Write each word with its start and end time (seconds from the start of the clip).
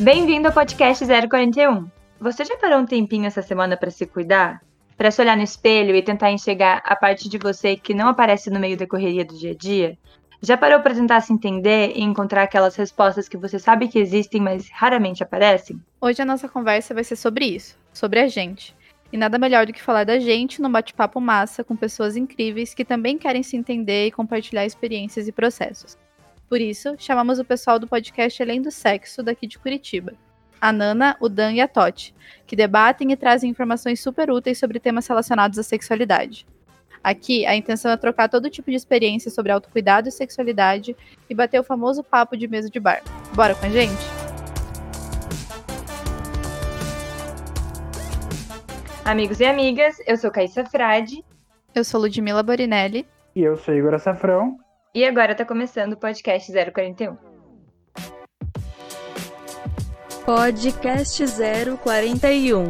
Bem-vindo 0.00 0.48
ao 0.48 0.54
podcast 0.54 1.04
041. 1.04 1.86
Você 2.18 2.46
já 2.46 2.56
parou 2.56 2.78
um 2.78 2.86
tempinho 2.86 3.26
essa 3.26 3.42
semana 3.42 3.76
para 3.76 3.90
se 3.90 4.06
cuidar? 4.06 4.62
Para 4.96 5.10
se 5.10 5.20
olhar 5.20 5.36
no 5.36 5.42
espelho 5.42 5.94
e 5.94 6.02
tentar 6.02 6.30
enxergar 6.30 6.80
a 6.82 6.96
parte 6.96 7.28
de 7.28 7.36
você 7.36 7.76
que 7.76 7.92
não 7.92 8.08
aparece 8.08 8.48
no 8.48 8.58
meio 8.58 8.78
da 8.78 8.86
correria 8.86 9.22
do 9.22 9.36
dia 9.36 9.50
a 9.50 9.54
dia? 9.54 9.98
Já 10.40 10.56
parou 10.56 10.80
para 10.80 10.94
tentar 10.94 11.20
se 11.20 11.30
entender 11.30 11.92
e 11.94 12.00
encontrar 12.00 12.44
aquelas 12.44 12.74
respostas 12.74 13.28
que 13.28 13.36
você 13.36 13.58
sabe 13.58 13.88
que 13.88 13.98
existem, 13.98 14.40
mas 14.40 14.70
raramente 14.72 15.22
aparecem? 15.22 15.78
Hoje 16.00 16.22
a 16.22 16.24
nossa 16.24 16.48
conversa 16.48 16.94
vai 16.94 17.04
ser 17.04 17.16
sobre 17.16 17.44
isso, 17.44 17.76
sobre 17.92 18.18
a 18.20 18.28
gente. 18.28 18.74
E 19.12 19.16
nada 19.16 19.38
melhor 19.38 19.66
do 19.66 19.72
que 19.72 19.82
falar 19.82 20.04
da 20.04 20.18
gente 20.18 20.60
num 20.60 20.70
bate-papo 20.70 21.20
massa 21.20 21.64
com 21.64 21.74
pessoas 21.74 22.16
incríveis 22.16 22.74
que 22.74 22.84
também 22.84 23.16
querem 23.16 23.42
se 23.42 23.56
entender 23.56 24.06
e 24.06 24.12
compartilhar 24.12 24.66
experiências 24.66 25.26
e 25.26 25.32
processos. 25.32 25.96
Por 26.48 26.60
isso, 26.60 26.94
chamamos 26.98 27.38
o 27.38 27.44
pessoal 27.44 27.78
do 27.78 27.86
podcast 27.86 28.42
Além 28.42 28.60
do 28.60 28.70
Sexo 28.70 29.22
daqui 29.22 29.46
de 29.46 29.58
Curitiba. 29.58 30.14
A 30.60 30.72
Nana, 30.72 31.16
o 31.20 31.28
Dan 31.28 31.52
e 31.52 31.60
a 31.60 31.68
Totti, 31.68 32.14
que 32.46 32.56
debatem 32.56 33.12
e 33.12 33.16
trazem 33.16 33.50
informações 33.50 34.00
super 34.00 34.30
úteis 34.30 34.58
sobre 34.58 34.80
temas 34.80 35.06
relacionados 35.06 35.58
à 35.58 35.62
sexualidade. 35.62 36.46
Aqui, 37.02 37.46
a 37.46 37.54
intenção 37.54 37.90
é 37.92 37.96
trocar 37.96 38.28
todo 38.28 38.50
tipo 38.50 38.70
de 38.70 38.76
experiência 38.76 39.30
sobre 39.30 39.52
autocuidado 39.52 40.08
e 40.08 40.12
sexualidade 40.12 40.96
e 41.30 41.34
bater 41.34 41.60
o 41.60 41.64
famoso 41.64 42.02
papo 42.02 42.36
de 42.36 42.48
mesa 42.48 42.68
de 42.68 42.80
bar. 42.80 43.02
Bora 43.34 43.54
com 43.54 43.66
a 43.66 43.70
gente? 43.70 44.17
Amigos 49.08 49.40
e 49.40 49.46
amigas, 49.46 49.96
eu 50.06 50.18
sou 50.18 50.30
Caíssa 50.30 50.66
Frade. 50.66 51.24
Eu 51.74 51.82
sou 51.82 51.98
Ludmila 51.98 52.42
Borinelli. 52.42 53.08
E 53.34 53.40
eu 53.40 53.56
sou 53.56 53.72
Igor 53.74 53.98
Safrão. 53.98 54.58
E 54.94 55.02
agora 55.02 55.34
tá 55.34 55.46
começando 55.46 55.94
o 55.94 55.96
podcast 55.96 56.52
041. 56.52 57.16
Podcast 60.26 61.24
041. 61.24 62.68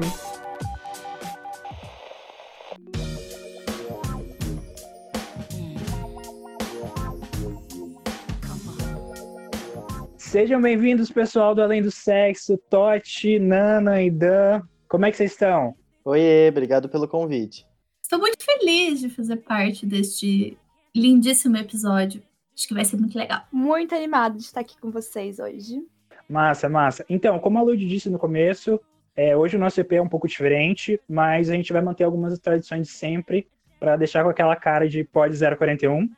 Sejam 10.17 10.63
bem-vindos, 10.63 11.11
pessoal 11.11 11.53
do 11.53 11.63
Além 11.65 11.83
do 11.83 11.91
Sexo, 11.91 12.57
Totti, 12.71 13.41
Nana 13.41 14.01
e 14.01 14.09
Dan. 14.09 14.63
Como 14.89 15.05
é 15.05 15.11
que 15.11 15.17
vocês 15.17 15.33
estão? 15.33 15.75
Oiê, 16.09 16.49
obrigado 16.49 16.89
pelo 16.89 17.07
convite. 17.07 17.67
Estou 18.03 18.19
muito 18.19 18.43
feliz 18.43 18.99
de 18.99 19.11
fazer 19.11 19.37
parte 19.37 19.85
deste 19.85 20.57
lindíssimo 20.97 21.59
episódio. 21.59 22.23
Acho 22.57 22.67
que 22.67 22.73
vai 22.73 22.83
ser 22.83 22.97
muito 22.97 23.19
legal. 23.19 23.43
Muito 23.53 23.95
animado 23.95 24.39
de 24.39 24.45
estar 24.45 24.61
aqui 24.61 24.81
com 24.81 24.91
vocês 24.91 25.39
hoje. 25.39 25.83
Massa, 26.27 26.67
massa. 26.67 27.05
Então, 27.11 27.39
como 27.39 27.59
a 27.59 27.63
Lud 27.63 27.87
disse 27.87 28.09
no 28.09 28.19
começo, 28.19 28.81
é, 29.15 29.37
hoje 29.37 29.57
o 29.57 29.61
nosso 29.61 29.79
EP 29.83 29.93
é 29.93 30.01
um 30.01 30.09
pouco 30.09 30.27
diferente, 30.27 30.99
mas 31.07 31.51
a 31.51 31.55
gente 31.55 31.75
vai 31.75 31.83
manter 31.83 32.05
algumas 32.05 32.39
tradições 32.39 32.87
de 32.87 32.93
sempre 32.95 33.47
para 33.79 33.95
deixar 33.97 34.25
com 34.25 34.31
aquela 34.31 34.57
cara 34.57 34.89
de 34.89 35.05
pod 35.05 35.37
041. 35.37 36.09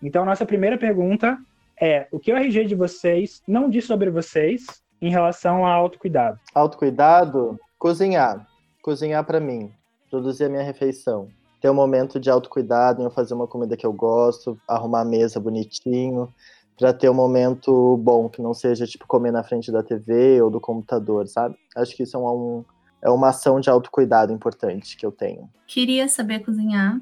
Então, 0.00 0.24
nossa 0.24 0.46
primeira 0.46 0.78
pergunta 0.78 1.36
é: 1.80 2.06
o 2.12 2.20
que 2.20 2.32
o 2.32 2.36
RG 2.36 2.66
de 2.66 2.76
vocês 2.76 3.42
não 3.48 3.68
diz 3.68 3.86
sobre 3.86 4.08
vocês 4.08 4.64
em 5.00 5.10
relação 5.10 5.66
a 5.66 5.72
autocuidado? 5.72 6.38
Autocuidado? 6.54 7.58
Cozinhar. 7.76 8.51
Cozinhar 8.82 9.24
para 9.24 9.40
mim. 9.40 9.72
Produzir 10.10 10.44
a 10.44 10.48
minha 10.50 10.62
refeição 10.62 11.30
ter 11.62 11.70
um 11.70 11.74
momento 11.74 12.18
de 12.18 12.28
autocuidado 12.28 13.00
em 13.00 13.04
eu 13.04 13.10
fazer 13.10 13.34
uma 13.34 13.46
comida 13.46 13.76
que 13.76 13.86
eu 13.86 13.92
gosto, 13.92 14.60
arrumar 14.66 15.02
a 15.02 15.04
mesa 15.04 15.38
bonitinho, 15.38 16.28
para 16.76 16.92
ter 16.92 17.08
um 17.08 17.14
momento 17.14 17.96
bom, 17.98 18.28
que 18.28 18.42
não 18.42 18.52
seja 18.52 18.84
tipo 18.84 19.06
comer 19.06 19.30
na 19.30 19.44
frente 19.44 19.70
da 19.70 19.80
TV 19.80 20.42
ou 20.42 20.50
do 20.50 20.60
computador, 20.60 21.28
sabe? 21.28 21.54
Acho 21.76 21.96
que 21.96 22.02
isso 22.02 22.16
é, 22.16 22.20
um, 22.20 22.64
é 23.00 23.08
uma 23.08 23.28
ação 23.28 23.60
de 23.60 23.70
autocuidado 23.70 24.32
importante 24.32 24.96
que 24.96 25.06
eu 25.06 25.12
tenho. 25.12 25.48
Queria 25.68 26.08
saber 26.08 26.40
cozinhar. 26.40 27.00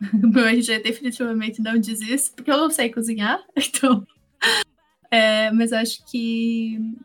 O 0.20 0.26
meu 0.26 0.44
RG 0.48 0.80
definitivamente 0.80 1.62
não 1.62 1.78
diz 1.78 2.00
isso, 2.00 2.32
porque 2.34 2.50
eu 2.50 2.56
não 2.56 2.68
sei 2.70 2.90
cozinhar, 2.90 3.40
então. 3.54 4.04
É, 5.08 5.48
mas 5.52 5.72
acho 5.72 6.04
que 6.06 6.96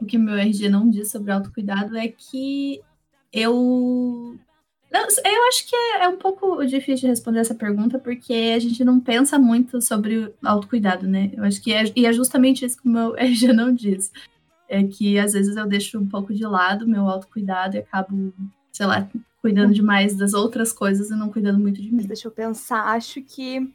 o 0.00 0.04
que 0.04 0.18
meu 0.18 0.34
RG 0.34 0.68
não 0.68 0.90
diz 0.90 1.12
sobre 1.12 1.30
autocuidado 1.30 1.96
é 1.96 2.08
que 2.08 2.82
eu 3.32 4.38
eu 5.24 5.48
acho 5.48 5.68
que 5.68 5.74
é, 5.74 6.04
é, 6.04 6.08
um 6.08 6.18
pouco 6.18 6.64
difícil 6.66 7.02
de 7.02 7.06
responder 7.06 7.40
essa 7.40 7.54
pergunta, 7.54 7.98
porque 7.98 8.52
a 8.54 8.58
gente 8.58 8.84
não 8.84 9.00
pensa 9.00 9.38
muito 9.38 9.80
sobre 9.80 10.34
autocuidado, 10.44 11.06
né? 11.06 11.30
Eu 11.34 11.44
acho 11.44 11.62
que 11.62 11.72
é, 11.72 11.84
e 11.96 12.04
é 12.04 12.12
justamente 12.12 12.64
isso 12.64 12.76
que 12.80 12.86
o 12.86 12.92
meu 12.92 13.16
RG 13.16 13.52
não 13.54 13.74
diz. 13.74 14.12
É 14.68 14.82
que 14.84 15.18
às 15.18 15.32
vezes 15.32 15.56
eu 15.56 15.66
deixo 15.66 15.98
um 15.98 16.06
pouco 16.06 16.32
de 16.34 16.44
lado 16.44 16.86
meu 16.86 17.08
autocuidado 17.08 17.76
e 17.76 17.80
acabo, 17.80 18.32
sei 18.70 18.86
lá, 18.86 19.08
cuidando 19.40 19.72
demais 19.72 20.14
das 20.14 20.34
outras 20.34 20.72
coisas 20.72 21.10
e 21.10 21.14
não 21.14 21.30
cuidando 21.30 21.58
muito 21.58 21.80
de 21.80 21.92
mim. 21.92 22.04
Deixa 22.04 22.28
eu 22.28 22.32
pensar, 22.32 22.84
acho 22.88 23.22
que 23.22 23.68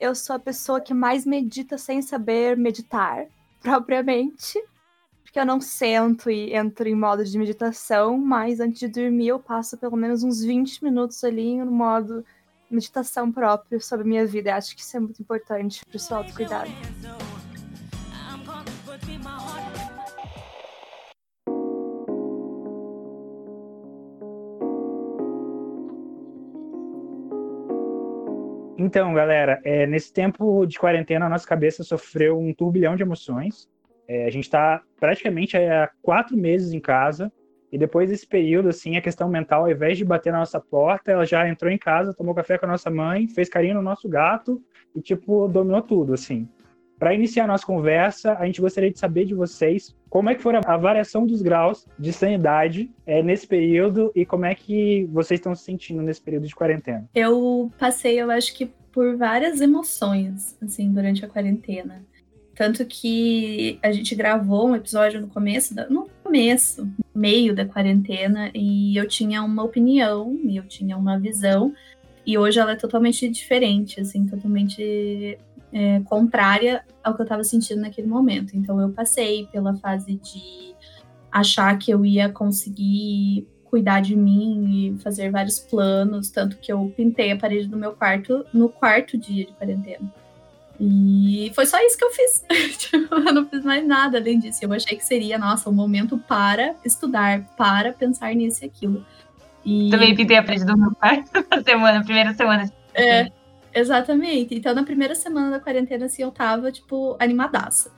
eu 0.00 0.14
sou 0.14 0.36
a 0.36 0.38
pessoa 0.38 0.80
que 0.80 0.92
mais 0.92 1.24
medita 1.26 1.78
sem 1.78 2.00
saber 2.00 2.56
meditar, 2.56 3.26
propriamente 3.60 4.58
que 5.32 5.38
eu 5.38 5.46
não 5.46 5.60
sento 5.60 6.30
e 6.30 6.54
entro 6.54 6.88
em 6.88 6.94
modo 6.94 7.24
de 7.24 7.38
meditação, 7.38 8.18
mas 8.18 8.60
antes 8.60 8.80
de 8.80 8.88
dormir 8.88 9.28
eu 9.28 9.38
passo 9.38 9.76
pelo 9.76 9.96
menos 9.96 10.22
uns 10.22 10.42
20 10.42 10.82
minutos 10.84 11.22
ali 11.24 11.56
no 11.58 11.70
modo 11.70 12.24
meditação 12.70 13.30
próprio 13.30 13.80
sobre 13.80 14.04
a 14.04 14.08
minha 14.08 14.26
vida. 14.26 14.50
Eu 14.50 14.54
acho 14.54 14.74
que 14.74 14.82
isso 14.82 14.96
é 14.96 15.00
muito 15.00 15.20
importante 15.20 15.84
para 15.84 15.96
o 15.96 16.00
seu 16.00 16.16
autocuidado. 16.16 16.70
Então, 28.78 29.14
galera, 29.14 29.60
é, 29.64 29.86
nesse 29.86 30.12
tempo 30.12 30.66
de 30.66 30.78
quarentena, 30.78 31.26
a 31.26 31.28
nossa 31.28 31.46
cabeça 31.46 31.82
sofreu 31.82 32.38
um 32.38 32.52
turbilhão 32.52 32.94
de 32.94 33.02
emoções. 33.02 33.68
É, 34.08 34.26
a 34.26 34.30
gente 34.30 34.44
está 34.44 34.82
praticamente 34.98 35.56
há 35.56 35.90
quatro 36.02 36.36
meses 36.36 36.72
em 36.72 36.80
casa 36.80 37.32
e 37.72 37.78
depois 37.78 38.08
desse 38.08 38.26
período, 38.26 38.68
assim, 38.68 38.96
a 38.96 39.02
questão 39.02 39.28
mental, 39.28 39.62
ao 39.62 39.70
invés 39.70 39.98
de 39.98 40.04
bater 40.04 40.32
na 40.32 40.38
nossa 40.38 40.60
porta, 40.60 41.10
ela 41.10 41.26
já 41.26 41.48
entrou 41.48 41.70
em 41.70 41.78
casa, 41.78 42.14
tomou 42.14 42.34
café 42.34 42.56
com 42.56 42.66
a 42.66 42.70
nossa 42.70 42.90
mãe, 42.90 43.26
fez 43.28 43.48
carinho 43.48 43.74
no 43.74 43.82
nosso 43.82 44.08
gato 44.08 44.62
e, 44.94 45.00
tipo, 45.00 45.48
dominou 45.48 45.82
tudo, 45.82 46.14
assim. 46.14 46.48
Para 46.98 47.12
iniciar 47.12 47.44
a 47.44 47.48
nossa 47.48 47.66
conversa, 47.66 48.34
a 48.38 48.46
gente 48.46 48.60
gostaria 48.60 48.90
de 48.90 48.98
saber 48.98 49.26
de 49.26 49.34
vocês 49.34 49.94
como 50.08 50.30
é 50.30 50.34
que 50.34 50.42
foi 50.42 50.54
a 50.56 50.76
variação 50.78 51.26
dos 51.26 51.42
graus 51.42 51.86
de 51.98 52.10
sanidade 52.12 52.90
é, 53.04 53.22
nesse 53.22 53.46
período 53.46 54.10
e 54.14 54.24
como 54.24 54.46
é 54.46 54.54
que 54.54 55.04
vocês 55.12 55.38
estão 55.38 55.54
se 55.54 55.64
sentindo 55.64 56.00
nesse 56.00 56.22
período 56.22 56.46
de 56.46 56.54
quarentena. 56.54 57.06
Eu 57.14 57.70
passei, 57.78 58.18
eu 58.18 58.30
acho 58.30 58.54
que 58.54 58.70
por 58.90 59.14
várias 59.18 59.60
emoções, 59.60 60.56
assim, 60.62 60.90
durante 60.90 61.22
a 61.22 61.28
quarentena. 61.28 62.02
Tanto 62.56 62.86
que 62.86 63.78
a 63.82 63.92
gente 63.92 64.14
gravou 64.14 64.68
um 64.68 64.74
episódio 64.74 65.20
no 65.20 65.28
começo, 65.28 65.74
da, 65.74 65.88
no 65.90 66.08
começo, 66.24 66.88
meio 67.14 67.54
da 67.54 67.66
quarentena, 67.66 68.50
e 68.54 68.96
eu 68.96 69.06
tinha 69.06 69.42
uma 69.42 69.62
opinião, 69.62 70.40
e 70.42 70.56
eu 70.56 70.64
tinha 70.66 70.96
uma 70.96 71.18
visão, 71.18 71.74
e 72.26 72.38
hoje 72.38 72.58
ela 72.58 72.72
é 72.72 72.76
totalmente 72.76 73.28
diferente, 73.28 74.00
assim, 74.00 74.26
totalmente 74.26 75.38
é, 75.70 76.00
contrária 76.06 76.82
ao 77.04 77.14
que 77.14 77.20
eu 77.20 77.24
estava 77.24 77.44
sentindo 77.44 77.82
naquele 77.82 78.08
momento. 78.08 78.56
Então 78.56 78.80
eu 78.80 78.88
passei 78.88 79.46
pela 79.52 79.76
fase 79.76 80.14
de 80.14 80.74
achar 81.30 81.76
que 81.78 81.90
eu 81.90 82.06
ia 82.06 82.30
conseguir 82.30 83.46
cuidar 83.64 84.00
de 84.00 84.16
mim 84.16 84.94
e 84.94 84.98
fazer 85.02 85.30
vários 85.30 85.58
planos, 85.58 86.30
tanto 86.30 86.56
que 86.56 86.72
eu 86.72 86.90
pintei 86.96 87.32
a 87.32 87.36
parede 87.36 87.68
do 87.68 87.76
meu 87.76 87.92
quarto 87.92 88.46
no 88.50 88.70
quarto 88.70 89.18
dia 89.18 89.44
de 89.44 89.52
quarentena. 89.52 90.10
E 90.78 91.50
foi 91.54 91.66
só 91.66 91.78
isso 91.84 91.96
que 91.96 92.04
eu 92.04 92.10
fiz. 92.10 92.44
Tipo, 92.78 93.14
eu 93.14 93.32
não 93.32 93.46
fiz 93.48 93.64
mais 93.64 93.86
nada 93.86 94.18
além 94.18 94.38
disso. 94.38 94.60
Eu 94.62 94.72
achei 94.72 94.96
que 94.96 95.04
seria, 95.04 95.38
nossa, 95.38 95.70
um 95.70 95.72
momento 95.72 96.18
para 96.18 96.74
estudar, 96.84 97.46
para 97.56 97.92
pensar 97.92 98.34
nisso 98.34 98.64
e 98.64 98.66
aquilo. 98.66 99.04
E... 99.64 99.90
Também 99.90 100.14
pintei 100.14 100.36
a 100.36 100.42
parede 100.42 100.64
do 100.64 100.78
meu 100.78 100.94
quarto 100.94 101.30
na 101.50 101.62
semana, 101.62 102.04
primeira 102.04 102.34
semana. 102.34 102.70
É, 102.94 103.30
exatamente. 103.74 104.54
Então, 104.54 104.74
na 104.74 104.84
primeira 104.84 105.14
semana 105.14 105.50
da 105.50 105.60
quarentena, 105.60 106.06
assim, 106.06 106.22
eu 106.22 106.30
tava, 106.30 106.70
tipo, 106.70 107.16
animadaça. 107.18 107.90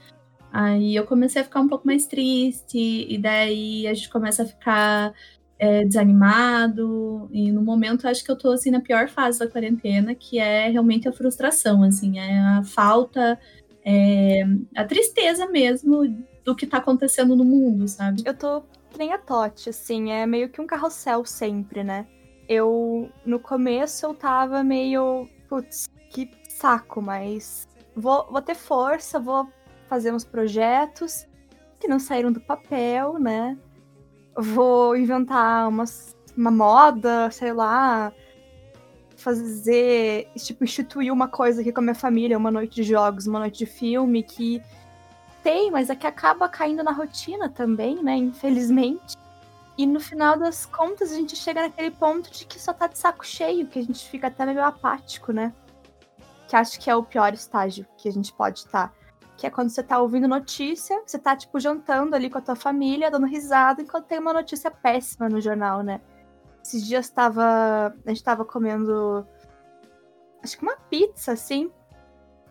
Aí 0.52 0.96
eu 0.96 1.04
comecei 1.04 1.42
a 1.42 1.44
ficar 1.44 1.60
um 1.60 1.68
pouco 1.68 1.86
mais 1.86 2.06
triste, 2.06 2.78
e 2.78 3.18
daí 3.18 3.86
a 3.86 3.92
gente 3.92 4.08
começa 4.08 4.44
a 4.44 4.46
ficar 4.46 5.12
é, 5.58 5.84
desanimado. 5.84 7.28
E 7.32 7.50
no 7.50 7.62
momento 7.62 8.06
acho 8.06 8.24
que 8.24 8.30
eu 8.30 8.36
tô 8.38 8.52
assim 8.52 8.70
na 8.70 8.80
pior 8.80 9.08
fase 9.08 9.38
da 9.38 9.48
quarentena, 9.48 10.14
que 10.14 10.38
é 10.38 10.68
realmente 10.70 11.08
a 11.08 11.12
frustração, 11.12 11.82
assim, 11.82 12.18
é 12.18 12.38
a 12.38 12.62
falta, 12.62 13.38
é, 13.84 14.44
a 14.76 14.84
tristeza 14.84 15.46
mesmo 15.46 16.02
do 16.44 16.54
que 16.54 16.66
tá 16.66 16.78
acontecendo 16.78 17.34
no 17.34 17.44
mundo, 17.44 17.88
sabe? 17.88 18.22
Eu 18.24 18.34
tô 18.34 18.62
nem 18.96 19.12
a 19.12 19.18
Totti, 19.18 19.70
assim, 19.70 20.10
é 20.10 20.26
meio 20.26 20.48
que 20.48 20.60
um 20.60 20.66
carrossel 20.66 21.24
sempre, 21.24 21.84
né? 21.84 22.06
Eu, 22.48 23.10
no 23.26 23.38
começo, 23.38 24.06
eu 24.06 24.14
tava 24.14 24.64
meio, 24.64 25.28
putz, 25.48 25.86
que 26.10 26.30
saco, 26.48 27.02
mas 27.02 27.68
vou, 27.94 28.26
vou 28.30 28.40
ter 28.40 28.54
força, 28.54 29.18
vou 29.18 29.46
fazer 29.88 30.12
uns 30.12 30.24
projetos 30.24 31.26
que 31.78 31.86
não 31.86 31.98
saíram 31.98 32.32
do 32.32 32.40
papel, 32.40 33.18
né? 33.18 33.56
Vou 34.40 34.96
inventar 34.96 35.68
umas, 35.68 36.16
uma 36.36 36.50
moda, 36.50 37.30
sei 37.30 37.52
lá, 37.52 38.12
fazer, 39.16 40.28
tipo, 40.36 40.62
instituir 40.62 41.12
uma 41.12 41.26
coisa 41.26 41.60
aqui 41.60 41.72
com 41.72 41.80
a 41.80 41.82
minha 41.82 41.94
família, 41.94 42.38
uma 42.38 42.50
noite 42.50 42.76
de 42.76 42.84
jogos, 42.84 43.26
uma 43.26 43.40
noite 43.40 43.58
de 43.58 43.66
filme, 43.66 44.22
que 44.22 44.62
tem, 45.42 45.70
mas 45.70 45.90
é 45.90 45.96
que 45.96 46.06
acaba 46.06 46.48
caindo 46.48 46.84
na 46.84 46.92
rotina 46.92 47.48
também, 47.48 48.02
né? 48.02 48.16
Infelizmente. 48.16 49.16
E 49.76 49.86
no 49.86 50.00
final 50.00 50.38
das 50.38 50.66
contas, 50.66 51.12
a 51.12 51.14
gente 51.14 51.36
chega 51.36 51.62
naquele 51.62 51.90
ponto 51.90 52.30
de 52.30 52.44
que 52.44 52.60
só 52.60 52.72
tá 52.72 52.86
de 52.86 52.98
saco 52.98 53.26
cheio, 53.26 53.66
que 53.66 53.78
a 53.78 53.82
gente 53.82 54.08
fica 54.08 54.26
até 54.26 54.44
meio 54.44 54.62
apático, 54.62 55.32
né? 55.32 55.52
Que 56.48 56.56
acho 56.56 56.78
que 56.80 56.90
é 56.90 56.94
o 56.94 57.02
pior 57.02 57.32
estágio 57.32 57.86
que 57.96 58.08
a 58.08 58.12
gente 58.12 58.32
pode 58.32 58.60
estar. 58.60 58.88
Tá. 58.88 58.97
Que 59.38 59.46
é 59.46 59.50
quando 59.50 59.70
você 59.70 59.84
tá 59.84 60.00
ouvindo 60.00 60.26
notícia, 60.26 61.00
você 61.06 61.16
tá, 61.16 61.36
tipo, 61.36 61.60
jantando 61.60 62.16
ali 62.16 62.28
com 62.28 62.38
a 62.38 62.40
tua 62.40 62.56
família, 62.56 63.08
dando 63.08 63.24
risada, 63.24 63.80
enquanto 63.80 64.06
tem 64.06 64.18
uma 64.18 64.32
notícia 64.32 64.68
péssima 64.68 65.28
no 65.28 65.40
jornal, 65.40 65.80
né? 65.80 66.00
Esses 66.60 66.84
dias 66.84 67.08
tava. 67.08 67.94
A 68.04 68.08
gente 68.08 68.24
tava 68.24 68.44
comendo. 68.44 69.24
Acho 70.42 70.58
que 70.58 70.64
uma 70.64 70.76
pizza, 70.90 71.30
assim. 71.30 71.70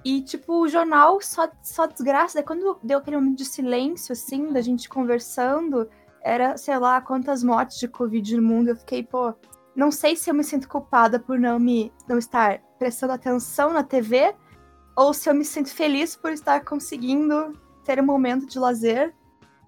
E, 0.06 0.22
tipo, 0.22 0.62
o 0.62 0.70
jornal 0.70 1.20
só, 1.20 1.50
só 1.62 1.88
desgraça. 1.88 2.36
Daí 2.36 2.44
quando 2.44 2.80
deu 2.82 3.00
aquele 3.00 3.18
momento 3.18 3.38
de 3.38 3.46
silêncio, 3.46 4.14
assim, 4.14 4.54
da 4.54 4.62
gente 4.62 4.88
conversando, 4.88 5.90
era, 6.22 6.56
sei 6.56 6.78
lá, 6.80 7.02
quantas 7.02 7.44
mortes 7.44 7.80
de 7.80 7.90
Covid 7.90 8.38
no 8.38 8.44
mundo. 8.44 8.70
Eu 8.70 8.78
fiquei, 8.78 9.04
pô, 9.04 9.34
não 9.76 9.92
sei 9.92 10.16
se 10.16 10.30
eu 10.30 10.34
me 10.34 10.44
sinto 10.46 10.70
culpada 10.70 11.20
por 11.20 11.38
não 11.38 11.60
me 11.60 11.92
não 12.08 12.18
estar 12.18 12.62
prestando 12.80 13.12
atenção 13.12 13.74
na 13.74 13.84
TV 13.84 14.34
ou 14.98 15.14
se 15.14 15.30
eu 15.30 15.36
me 15.36 15.46
sinto 15.46 15.70
feliz 15.70 16.16
por 16.16 16.32
estar 16.32 16.66
conseguindo 16.66 17.54
ter 17.86 18.02
um 18.02 18.06
momento 18.06 18.48
de 18.48 18.58
lazer 18.58 19.14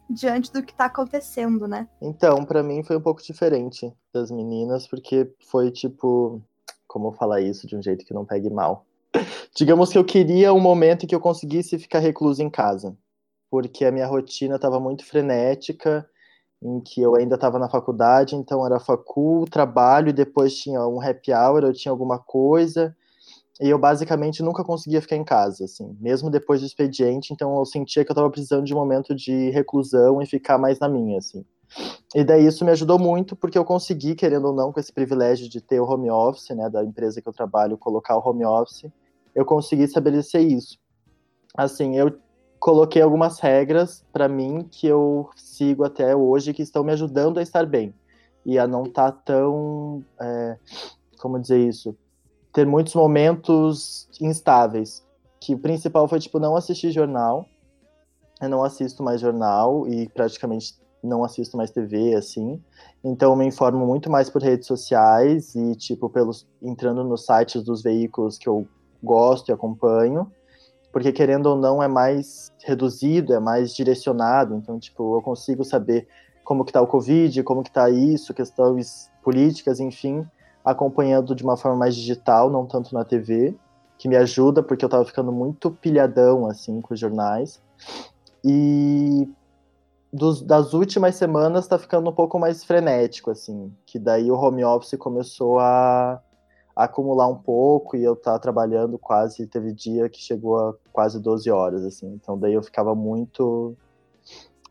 diante 0.10 0.52
do 0.52 0.64
que 0.64 0.74
tá 0.74 0.86
acontecendo, 0.86 1.68
né? 1.68 1.88
Então, 2.02 2.44
para 2.44 2.64
mim 2.64 2.82
foi 2.82 2.98
um 2.98 3.02
pouco 3.02 3.22
diferente 3.22 3.94
das 4.12 4.32
meninas, 4.32 4.88
porque 4.88 5.32
foi 5.52 5.70
tipo, 5.70 6.42
como 6.88 7.12
falar 7.12 7.42
isso 7.42 7.68
de 7.68 7.76
um 7.76 7.82
jeito 7.82 8.04
que 8.04 8.14
não 8.14 8.26
pegue 8.26 8.50
mal. 8.50 8.88
Digamos 9.56 9.92
que 9.92 10.00
eu 10.00 10.04
queria 10.04 10.52
um 10.52 10.60
momento 10.60 11.04
em 11.04 11.08
que 11.08 11.14
eu 11.14 11.20
conseguisse 11.20 11.78
ficar 11.78 12.00
recluso 12.00 12.42
em 12.42 12.50
casa, 12.50 12.98
porque 13.52 13.86
a 13.86 13.92
minha 13.92 14.08
rotina 14.08 14.56
estava 14.56 14.80
muito 14.80 15.06
frenética, 15.06 16.10
em 16.60 16.80
que 16.80 17.02
eu 17.02 17.16
ainda 17.16 17.36
estava 17.36 17.60
na 17.60 17.70
faculdade, 17.70 18.36
então 18.36 18.66
era 18.66 18.80
facul, 18.80 19.46
trabalho, 19.46 20.12
depois 20.12 20.58
tinha 20.58 20.86
um 20.88 21.00
happy 21.00 21.32
hour, 21.32 21.64
eu 21.64 21.74
tinha 21.74 21.92
alguma 21.92 22.18
coisa, 22.18 22.98
e 23.60 23.70
eu 23.70 23.78
basicamente 23.78 24.42
nunca 24.42 24.64
conseguia 24.64 25.02
ficar 25.02 25.18
em 25.18 25.24
casa, 25.24 25.66
assim, 25.66 25.96
mesmo 26.00 26.30
depois 26.30 26.62
do 26.62 26.66
expediente, 26.66 27.34
então 27.34 27.58
eu 27.58 27.66
sentia 27.66 28.06
que 28.06 28.12
eu 28.12 28.14
estava 28.14 28.30
precisando 28.30 28.64
de 28.64 28.74
um 28.74 28.78
momento 28.78 29.14
de 29.14 29.50
reclusão 29.50 30.22
e 30.22 30.26
ficar 30.26 30.58
mais 30.58 30.80
na 30.80 30.88
minha, 30.88 31.18
assim. 31.18 31.44
E 32.16 32.24
daí 32.24 32.48
isso 32.48 32.64
me 32.64 32.72
ajudou 32.72 32.98
muito, 32.98 33.36
porque 33.36 33.58
eu 33.58 33.66
consegui, 33.66 34.16
querendo 34.16 34.46
ou 34.46 34.54
não, 34.54 34.72
com 34.72 34.80
esse 34.80 34.92
privilégio 34.92 35.50
de 35.50 35.62
ter 35.62 35.80
o 35.80 35.86
home 35.86 36.10
office, 36.10 36.50
né, 36.56 36.70
da 36.70 36.84
empresa 36.84 37.22
que 37.22 37.28
eu 37.28 37.34
trabalho, 37.34 37.78
colocar 37.78 38.18
o 38.18 38.28
home 38.28 38.46
office, 38.46 38.86
eu 39.36 39.46
consegui 39.46 39.84
estabelecer 39.84 40.42
isso. 40.42 40.80
Assim, 41.56 41.98
eu 41.98 42.18
coloquei 42.60 43.02
algumas 43.02 43.40
regras 43.40 44.06
para 44.12 44.28
mim 44.28 44.68
que 44.70 44.88
eu 44.88 45.30
sigo 45.36 45.84
até 45.84 46.16
hoje, 46.16 46.54
que 46.54 46.62
estão 46.62 46.84
me 46.84 46.92
ajudando 46.92 47.38
a 47.38 47.42
estar 47.42 47.66
bem 47.66 47.94
e 48.46 48.58
a 48.58 48.66
não 48.66 48.84
estar 48.84 49.12
tá 49.12 49.22
tão, 49.26 50.04
é, 50.20 50.58
como 51.20 51.40
dizer 51.40 51.60
isso, 51.60 51.96
ter 52.54 52.66
muitos 52.66 52.94
momentos 52.96 54.08
instáveis. 54.20 55.06
Que 55.40 55.54
o 55.54 55.60
principal 55.60 56.08
foi, 56.08 56.20
tipo, 56.20 56.40
não 56.40 56.56
assistir 56.56 56.92
jornal. 56.92 57.46
Eu 58.42 58.50
não 58.50 58.64
assisto 58.64 59.04
mais 59.04 59.22
jornal 59.22 59.88
e 59.88 60.08
praticamente 60.10 60.78
não 61.02 61.24
assisto 61.24 61.56
mais 61.56 61.72
TV, 61.72 62.14
assim. 62.16 62.62
Então 63.04 63.36
me 63.36 63.46
informo 63.46 63.86
muito 63.86 64.10
mais 64.10 64.30
por 64.30 64.42
redes 64.42 64.68
sociais 64.68 65.56
e, 65.56 65.76
tipo, 65.76 66.10
pelos 66.10 66.48
entrando 66.62 67.04
nos 67.04 67.26
sites 67.26 67.64
dos 67.64 67.82
veículos 67.82 68.38
que 68.38 68.48
eu 68.48 68.68
gosto 69.02 69.50
e 69.50 69.54
acompanho. 69.54 70.30
Porque, 70.92 71.12
querendo 71.12 71.48
ou 71.48 71.56
não, 71.56 71.82
é 71.82 71.88
mais 71.88 72.52
reduzido, 72.66 73.34
é 73.34 73.40
mais 73.40 73.74
direcionado. 73.74 74.56
Então, 74.56 74.80
tipo, 74.80 75.16
eu 75.16 75.22
consigo 75.22 75.64
saber 75.64 76.08
como 76.44 76.66
que 76.66 76.74
tá 76.74 76.82
o 76.82 76.88
Covid, 76.88 77.44
como 77.44 77.64
que 77.64 77.72
tá 77.72 77.90
isso, 77.90 78.34
questões 78.34 79.10
políticas, 79.24 79.80
enfim 79.80 80.26
acompanhando 80.64 81.36
de 81.36 81.44
uma 81.44 81.58
forma 81.58 81.78
mais 81.78 81.96
digital, 81.96 82.50
não 82.50 82.66
tanto 82.66 82.94
na 82.94 83.04
TV, 83.04 83.56
que 83.98 84.08
me 84.08 84.16
ajuda, 84.16 84.64
porque 84.64 84.84
eu 84.84 84.90
tava 84.90 85.06
ficando 85.06 85.32
muito 85.32 85.72
pilhadão, 85.72 86.46
assim, 86.48 86.80
com 86.82 86.94
os 86.94 87.00
jornais. 87.00 87.62
E 88.44 89.28
dos, 90.12 90.42
das 90.42 90.74
últimas 90.74 91.16
semanas 91.16 91.68
tá 91.68 91.78
ficando 91.78 92.10
um 92.10 92.14
pouco 92.14 92.40
mais 92.40 92.64
frenético, 92.64 93.30
assim, 93.30 93.72
que 93.86 94.00
daí 94.00 94.32
o 94.32 94.36
home 94.36 94.64
office 94.64 94.98
começou 94.98 95.60
a, 95.60 96.22
a 96.76 96.84
acumular 96.84 97.28
um 97.28 97.36
pouco 97.36 97.96
e 97.96 98.04
eu 98.04 98.16
tava 98.16 98.40
trabalhando 98.40 98.98
quase, 98.98 99.46
teve 99.48 99.72
dia 99.72 100.10
que 100.10 100.20
chegou 100.20 100.58
a 100.58 100.74
quase 100.92 101.20
12 101.20 101.52
horas, 101.52 101.86
assim, 101.86 102.08
então 102.08 102.38
daí 102.38 102.54
eu 102.54 102.64
ficava 102.64 102.96
muito 102.96 103.76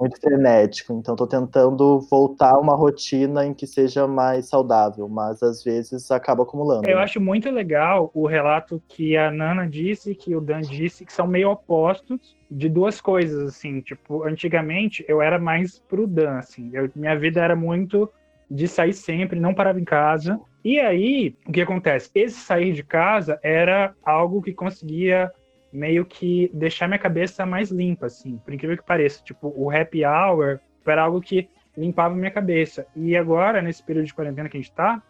muito 0.00 0.20
frenético, 0.20 0.92
então 0.92 1.14
estou 1.14 1.26
tentando 1.26 2.00
voltar 2.00 2.54
a 2.54 2.58
uma 2.58 2.74
rotina 2.74 3.44
em 3.44 3.52
que 3.52 3.66
seja 3.66 4.06
mais 4.06 4.46
saudável, 4.46 5.08
mas 5.08 5.42
às 5.42 5.62
vezes 5.64 6.10
acaba 6.10 6.42
acumulando. 6.42 6.88
Eu 6.88 6.96
né? 6.96 7.02
acho 7.02 7.20
muito 7.20 7.50
legal 7.50 8.10
o 8.14 8.26
relato 8.26 8.82
que 8.88 9.16
a 9.16 9.30
Nana 9.30 9.66
disse, 9.66 10.14
que 10.14 10.36
o 10.36 10.40
Dan 10.40 10.60
disse, 10.60 11.04
que 11.04 11.12
são 11.12 11.26
meio 11.26 11.50
opostos 11.50 12.36
de 12.50 12.68
duas 12.68 13.00
coisas, 13.00 13.48
assim, 13.48 13.80
tipo, 13.80 14.24
antigamente 14.24 15.04
eu 15.08 15.20
era 15.20 15.38
mais 15.38 15.78
pro 15.80 16.06
Dan, 16.06 16.38
assim, 16.38 16.70
eu, 16.72 16.88
minha 16.94 17.18
vida 17.18 17.42
era 17.42 17.56
muito 17.56 18.08
de 18.50 18.66
sair 18.66 18.94
sempre, 18.94 19.38
não 19.38 19.52
parava 19.52 19.78
em 19.78 19.84
casa, 19.84 20.40
e 20.64 20.78
aí, 20.78 21.34
o 21.46 21.52
que 21.52 21.60
acontece? 21.60 22.10
Esse 22.14 22.40
sair 22.40 22.72
de 22.72 22.82
casa 22.82 23.38
era 23.42 23.94
algo 24.04 24.42
que 24.42 24.52
conseguia 24.52 25.30
meio 25.72 26.04
que 26.04 26.50
deixar 26.54 26.86
minha 26.86 26.98
cabeça 26.98 27.44
mais 27.44 27.70
limpa, 27.70 28.06
assim, 28.06 28.38
por 28.38 28.52
incrível 28.54 28.76
que 28.76 28.84
pareça. 28.84 29.22
Tipo, 29.22 29.52
o 29.56 29.70
happy 29.70 30.04
hour 30.04 30.60
era 30.86 31.02
algo 31.02 31.20
que 31.20 31.48
limpava 31.76 32.14
minha 32.14 32.30
cabeça. 32.30 32.86
E 32.96 33.16
agora, 33.16 33.60
nesse 33.60 33.82
período 33.82 34.06
de 34.06 34.14
quarentena 34.14 34.48
que 34.48 34.56
a 34.56 34.60
gente 34.60 34.72
tá, 34.72 35.02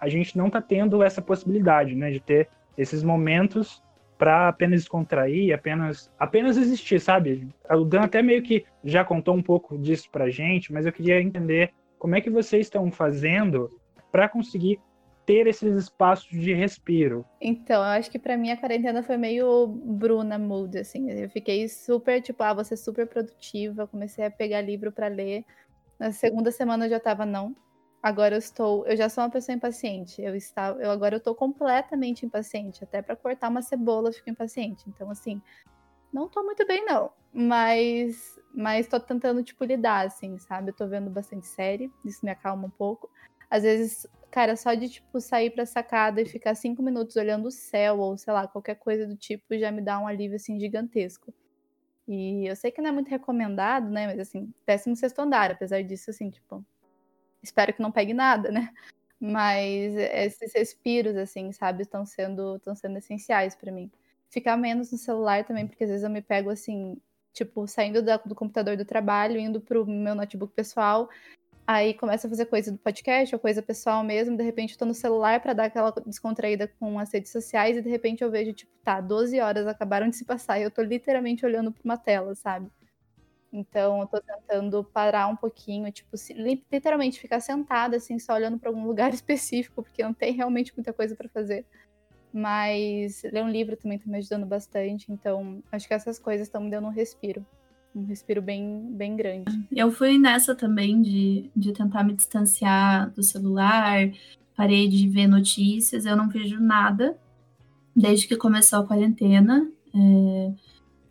a 0.00 0.08
gente 0.08 0.36
não 0.38 0.48
tá 0.48 0.60
tendo 0.60 1.02
essa 1.02 1.20
possibilidade, 1.20 1.94
né, 1.94 2.10
de 2.10 2.20
ter 2.20 2.48
esses 2.76 3.02
momentos 3.02 3.82
para 4.16 4.48
apenas 4.48 4.80
descontrair, 4.80 5.54
apenas 5.54 6.10
apenas 6.18 6.56
existir, 6.56 7.00
sabe? 7.00 7.48
O 7.68 7.84
Dan 7.84 8.02
até 8.02 8.22
meio 8.22 8.42
que 8.42 8.64
já 8.82 9.04
contou 9.04 9.34
um 9.34 9.42
pouco 9.42 9.76
disso 9.76 10.08
pra 10.10 10.30
gente, 10.30 10.72
mas 10.72 10.86
eu 10.86 10.92
queria 10.92 11.20
entender 11.20 11.72
como 11.98 12.14
é 12.14 12.20
que 12.20 12.30
vocês 12.30 12.66
estão 12.66 12.90
fazendo 12.92 13.70
para 14.12 14.28
conseguir 14.28 14.78
ter 15.26 15.46
esses 15.46 15.74
espaços 15.76 16.28
de 16.28 16.52
respiro. 16.52 17.24
Então, 17.40 17.76
eu 17.76 17.88
acho 17.90 18.10
que 18.10 18.18
para 18.18 18.36
mim 18.36 18.50
a 18.50 18.56
quarentena 18.56 19.02
foi 19.02 19.16
meio 19.16 19.66
Bruna 19.66 20.38
Mood, 20.38 20.78
assim. 20.78 21.10
Eu 21.10 21.28
fiquei 21.30 21.68
super, 21.68 22.20
tipo, 22.20 22.42
ah, 22.42 22.64
ser 22.64 22.76
super 22.76 23.06
produtiva, 23.06 23.86
comecei 23.86 24.24
a 24.24 24.30
pegar 24.30 24.60
livro 24.60 24.92
para 24.92 25.08
ler. 25.08 25.44
Na 25.98 26.12
segunda 26.12 26.50
semana 26.50 26.86
eu 26.86 26.90
já 26.90 27.00
tava, 27.00 27.24
não. 27.24 27.54
Agora 28.02 28.34
eu 28.34 28.38
estou, 28.38 28.86
eu 28.86 28.96
já 28.96 29.08
sou 29.08 29.24
uma 29.24 29.30
pessoa 29.30 29.56
impaciente. 29.56 30.20
Eu 30.20 30.36
estava, 30.36 30.80
eu 30.82 30.90
agora 30.90 31.16
eu 31.16 31.20
tô 31.20 31.34
completamente 31.34 32.26
impaciente, 32.26 32.84
até 32.84 33.00
para 33.00 33.16
cortar 33.16 33.48
uma 33.48 33.62
cebola 33.62 34.10
eu 34.10 34.12
fico 34.12 34.28
impaciente. 34.28 34.84
Então, 34.88 35.10
assim, 35.10 35.40
não 36.12 36.28
tô 36.28 36.42
muito 36.44 36.66
bem 36.66 36.84
não, 36.84 37.10
mas 37.32 38.38
mas 38.54 38.86
tô 38.86 39.00
tentando 39.00 39.42
tipo 39.42 39.64
lidar 39.64 40.06
assim, 40.06 40.38
sabe? 40.38 40.70
Eu 40.70 40.74
tô 40.74 40.86
vendo 40.86 41.10
bastante 41.10 41.46
série, 41.46 41.90
isso 42.04 42.24
me 42.24 42.30
acalma 42.30 42.66
um 42.66 42.70
pouco. 42.70 43.10
Às 43.50 43.62
vezes 43.62 44.06
Cara, 44.34 44.56
só 44.56 44.74
de, 44.74 44.88
tipo, 44.88 45.20
sair 45.20 45.50
pra 45.50 45.64
sacada 45.64 46.20
e 46.20 46.26
ficar 46.26 46.56
cinco 46.56 46.82
minutos 46.82 47.14
olhando 47.14 47.46
o 47.46 47.50
céu, 47.52 48.00
ou 48.00 48.16
sei 48.16 48.32
lá, 48.32 48.48
qualquer 48.48 48.74
coisa 48.74 49.06
do 49.06 49.14
tipo, 49.16 49.56
já 49.56 49.70
me 49.70 49.80
dá 49.80 49.96
um 50.00 50.08
alívio, 50.08 50.34
assim, 50.34 50.58
gigantesco. 50.58 51.32
E 52.08 52.46
eu 52.46 52.56
sei 52.56 52.70
que 52.70 52.82
não 52.82 52.90
é 52.90 52.92
muito 52.92 53.08
recomendado, 53.08 53.90
né? 53.90 54.06
Mas, 54.08 54.18
assim, 54.20 54.52
décimo 54.66 54.96
sexto 54.96 55.20
andar, 55.20 55.52
apesar 55.52 55.82
disso, 55.84 56.10
assim, 56.10 56.30
tipo, 56.30 56.64
espero 57.42 57.72
que 57.74 57.82
não 57.82 57.92
pegue 57.92 58.14
nada, 58.14 58.50
né? 58.50 58.70
Mas 59.20 59.94
esses 59.96 60.52
respiros, 60.54 61.16
assim, 61.16 61.52
sabe, 61.52 61.82
estão 61.82 62.04
sendo, 62.06 62.60
sendo 62.76 62.98
essenciais 62.98 63.54
para 63.56 63.72
mim. 63.72 63.90
Ficar 64.30 64.56
menos 64.56 64.92
no 64.92 64.98
celular 64.98 65.44
também, 65.44 65.66
porque 65.66 65.84
às 65.84 65.90
vezes 65.90 66.04
eu 66.04 66.10
me 66.10 66.22
pego, 66.22 66.50
assim, 66.50 66.96
tipo, 67.32 67.66
saindo 67.68 68.02
do 68.02 68.34
computador 68.34 68.76
do 68.76 68.84
trabalho, 68.84 69.38
indo 69.38 69.60
pro 69.60 69.86
meu 69.86 70.14
notebook 70.14 70.52
pessoal 70.54 71.08
Aí 71.66 71.94
começa 71.94 72.26
a 72.26 72.30
fazer 72.30 72.44
coisa 72.44 72.70
do 72.70 72.78
podcast 72.78 73.34
ou 73.34 73.38
coisa 73.40 73.62
pessoal 73.62 74.04
mesmo, 74.04 74.36
de 74.36 74.42
repente 74.42 74.72
eu 74.72 74.78
tô 74.78 74.84
no 74.84 74.92
celular 74.92 75.40
para 75.40 75.54
dar 75.54 75.64
aquela 75.64 75.90
descontraída 76.04 76.68
com 76.78 76.98
as 76.98 77.10
redes 77.10 77.32
sociais 77.32 77.76
e 77.76 77.82
de 77.82 77.88
repente 77.88 78.22
eu 78.22 78.30
vejo, 78.30 78.52
tipo, 78.52 78.70
tá, 78.84 79.00
12 79.00 79.40
horas 79.40 79.66
acabaram 79.66 80.08
de 80.10 80.16
se 80.16 80.26
passar 80.26 80.58
e 80.58 80.62
eu 80.62 80.70
tô 80.70 80.82
literalmente 80.82 81.44
olhando 81.46 81.72
para 81.72 81.82
uma 81.82 81.96
tela, 81.96 82.34
sabe? 82.34 82.70
Então 83.50 84.00
eu 84.00 84.06
tô 84.06 84.20
tentando 84.20 84.84
parar 84.84 85.28
um 85.28 85.36
pouquinho, 85.36 85.90
tipo, 85.90 86.16
literalmente 86.70 87.18
ficar 87.18 87.40
sentada 87.40 87.96
assim, 87.96 88.18
só 88.18 88.34
olhando 88.34 88.58
para 88.58 88.68
algum 88.68 88.84
lugar 88.86 89.14
específico, 89.14 89.82
porque 89.82 90.02
não 90.02 90.12
tem 90.12 90.34
realmente 90.34 90.74
muita 90.76 90.92
coisa 90.92 91.16
para 91.16 91.28
fazer. 91.30 91.64
Mas 92.30 93.22
ler 93.22 93.44
um 93.44 93.48
livro 93.48 93.76
também 93.76 93.98
tá 93.98 94.04
me 94.06 94.18
ajudando 94.18 94.44
bastante. 94.44 95.10
Então, 95.10 95.62
acho 95.70 95.86
que 95.86 95.94
essas 95.94 96.18
coisas 96.18 96.48
estão 96.48 96.60
me 96.60 96.68
dando 96.68 96.88
um 96.88 96.90
respiro. 96.90 97.46
Um 97.94 98.04
respiro 98.06 98.42
bem, 98.42 98.88
bem 98.90 99.16
grande. 99.16 99.44
Eu 99.70 99.90
fui 99.90 100.18
nessa 100.18 100.54
também 100.54 101.00
de, 101.00 101.48
de 101.54 101.72
tentar 101.72 102.02
me 102.02 102.12
distanciar 102.12 103.10
do 103.10 103.22
celular, 103.22 104.10
parei 104.56 104.88
de 104.88 105.08
ver 105.08 105.28
notícias, 105.28 106.04
eu 106.04 106.16
não 106.16 106.28
vejo 106.28 106.58
nada 106.58 107.16
desde 107.94 108.26
que 108.26 108.36
começou 108.36 108.80
a 108.80 108.86
quarentena. 108.86 109.70
É, 109.94 110.52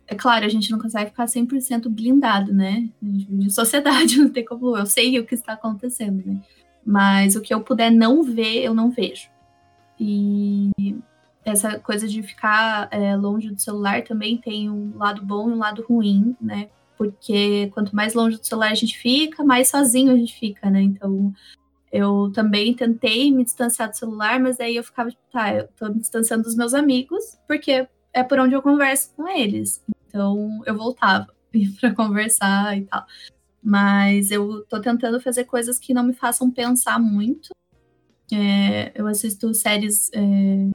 é 0.08 0.14
claro, 0.14 0.44
a 0.44 0.48
gente 0.48 0.70
não 0.70 0.78
consegue 0.78 1.10
ficar 1.10 1.24
100% 1.24 1.88
blindado, 1.88 2.52
né? 2.52 2.88
De 3.00 3.50
sociedade, 3.50 4.18
não 4.20 4.28
tem 4.28 4.44
como. 4.44 4.76
Eu 4.76 4.84
sei 4.84 5.18
o 5.18 5.24
que 5.24 5.34
está 5.34 5.54
acontecendo, 5.54 6.22
né? 6.26 6.42
Mas 6.84 7.34
o 7.34 7.40
que 7.40 7.54
eu 7.54 7.62
puder 7.62 7.90
não 7.90 8.22
ver, 8.22 8.62
eu 8.62 8.74
não 8.74 8.90
vejo. 8.90 9.30
E 9.98 10.70
essa 11.44 11.78
coisa 11.78 12.08
de 12.08 12.22
ficar 12.22 12.88
é, 12.90 13.14
longe 13.16 13.50
do 13.50 13.60
celular 13.60 14.02
também 14.02 14.38
tem 14.38 14.70
um 14.70 14.96
lado 14.96 15.22
bom 15.22 15.50
e 15.50 15.52
um 15.52 15.58
lado 15.58 15.84
ruim, 15.88 16.34
né? 16.40 16.70
Porque 16.96 17.70
quanto 17.74 17.94
mais 17.94 18.14
longe 18.14 18.38
do 18.38 18.46
celular 18.46 18.70
a 18.70 18.74
gente 18.74 18.96
fica, 18.96 19.44
mais 19.44 19.68
sozinho 19.68 20.12
a 20.12 20.16
gente 20.16 20.38
fica, 20.38 20.70
né? 20.70 20.80
Então, 20.80 21.32
eu 21.92 22.30
também 22.32 22.74
tentei 22.74 23.30
me 23.30 23.44
distanciar 23.44 23.90
do 23.90 23.96
celular, 23.96 24.40
mas 24.40 24.58
aí 24.58 24.76
eu 24.76 24.82
ficava 24.84 25.10
tipo, 25.10 25.22
tá, 25.30 25.54
eu 25.54 25.68
tô 25.76 25.88
me 25.88 26.00
distanciando 26.00 26.44
dos 26.44 26.56
meus 26.56 26.72
amigos, 26.72 27.38
porque 27.46 27.86
é 28.12 28.22
por 28.22 28.38
onde 28.38 28.54
eu 28.54 28.62
converso 28.62 29.12
com 29.14 29.28
eles. 29.28 29.82
Então, 30.08 30.62
eu 30.64 30.76
voltava 30.76 31.28
para 31.80 31.94
conversar 31.94 32.78
e 32.78 32.84
tal. 32.84 33.04
Mas 33.62 34.30
eu 34.30 34.64
tô 34.66 34.80
tentando 34.80 35.20
fazer 35.20 35.44
coisas 35.44 35.78
que 35.78 35.94
não 35.94 36.04
me 36.04 36.14
façam 36.14 36.50
pensar 36.50 36.98
muito. 36.98 37.50
É, 38.32 38.92
eu 38.94 39.06
assisto 39.06 39.52
séries 39.52 40.10
é, 40.12 40.70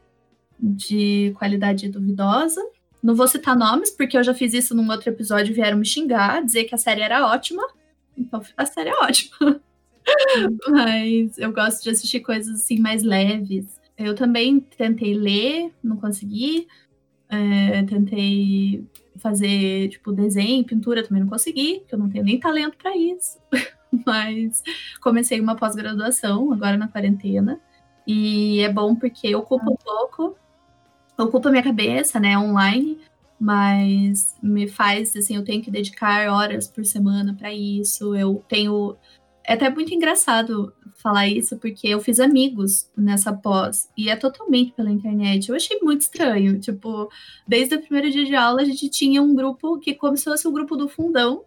de 0.62 1.34
qualidade 1.38 1.90
duvidosa. 1.90 2.62
Não 3.02 3.16
vou 3.16 3.28
citar 3.28 3.58
nomes, 3.58 3.92
porque 3.92 4.18
eu 4.18 4.24
já 4.24 4.34
fiz 4.34 4.54
isso 4.54 4.76
num 4.76 4.90
outro 4.90 5.10
episódio 5.10 5.56
vieram 5.56 5.78
me 5.78 5.86
xingar, 5.86 6.44
dizer 6.44 6.66
que 6.66 6.76
a 6.76 6.78
série 6.78 7.02
era 7.02 7.26
ótima. 7.26 7.66
Então 8.18 8.42
a 8.58 8.66
série 8.66 8.90
é 8.90 8.96
ótima. 8.96 9.62
Mas 10.70 11.38
eu 11.38 11.54
gosto 11.54 11.84
de 11.84 11.90
assistir 11.92 12.20
coisas 12.20 12.62
assim 12.62 12.80
mais 12.80 13.04
leves. 13.04 13.80
Eu 13.98 14.16
também 14.16 14.60
tentei 14.60 15.14
ler, 15.14 15.72
não 15.84 15.98
consegui. 15.98 16.68
É, 17.30 17.84
tentei 17.84 18.84
fazer, 19.18 19.90
tipo, 19.90 20.12
desenho, 20.12 20.66
pintura, 20.66 21.04
também 21.04 21.22
não 21.22 21.30
consegui, 21.30 21.80
porque 21.80 21.94
eu 21.94 22.00
não 22.00 22.10
tenho 22.10 22.24
nem 22.24 22.40
talento 22.40 22.78
para 22.78 22.96
isso. 22.98 23.38
Mas 24.06 24.64
comecei 25.02 25.40
uma 25.40 25.56
pós-graduação 25.56 26.52
agora 26.52 26.78
na 26.78 26.88
quarentena. 26.88 27.60
E 28.08 28.60
é 28.62 28.72
bom 28.72 28.96
porque 28.96 29.34
ocupa 29.36 29.70
um 29.70 29.76
pouco 29.76 30.36
ocupa 31.26 31.50
minha 31.50 31.64
cabeça, 31.64 32.20
né, 32.20 32.38
online, 32.38 32.98
mas 33.40 34.36
me 34.42 34.68
faz 34.68 35.16
assim, 35.16 35.36
eu 35.36 35.44
tenho 35.44 35.62
que 35.62 35.72
dedicar 35.72 36.30
horas 36.30 36.68
por 36.68 36.86
semana 36.86 37.34
para 37.34 37.54
isso. 37.54 38.16
Eu 38.16 38.44
tenho 38.48 38.98
é 39.50 39.54
até 39.54 39.68
muito 39.68 39.92
engraçado 39.92 40.72
falar 41.02 41.28
isso, 41.28 41.58
porque 41.58 41.88
eu 41.88 42.00
fiz 42.00 42.20
amigos 42.20 42.88
nessa 42.96 43.34
pós, 43.34 43.90
e 43.98 44.08
é 44.08 44.16
totalmente 44.16 44.74
pela 44.74 44.92
internet. 44.92 45.50
Eu 45.50 45.56
achei 45.56 45.80
muito 45.82 46.02
estranho. 46.02 46.60
Tipo, 46.60 47.10
desde 47.48 47.74
o 47.74 47.82
primeiro 47.82 48.12
dia 48.12 48.26
de 48.26 48.36
aula, 48.36 48.62
a 48.62 48.66
gente 48.66 48.88
tinha 48.90 49.24
um 49.24 49.34
grupo 49.34 49.80
que, 49.80 49.96
como 49.96 50.16
se 50.16 50.26
fosse 50.26 50.46
o 50.46 50.52
um 50.52 50.54
grupo 50.54 50.76
do 50.76 50.88
fundão, 50.88 51.44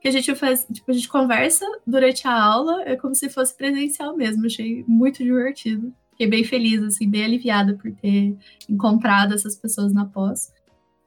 que 0.00 0.08
a 0.08 0.10
gente 0.10 0.34
faz, 0.34 0.66
tipo, 0.72 0.90
a 0.90 0.94
gente 0.94 1.08
conversa 1.08 1.64
durante 1.86 2.26
a 2.26 2.42
aula, 2.42 2.82
é 2.86 2.96
como 2.96 3.14
se 3.14 3.28
fosse 3.28 3.56
presencial 3.56 4.16
mesmo. 4.16 4.46
Achei 4.46 4.84
muito 4.88 5.22
divertido. 5.22 5.94
Fiquei 6.14 6.28
bem 6.28 6.44
feliz, 6.44 6.82
assim, 6.82 7.10
bem 7.10 7.24
aliviada 7.24 7.74
por 7.74 7.92
ter 7.92 8.36
encontrado 8.68 9.34
essas 9.34 9.56
pessoas 9.56 9.92
na 9.92 10.04
pós. 10.04 10.52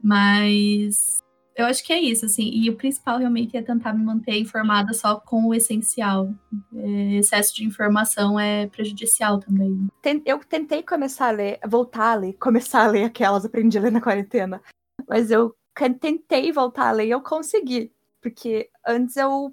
Mas 0.04 1.22
eu 1.58 1.66
acho 1.66 1.84
que 1.84 1.92
é 1.92 2.00
isso, 2.00 2.24
assim. 2.26 2.52
E 2.54 2.70
o 2.70 2.76
principal 2.76 3.18
realmente 3.18 3.58
é 3.58 3.62
tentar 3.64 3.92
me 3.92 4.04
manter 4.04 4.38
informada 4.38 4.94
só 4.94 5.20
com 5.20 5.48
o 5.48 5.56
essencial. 5.56 6.30
É, 6.76 7.16
excesso 7.16 7.56
de 7.56 7.66
informação 7.66 8.40
é 8.40 8.68
prejudicial 8.68 9.40
também. 9.40 9.88
Eu 10.24 10.38
tentei 10.40 10.84
começar 10.84 11.30
a 11.30 11.32
ler, 11.32 11.60
voltar 11.68 12.12
a 12.12 12.16
ler, 12.16 12.34
começar 12.40 12.86
a 12.86 12.88
ler 12.88 13.06
aquelas, 13.06 13.44
aprendi 13.44 13.76
a 13.76 13.82
ler 13.82 13.92
na 13.92 14.00
quarentena. 14.00 14.62
Mas 15.10 15.32
eu 15.32 15.56
tentei 16.00 16.52
voltar 16.52 16.90
a 16.90 16.92
ler 16.92 17.08
e 17.08 17.12
eu 17.12 17.22
consegui. 17.22 17.92
Porque 18.22 18.70
antes 18.86 19.18
eu. 19.18 19.52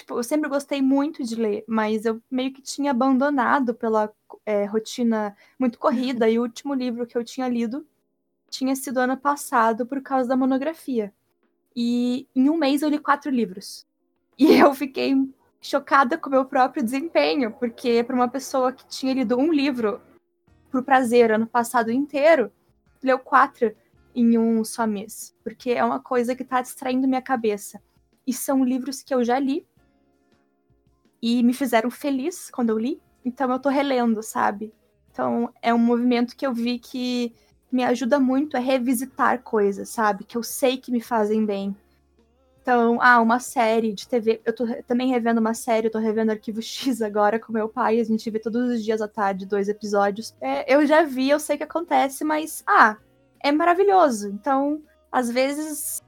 Tipo, 0.00 0.18
eu 0.18 0.22
sempre 0.24 0.48
gostei 0.48 0.80
muito 0.80 1.22
de 1.22 1.34
ler, 1.34 1.62
mas 1.68 2.06
eu 2.06 2.22
meio 2.30 2.54
que 2.54 2.62
tinha 2.62 2.90
abandonado 2.90 3.74
pela 3.74 4.10
é, 4.46 4.64
rotina 4.64 5.36
muito 5.58 5.78
corrida, 5.78 6.26
e 6.26 6.38
o 6.38 6.42
último 6.42 6.72
livro 6.72 7.06
que 7.06 7.18
eu 7.18 7.22
tinha 7.22 7.46
lido 7.46 7.86
tinha 8.48 8.74
sido 8.74 8.96
ano 8.96 9.14
passado 9.14 9.84
por 9.84 10.00
causa 10.00 10.26
da 10.26 10.38
monografia. 10.38 11.12
E 11.76 12.26
em 12.34 12.48
um 12.48 12.56
mês 12.56 12.80
eu 12.80 12.88
li 12.88 12.98
quatro 12.98 13.30
livros. 13.30 13.86
E 14.38 14.46
eu 14.56 14.72
fiquei 14.74 15.14
chocada 15.60 16.16
com 16.16 16.30
o 16.30 16.32
meu 16.32 16.46
próprio 16.46 16.82
desempenho, 16.82 17.52
porque 17.52 18.02
para 18.02 18.16
uma 18.16 18.28
pessoa 18.28 18.72
que 18.72 18.86
tinha 18.86 19.12
lido 19.12 19.36
um 19.36 19.52
livro 19.52 20.00
por 20.70 20.82
prazer 20.82 21.30
ano 21.30 21.46
passado 21.46 21.92
inteiro, 21.92 22.50
leu 23.02 23.18
quatro 23.18 23.76
em 24.14 24.38
um 24.38 24.64
só 24.64 24.86
mês, 24.86 25.36
porque 25.44 25.72
é 25.72 25.84
uma 25.84 26.00
coisa 26.00 26.34
que 26.34 26.42
está 26.42 26.62
distraindo 26.62 27.06
minha 27.06 27.20
cabeça. 27.20 27.82
E 28.26 28.32
são 28.32 28.64
livros 28.64 29.02
que 29.02 29.12
eu 29.12 29.22
já 29.22 29.38
li 29.38 29.66
e 31.22 31.42
me 31.42 31.52
fizeram 31.52 31.90
feliz 31.90 32.50
quando 32.50 32.70
eu 32.70 32.78
li, 32.78 33.00
então 33.24 33.50
eu 33.50 33.58
tô 33.58 33.68
relendo, 33.68 34.22
sabe? 34.22 34.72
Então 35.12 35.52
é 35.60 35.72
um 35.74 35.78
movimento 35.78 36.36
que 36.36 36.46
eu 36.46 36.52
vi 36.52 36.78
que 36.78 37.34
me 37.70 37.84
ajuda 37.84 38.18
muito 38.18 38.56
a 38.56 38.60
revisitar 38.60 39.42
coisas, 39.42 39.88
sabe? 39.88 40.24
Que 40.24 40.36
eu 40.36 40.42
sei 40.42 40.76
que 40.76 40.90
me 40.90 41.00
fazem 41.00 41.44
bem. 41.44 41.76
Então, 42.62 42.98
ah, 43.00 43.20
uma 43.20 43.40
série 43.40 43.92
de 43.92 44.06
TV. 44.06 44.40
Eu 44.44 44.54
tô 44.54 44.66
também 44.86 45.08
revendo 45.08 45.40
uma 45.40 45.54
série, 45.54 45.86
eu 45.86 45.90
tô 45.90 45.98
revendo 45.98 46.30
Arquivo 46.30 46.60
X 46.62 47.00
agora 47.00 47.38
com 47.38 47.52
meu 47.52 47.68
pai. 47.68 48.00
A 48.00 48.04
gente 48.04 48.28
vê 48.30 48.38
todos 48.38 48.70
os 48.70 48.84
dias 48.84 49.00
à 49.00 49.08
tarde 49.08 49.46
dois 49.46 49.68
episódios. 49.68 50.34
É, 50.40 50.72
eu 50.72 50.84
já 50.86 51.02
vi, 51.02 51.30
eu 51.30 51.40
sei 51.40 51.56
o 51.56 51.58
que 51.58 51.64
acontece, 51.64 52.24
mas, 52.24 52.62
ah, 52.66 52.96
é 53.42 53.50
maravilhoso. 53.50 54.28
Então, 54.28 54.82
às 55.10 55.30
vezes, 55.30 56.02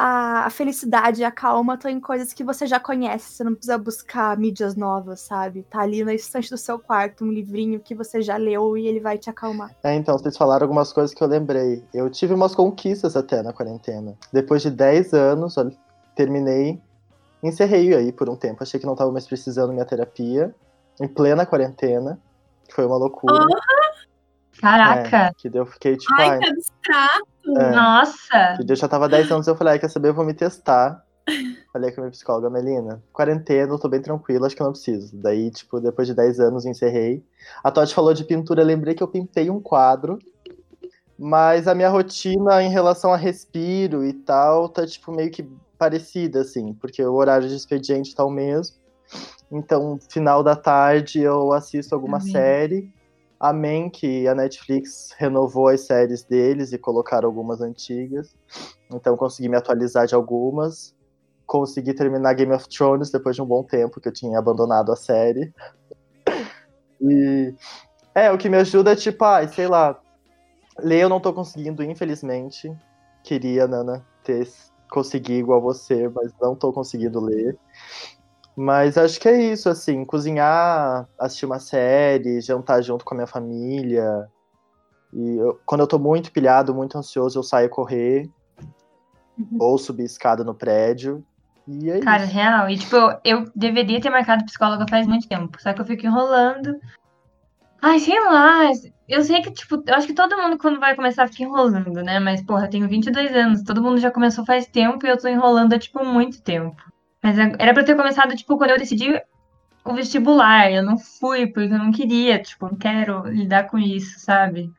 a, 0.00 0.46
a 0.46 0.50
felicidade 0.50 1.20
e 1.20 1.24
a 1.24 1.30
calma 1.30 1.74
estão 1.74 1.90
em 1.90 2.00
coisas 2.00 2.32
que 2.32 2.42
você 2.42 2.66
já 2.66 2.80
conhece. 2.80 3.34
Você 3.34 3.44
não 3.44 3.52
precisa 3.52 3.76
buscar 3.76 4.34
mídias 4.38 4.74
novas, 4.74 5.20
sabe? 5.20 5.62
Tá 5.64 5.80
ali 5.80 6.02
na 6.02 6.14
estante 6.14 6.48
do 6.48 6.56
seu 6.56 6.78
quarto 6.78 7.22
um 7.22 7.30
livrinho 7.30 7.78
que 7.78 7.94
você 7.94 8.22
já 8.22 8.38
leu 8.38 8.78
e 8.78 8.86
ele 8.86 8.98
vai 8.98 9.18
te 9.18 9.28
acalmar. 9.28 9.76
É, 9.84 9.94
então, 9.94 10.16
vocês 10.16 10.38
falaram 10.38 10.64
algumas 10.64 10.90
coisas 10.90 11.14
que 11.14 11.22
eu 11.22 11.28
lembrei. 11.28 11.84
Eu 11.92 12.08
tive 12.08 12.32
umas 12.32 12.54
conquistas 12.54 13.14
até 13.14 13.42
na 13.42 13.52
quarentena. 13.52 14.16
Depois 14.32 14.62
de 14.62 14.70
10 14.70 15.12
anos, 15.12 15.58
olha, 15.58 15.72
terminei, 16.16 16.80
encerrei 17.42 17.94
aí 17.94 18.10
por 18.10 18.30
um 18.30 18.36
tempo. 18.36 18.62
Achei 18.62 18.80
que 18.80 18.86
não 18.86 18.96
tava 18.96 19.12
mais 19.12 19.26
precisando 19.26 19.72
minha 19.74 19.84
terapia. 19.84 20.54
Em 20.98 21.08
plena 21.08 21.44
quarentena. 21.44 22.18
Foi 22.70 22.86
uma 22.86 22.96
loucura. 22.96 23.44
Caraca! 24.58 25.16
É, 25.16 25.32
que 25.36 25.50
eu 25.52 25.66
fiquei 25.66 25.96
tipo. 25.96 26.14
Ai, 26.18 26.38
que 26.38 26.46
abstrato! 26.46 27.29
É. 27.56 27.70
Nossa! 27.70 28.56
Que 28.56 28.72
eu 28.72 28.76
já 28.76 28.88
tava 28.88 29.08
10 29.08 29.30
anos 29.30 29.46
eu 29.46 29.56
falei, 29.56 29.74
ah, 29.74 29.78
quer 29.78 29.88
saber, 29.88 30.08
eu 30.08 30.14
vou 30.14 30.24
me 30.24 30.34
testar. 30.34 31.04
Falei 31.72 31.92
com 31.92 32.00
a 32.00 32.04
minha 32.04 32.10
psicóloga, 32.10 32.50
Melina, 32.50 33.02
quarentena, 33.12 33.72
eu 33.72 33.78
tô 33.78 33.88
bem 33.88 34.02
tranquilo, 34.02 34.44
acho 34.44 34.56
que 34.56 34.62
eu 34.62 34.66
não 34.66 34.72
preciso. 34.72 35.16
Daí, 35.16 35.50
tipo, 35.50 35.80
depois 35.80 36.08
de 36.08 36.14
10 36.14 36.40
anos, 36.40 36.66
encerrei. 36.66 37.24
A 37.62 37.70
Totti 37.70 37.94
falou 37.94 38.12
de 38.12 38.24
pintura, 38.24 38.64
lembrei 38.64 38.94
que 38.94 39.02
eu 39.02 39.08
pintei 39.08 39.48
um 39.48 39.60
quadro, 39.60 40.18
mas 41.16 41.68
a 41.68 41.74
minha 41.74 41.88
rotina 41.88 42.62
em 42.62 42.70
relação 42.70 43.12
a 43.12 43.16
respiro 43.16 44.04
e 44.04 44.12
tal, 44.12 44.68
tá, 44.68 44.84
tipo, 44.86 45.12
meio 45.12 45.30
que 45.30 45.48
parecida, 45.78 46.40
assim, 46.40 46.74
porque 46.74 47.02
o 47.04 47.14
horário 47.14 47.48
de 47.48 47.54
expediente 47.54 48.14
tá 48.14 48.24
o 48.24 48.30
mesmo. 48.30 48.76
Então, 49.52 49.98
final 50.08 50.42
da 50.42 50.56
tarde, 50.56 51.20
eu 51.20 51.52
assisto 51.52 51.94
alguma 51.94 52.18
Amém. 52.18 52.32
série 52.32 52.92
Amém 53.40 53.88
que 53.88 54.28
a 54.28 54.34
Netflix 54.34 55.14
renovou 55.16 55.68
as 55.68 55.86
séries 55.86 56.22
deles 56.22 56.74
e 56.74 56.78
colocaram 56.78 57.26
algumas 57.26 57.62
antigas. 57.62 58.36
Então 58.92 59.16
consegui 59.16 59.48
me 59.48 59.56
atualizar 59.56 60.06
de 60.06 60.14
algumas. 60.14 60.94
Consegui 61.46 61.94
terminar 61.94 62.34
Game 62.34 62.52
of 62.52 62.68
Thrones 62.68 63.10
depois 63.10 63.34
de 63.34 63.40
um 63.40 63.46
bom 63.46 63.64
tempo 63.64 63.98
que 63.98 64.08
eu 64.08 64.12
tinha 64.12 64.38
abandonado 64.38 64.92
a 64.92 64.96
série. 64.96 65.52
E 67.02 67.54
é, 68.14 68.30
o 68.30 68.36
que 68.36 68.50
me 68.50 68.58
ajuda 68.58 68.92
é 68.92 68.94
tipo, 68.94 69.24
ai, 69.24 69.48
sei 69.48 69.66
lá, 69.66 69.98
ler 70.78 71.00
eu 71.00 71.08
não 71.08 71.18
tô 71.18 71.32
conseguindo, 71.32 71.82
infelizmente. 71.82 72.70
Queria, 73.24 73.66
Nana, 73.66 74.06
ter 74.22 74.46
conseguir 74.90 75.38
igual 75.38 75.62
você, 75.62 76.10
mas 76.10 76.30
não 76.42 76.54
tô 76.54 76.74
conseguindo 76.74 77.20
ler. 77.20 77.56
Mas 78.60 78.98
acho 78.98 79.18
que 79.18 79.26
é 79.26 79.40
isso, 79.52 79.70
assim, 79.70 80.04
cozinhar, 80.04 81.08
assistir 81.18 81.46
uma 81.46 81.58
série, 81.58 82.42
jantar 82.42 82.82
junto 82.82 83.06
com 83.06 83.14
a 83.14 83.16
minha 83.16 83.26
família. 83.26 84.28
E 85.14 85.36
eu- 85.38 85.58
quando 85.64 85.80
eu 85.80 85.86
tô 85.86 85.98
muito 85.98 86.30
pilhado, 86.30 86.74
muito 86.74 86.98
ansioso, 86.98 87.38
eu 87.38 87.42
saio 87.42 87.70
correr. 87.70 88.28
Ou 89.58 89.78
subir 89.78 90.04
escada 90.04 90.44
no 90.44 90.54
prédio. 90.54 91.24
E 91.66 91.90
é 91.90 92.00
Cara, 92.00 92.24
isso. 92.24 92.34
real. 92.34 92.68
E, 92.68 92.76
tipo, 92.76 92.96
eu 93.24 93.50
deveria 93.56 93.98
ter 93.98 94.10
marcado 94.10 94.44
psicóloga 94.44 94.84
faz 94.90 95.06
muito 95.06 95.26
tempo. 95.26 95.56
Só 95.58 95.72
que 95.72 95.80
eu 95.80 95.86
fico 95.86 96.04
enrolando. 96.04 96.78
Ai, 97.80 97.98
sei 97.98 98.20
lá. 98.20 98.70
Eu 99.08 99.24
sei 99.24 99.40
que, 99.40 99.52
tipo, 99.52 99.82
eu 99.86 99.94
acho 99.94 100.06
que 100.06 100.12
todo 100.12 100.36
mundo 100.36 100.58
quando 100.58 100.78
vai 100.78 100.94
começar 100.94 101.26
fica 101.28 101.44
enrolando, 101.44 102.02
né? 102.02 102.20
Mas, 102.20 102.44
porra, 102.44 102.66
eu 102.66 102.70
tenho 102.70 102.86
22 102.86 103.34
anos, 103.34 103.62
todo 103.62 103.82
mundo 103.82 103.96
já 103.98 104.10
começou 104.10 104.44
faz 104.44 104.66
tempo 104.66 105.06
e 105.06 105.08
eu 105.08 105.16
tô 105.16 105.28
enrolando 105.28 105.72
há, 105.72 105.78
tipo, 105.78 106.04
muito 106.04 106.42
tempo. 106.42 106.76
Mas 107.22 107.38
era 107.38 107.72
pra 107.72 107.82
eu 107.82 107.86
ter 107.86 107.96
começado, 107.96 108.34
tipo, 108.34 108.56
quando 108.56 108.70
eu 108.70 108.78
decidi 108.78 109.20
o 109.84 109.94
vestibular. 109.94 110.70
Eu 110.70 110.82
não 110.82 110.98
fui 110.98 111.46
porque 111.46 111.72
eu 111.72 111.78
não 111.78 111.90
queria, 111.90 112.40
tipo, 112.40 112.66
não 112.66 112.76
quero 112.76 113.26
lidar 113.28 113.68
com 113.68 113.78
isso, 113.78 114.18
sabe? 114.20 114.72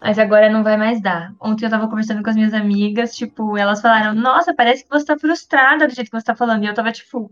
Mas 0.00 0.18
agora 0.18 0.50
não 0.50 0.62
vai 0.62 0.76
mais 0.76 1.00
dar. 1.00 1.34
Ontem 1.40 1.64
eu 1.64 1.70
tava 1.70 1.88
conversando 1.88 2.22
com 2.22 2.28
as 2.28 2.36
minhas 2.36 2.52
amigas, 2.52 3.16
tipo, 3.16 3.56
elas 3.56 3.80
falaram: 3.80 4.14
Nossa, 4.14 4.54
parece 4.54 4.84
que 4.84 4.90
você 4.90 5.06
tá 5.06 5.18
frustrada 5.18 5.86
do 5.86 5.94
jeito 5.94 6.10
que 6.10 6.18
você 6.18 6.26
tá 6.26 6.34
falando. 6.34 6.62
E 6.64 6.66
eu 6.66 6.74
tava, 6.74 6.92
tipo, 6.92 7.30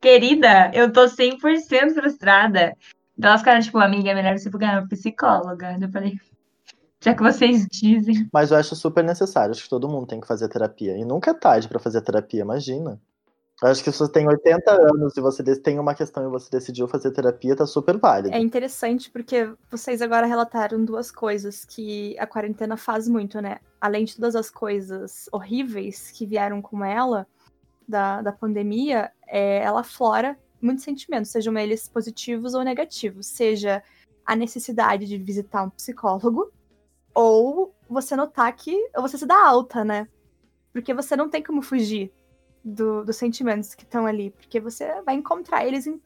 querida, 0.00 0.70
eu 0.72 0.90
tô 0.90 1.06
100% 1.06 1.92
frustrada. 1.92 2.74
Então 3.16 3.28
elas 3.28 3.42
ficaram, 3.42 3.60
tipo, 3.60 3.78
amiga, 3.78 4.10
é 4.10 4.14
melhor 4.14 4.38
você 4.38 4.48
procurar 4.48 4.80
uma 4.80 4.88
psicóloga. 4.88 5.76
Eu 5.80 5.90
falei, 5.90 6.14
já 7.02 7.14
que 7.14 7.22
vocês 7.22 7.66
dizem. 7.66 8.28
Mas 8.32 8.50
eu 8.50 8.56
acho 8.56 8.74
super 8.74 9.04
necessário. 9.04 9.50
Acho 9.50 9.64
que 9.64 9.68
todo 9.68 9.88
mundo 9.88 10.06
tem 10.06 10.20
que 10.20 10.26
fazer 10.26 10.48
terapia. 10.48 10.96
E 10.96 11.04
nunca 11.04 11.30
é 11.30 11.34
tarde 11.34 11.68
pra 11.68 11.78
fazer 11.78 12.00
terapia, 12.00 12.40
imagina. 12.40 12.98
Acho 13.62 13.84
que 13.84 13.92
se 13.92 13.98
você 13.98 14.12
tem 14.12 14.26
80 14.26 14.70
anos 14.70 15.16
e 15.16 15.20
você 15.20 15.42
tem 15.56 15.78
uma 15.78 15.94
questão 15.94 16.26
e 16.26 16.30
você 16.30 16.50
decidiu 16.50 16.88
fazer 16.88 17.12
terapia, 17.12 17.54
tá 17.54 17.66
super 17.66 17.96
válido. 17.96 18.34
É 18.34 18.38
interessante 18.38 19.10
porque 19.10 19.48
vocês 19.70 20.02
agora 20.02 20.26
relataram 20.26 20.84
duas 20.84 21.10
coisas 21.10 21.64
que 21.64 22.18
a 22.18 22.26
quarentena 22.26 22.76
faz 22.76 23.08
muito, 23.08 23.40
né? 23.40 23.60
Além 23.80 24.04
de 24.04 24.16
todas 24.16 24.34
as 24.34 24.50
coisas 24.50 25.28
horríveis 25.32 26.10
que 26.10 26.26
vieram 26.26 26.60
com 26.60 26.84
ela, 26.84 27.26
da, 27.86 28.22
da 28.22 28.32
pandemia, 28.32 29.12
é, 29.26 29.58
ela 29.58 29.82
flora 29.82 30.38
muitos 30.60 30.84
sentimentos, 30.84 31.30
sejam 31.30 31.56
eles 31.58 31.88
positivos 31.88 32.54
ou 32.54 32.62
negativos. 32.62 33.26
Seja 33.26 33.82
a 34.24 34.34
necessidade 34.34 35.06
de 35.06 35.18
visitar 35.18 35.62
um 35.62 35.70
psicólogo, 35.70 36.50
ou 37.14 37.74
você 37.88 38.16
notar 38.16 38.54
que. 38.56 38.90
você 38.96 39.18
se 39.18 39.26
dá 39.26 39.46
alta, 39.46 39.84
né? 39.84 40.08
Porque 40.72 40.92
você 40.92 41.14
não 41.14 41.28
tem 41.28 41.42
como 41.42 41.62
fugir 41.62 42.12
do, 42.64 43.04
dos 43.04 43.16
sentimentos 43.16 43.74
que 43.74 43.84
estão 43.84 44.06
ali, 44.06 44.30
porque 44.30 44.58
você 44.58 45.02
vai 45.02 45.14
encontrar 45.14 45.66
eles 45.66 45.86
em 45.86 46.00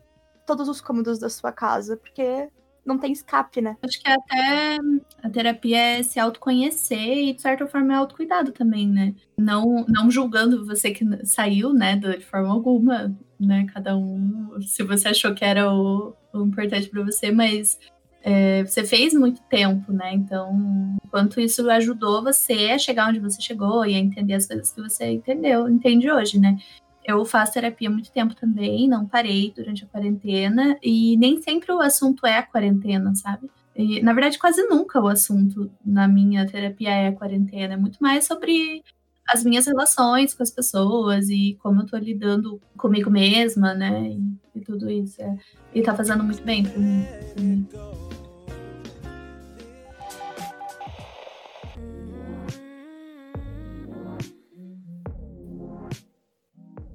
todos 0.47 0.69
os 0.69 0.81
cômodos 0.81 1.19
da 1.19 1.29
sua 1.29 1.53
casa, 1.53 1.97
porque 1.97 2.49
não 2.85 2.99
tem 2.99 3.13
escape, 3.13 3.61
né? 3.61 3.77
Acho 3.83 4.01
que 4.01 4.09
até 4.09 4.79
a 5.23 5.29
terapia 5.29 5.79
é 5.79 6.03
se 6.03 6.19
autoconhecer 6.19 7.19
e, 7.19 7.35
de 7.35 7.43
certa 7.43 7.67
forma, 7.67 7.93
é 7.93 7.97
autocuidado 7.97 8.51
também, 8.51 8.89
né? 8.89 9.15
Não, 9.37 9.85
não 9.87 10.11
julgando 10.11 10.65
você 10.65 10.91
que 10.91 11.05
saiu, 11.27 11.75
né, 11.75 11.97
de 11.97 12.25
forma 12.25 12.49
alguma, 12.49 13.15
né? 13.39 13.67
Cada 13.73 13.97
um, 13.97 14.59
se 14.63 14.83
você 14.83 15.09
achou 15.09 15.35
que 15.35 15.45
era 15.45 15.71
o, 15.71 16.15
o 16.33 16.47
importante 16.47 16.89
para 16.89 17.05
você, 17.05 17.31
mas 17.31 17.79
é, 18.29 18.63
você 18.63 18.85
fez 18.85 19.15
muito 19.15 19.41
tempo, 19.45 19.91
né? 19.91 20.13
Então, 20.13 20.99
quanto 21.11 21.41
isso 21.41 21.69
ajudou 21.71 22.23
você 22.23 22.73
a 22.73 22.79
chegar 22.79 23.09
onde 23.09 23.19
você 23.19 23.41
chegou 23.41 23.87
e 23.87 23.95
a 23.95 23.99
entender 23.99 24.35
as 24.35 24.47
coisas 24.47 24.71
que 24.71 24.83
você 24.83 25.13
entendeu, 25.13 25.67
entende 25.67 26.11
hoje, 26.11 26.39
né? 26.39 26.59
Eu 27.03 27.25
faço 27.25 27.55
terapia 27.55 27.89
há 27.89 27.91
muito 27.91 28.13
tempo 28.13 28.35
também, 28.35 28.87
não 28.87 29.07
parei 29.07 29.51
durante 29.57 29.83
a 29.83 29.87
quarentena, 29.87 30.77
e 30.83 31.17
nem 31.17 31.41
sempre 31.41 31.73
o 31.73 31.81
assunto 31.81 32.27
é 32.27 32.37
a 32.37 32.43
quarentena, 32.43 33.15
sabe? 33.15 33.49
E, 33.75 34.03
na 34.03 34.13
verdade, 34.13 34.39
quase 34.39 34.63
nunca 34.65 35.01
o 35.01 35.09
assunto 35.09 35.71
na 35.83 36.07
minha 36.07 36.47
terapia 36.47 36.91
é 36.91 37.09
a 37.09 37.13
quarentena, 37.13 37.75
é 37.75 37.77
muito 37.79 37.97
mais 37.99 38.27
sobre 38.27 38.83
as 39.27 39.43
minhas 39.43 39.67
relações 39.67 40.35
com 40.35 40.43
as 40.43 40.51
pessoas 40.51 41.31
e 41.31 41.57
como 41.63 41.81
eu 41.81 41.87
tô 41.87 41.97
lidando 41.97 42.61
comigo 42.77 43.11
mesma, 43.11 43.73
né? 43.73 44.11
E, 44.11 44.59
e 44.59 44.61
tudo 44.61 44.91
isso. 44.91 45.23
É, 45.23 45.35
e 45.75 45.81
tá 45.81 45.95
fazendo 45.95 46.23
muito 46.23 46.43
bem 46.43 46.63
pra 46.63 46.79
mim. 46.79 47.07
Pra 47.35 47.43
mim. 47.43 48.08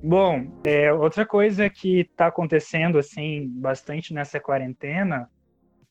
Bom, 0.06 0.52
é, 0.66 0.92
outra 0.92 1.26
coisa 1.26 1.70
que 1.70 2.02
está 2.02 2.28
acontecendo 2.28 2.98
assim 2.98 3.48
bastante 3.48 4.13
nessa 4.13 4.38
quarentena 4.38 5.30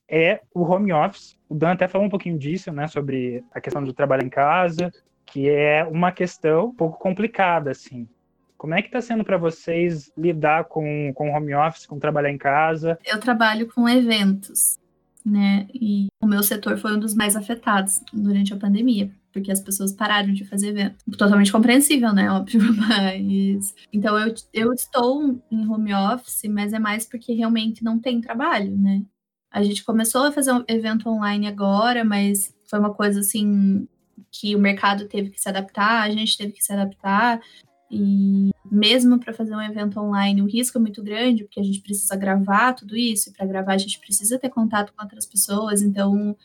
é 0.07 0.39
o 0.53 0.61
home 0.61 0.93
office. 0.93 1.35
O 1.49 1.55
Dan 1.55 1.71
até 1.71 1.87
falou 1.87 2.05
um 2.05 2.11
pouquinho 2.11 2.37
disso, 2.37 2.71
né, 2.71 2.87
sobre 2.87 3.43
a 3.51 3.59
questão 3.59 3.83
do 3.83 3.91
trabalho 3.91 4.23
em 4.23 4.29
casa, 4.29 4.91
que 5.25 5.49
é 5.49 5.83
uma 5.83 6.11
questão 6.11 6.67
um 6.67 6.75
pouco 6.75 6.99
complicada, 6.99 7.71
assim. 7.71 8.07
Como 8.55 8.75
é 8.75 8.83
que 8.83 8.87
está 8.87 9.01
sendo 9.01 9.23
para 9.23 9.35
vocês 9.35 10.11
lidar 10.15 10.65
com, 10.65 11.11
com 11.15 11.31
home 11.31 11.55
office, 11.55 11.87
com 11.87 11.97
trabalhar 11.97 12.29
em 12.29 12.37
casa? 12.37 12.99
Eu 13.03 13.19
trabalho 13.19 13.67
com 13.73 13.89
eventos, 13.89 14.77
né? 15.25 15.65
E 15.73 16.05
o 16.21 16.27
meu 16.27 16.43
setor 16.43 16.77
foi 16.77 16.95
um 16.95 16.99
dos 16.99 17.15
mais 17.15 17.35
afetados 17.35 17.99
durante 18.13 18.53
a 18.53 18.57
pandemia 18.57 19.09
porque 19.33 19.51
as 19.51 19.59
pessoas 19.59 19.91
pararam 19.91 20.31
de 20.31 20.45
fazer 20.45 20.69
evento. 20.69 21.03
Totalmente 21.17 21.51
compreensível, 21.51 22.13
né? 22.13 22.31
Óbvio, 22.31 22.61
mas. 22.77 23.73
Então 23.91 24.17
eu, 24.17 24.33
eu 24.53 24.71
estou 24.71 25.41
em 25.51 25.67
home 25.67 25.93
office, 25.93 26.43
mas 26.49 26.71
é 26.71 26.79
mais 26.79 27.05
porque 27.05 27.33
realmente 27.33 27.83
não 27.83 27.99
tem 27.99 28.21
trabalho, 28.21 28.77
né? 28.77 29.01
A 29.51 29.63
gente 29.63 29.83
começou 29.83 30.25
a 30.25 30.31
fazer 30.31 30.53
um 30.53 30.63
evento 30.67 31.09
online 31.09 31.47
agora, 31.47 32.05
mas 32.05 32.55
foi 32.69 32.79
uma 32.79 32.93
coisa 32.93 33.19
assim 33.19 33.87
que 34.31 34.55
o 34.55 34.59
mercado 34.59 35.07
teve 35.07 35.29
que 35.29 35.41
se 35.41 35.49
adaptar, 35.49 36.01
a 36.01 36.09
gente 36.09 36.37
teve 36.37 36.53
que 36.53 36.63
se 36.63 36.71
adaptar. 36.71 37.41
E 37.89 38.49
mesmo 38.71 39.19
para 39.19 39.33
fazer 39.33 39.55
um 39.55 39.61
evento 39.61 39.99
online, 39.99 40.41
o 40.41 40.47
risco 40.47 40.79
é 40.79 40.81
muito 40.81 41.03
grande, 41.03 41.43
porque 41.43 41.59
a 41.59 41.63
gente 41.63 41.81
precisa 41.81 42.15
gravar 42.15 42.73
tudo 42.73 42.97
isso, 42.97 43.29
e 43.29 43.33
para 43.33 43.45
gravar 43.45 43.73
a 43.73 43.77
gente 43.77 43.99
precisa 43.99 44.39
ter 44.39 44.49
contato 44.49 44.91
com 44.95 45.03
outras 45.03 45.27
pessoas. 45.27 45.83
Então, 45.83 46.35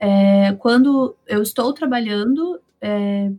é, 0.00 0.52
quando 0.54 1.16
eu 1.26 1.42
estou 1.42 1.72
trabalhando, 1.72 2.60
é, 2.80 3.30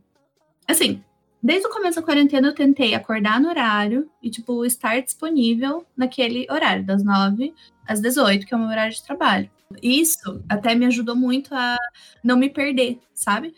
assim, 0.67 1.04
desde 1.41 1.67
o 1.67 1.72
começo 1.72 2.00
da 2.00 2.06
quarentena 2.06 2.50
eu 2.50 2.56
tentei 2.56 2.93
acordar 2.93 3.39
no 3.39 3.50
horário 3.50 4.10
e, 4.22 4.30
tipo, 4.30 4.65
estar 4.65 5.00
disponível 5.02 5.86
naquele 5.95 6.45
horário, 6.50 6.86
das 6.86 7.04
9 7.04 7.54
às 7.88 8.02
18, 8.02 8.45
que 8.45 8.54
é 8.54 8.58
o 8.58 8.60
meu 8.60 8.69
horário 8.69 8.93
de 8.93 9.04
trabalho. 9.04 9.50
Isso 9.82 10.43
até 10.50 10.76
me 10.76 10.86
ajudou 10.86 11.15
muito 11.15 11.54
a 11.54 11.78
não 12.24 12.38
me 12.38 12.50
perder, 12.50 13.00
sabe? 13.13 13.54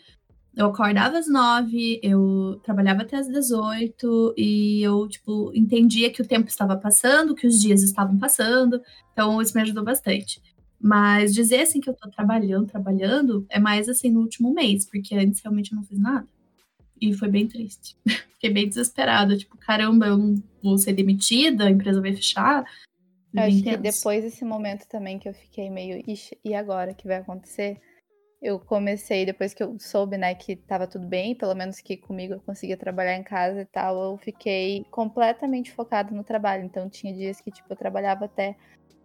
Eu 0.54 0.66
acordava 0.66 1.18
às 1.18 1.26
9, 1.26 1.98
eu 2.02 2.60
trabalhava 2.62 3.02
até 3.02 3.16
às 3.16 3.26
18 3.26 4.34
e 4.36 4.82
eu, 4.82 5.08
tipo, 5.08 5.50
entendia 5.54 6.12
que 6.12 6.20
o 6.20 6.26
tempo 6.26 6.48
estava 6.48 6.76
passando, 6.76 7.34
que 7.34 7.46
os 7.46 7.58
dias 7.58 7.82
estavam 7.82 8.18
passando. 8.18 8.80
Então, 9.12 9.40
isso 9.40 9.56
me 9.56 9.62
ajudou 9.62 9.82
bastante. 9.82 10.42
Mas 10.82 11.32
dizer 11.32 11.60
assim 11.60 11.80
que 11.80 11.88
eu 11.88 11.94
tô 11.94 12.10
trabalhando, 12.10 12.66
trabalhando, 12.66 13.46
é 13.48 13.60
mais 13.60 13.88
assim 13.88 14.10
no 14.10 14.20
último 14.20 14.52
mês, 14.52 14.84
porque 14.84 15.14
antes 15.14 15.40
realmente 15.40 15.70
eu 15.70 15.76
não 15.76 15.84
fiz 15.84 15.96
nada. 15.96 16.26
E 17.00 17.12
foi 17.14 17.28
bem 17.28 17.46
triste. 17.46 17.96
Fiquei 18.34 18.50
bem 18.50 18.68
desesperada. 18.68 19.36
Tipo, 19.36 19.56
caramba, 19.56 20.06
eu 20.08 20.18
não 20.18 20.42
vou 20.60 20.76
ser 20.76 20.92
demitida, 20.92 21.66
a 21.66 21.70
empresa 21.70 22.00
vai 22.00 22.12
fechar. 22.12 22.64
Eu 23.32 23.44
acho 23.44 23.62
que 23.62 23.76
depois 23.76 24.24
desse 24.24 24.44
momento 24.44 24.86
também 24.88 25.20
que 25.20 25.28
eu 25.28 25.32
fiquei 25.32 25.70
meio, 25.70 26.02
ixi, 26.06 26.36
e 26.44 26.52
agora 26.52 26.92
que 26.92 27.06
vai 27.06 27.18
acontecer? 27.18 27.80
Eu 28.42 28.58
comecei, 28.58 29.24
depois 29.24 29.54
que 29.54 29.62
eu 29.62 29.76
soube, 29.78 30.18
né, 30.18 30.34
que 30.34 30.56
tava 30.56 30.88
tudo 30.88 31.06
bem, 31.06 31.32
pelo 31.32 31.54
menos 31.54 31.80
que 31.80 31.96
comigo 31.96 32.34
eu 32.34 32.40
conseguia 32.40 32.76
trabalhar 32.76 33.16
em 33.16 33.22
casa 33.22 33.60
e 33.60 33.66
tal, 33.66 34.02
eu 34.02 34.18
fiquei 34.18 34.84
completamente 34.90 35.70
focada 35.70 36.10
no 36.10 36.24
trabalho. 36.24 36.64
Então 36.64 36.90
tinha 36.90 37.14
dias 37.14 37.40
que, 37.40 37.52
tipo, 37.52 37.72
eu 37.72 37.76
trabalhava 37.76 38.24
até 38.24 38.56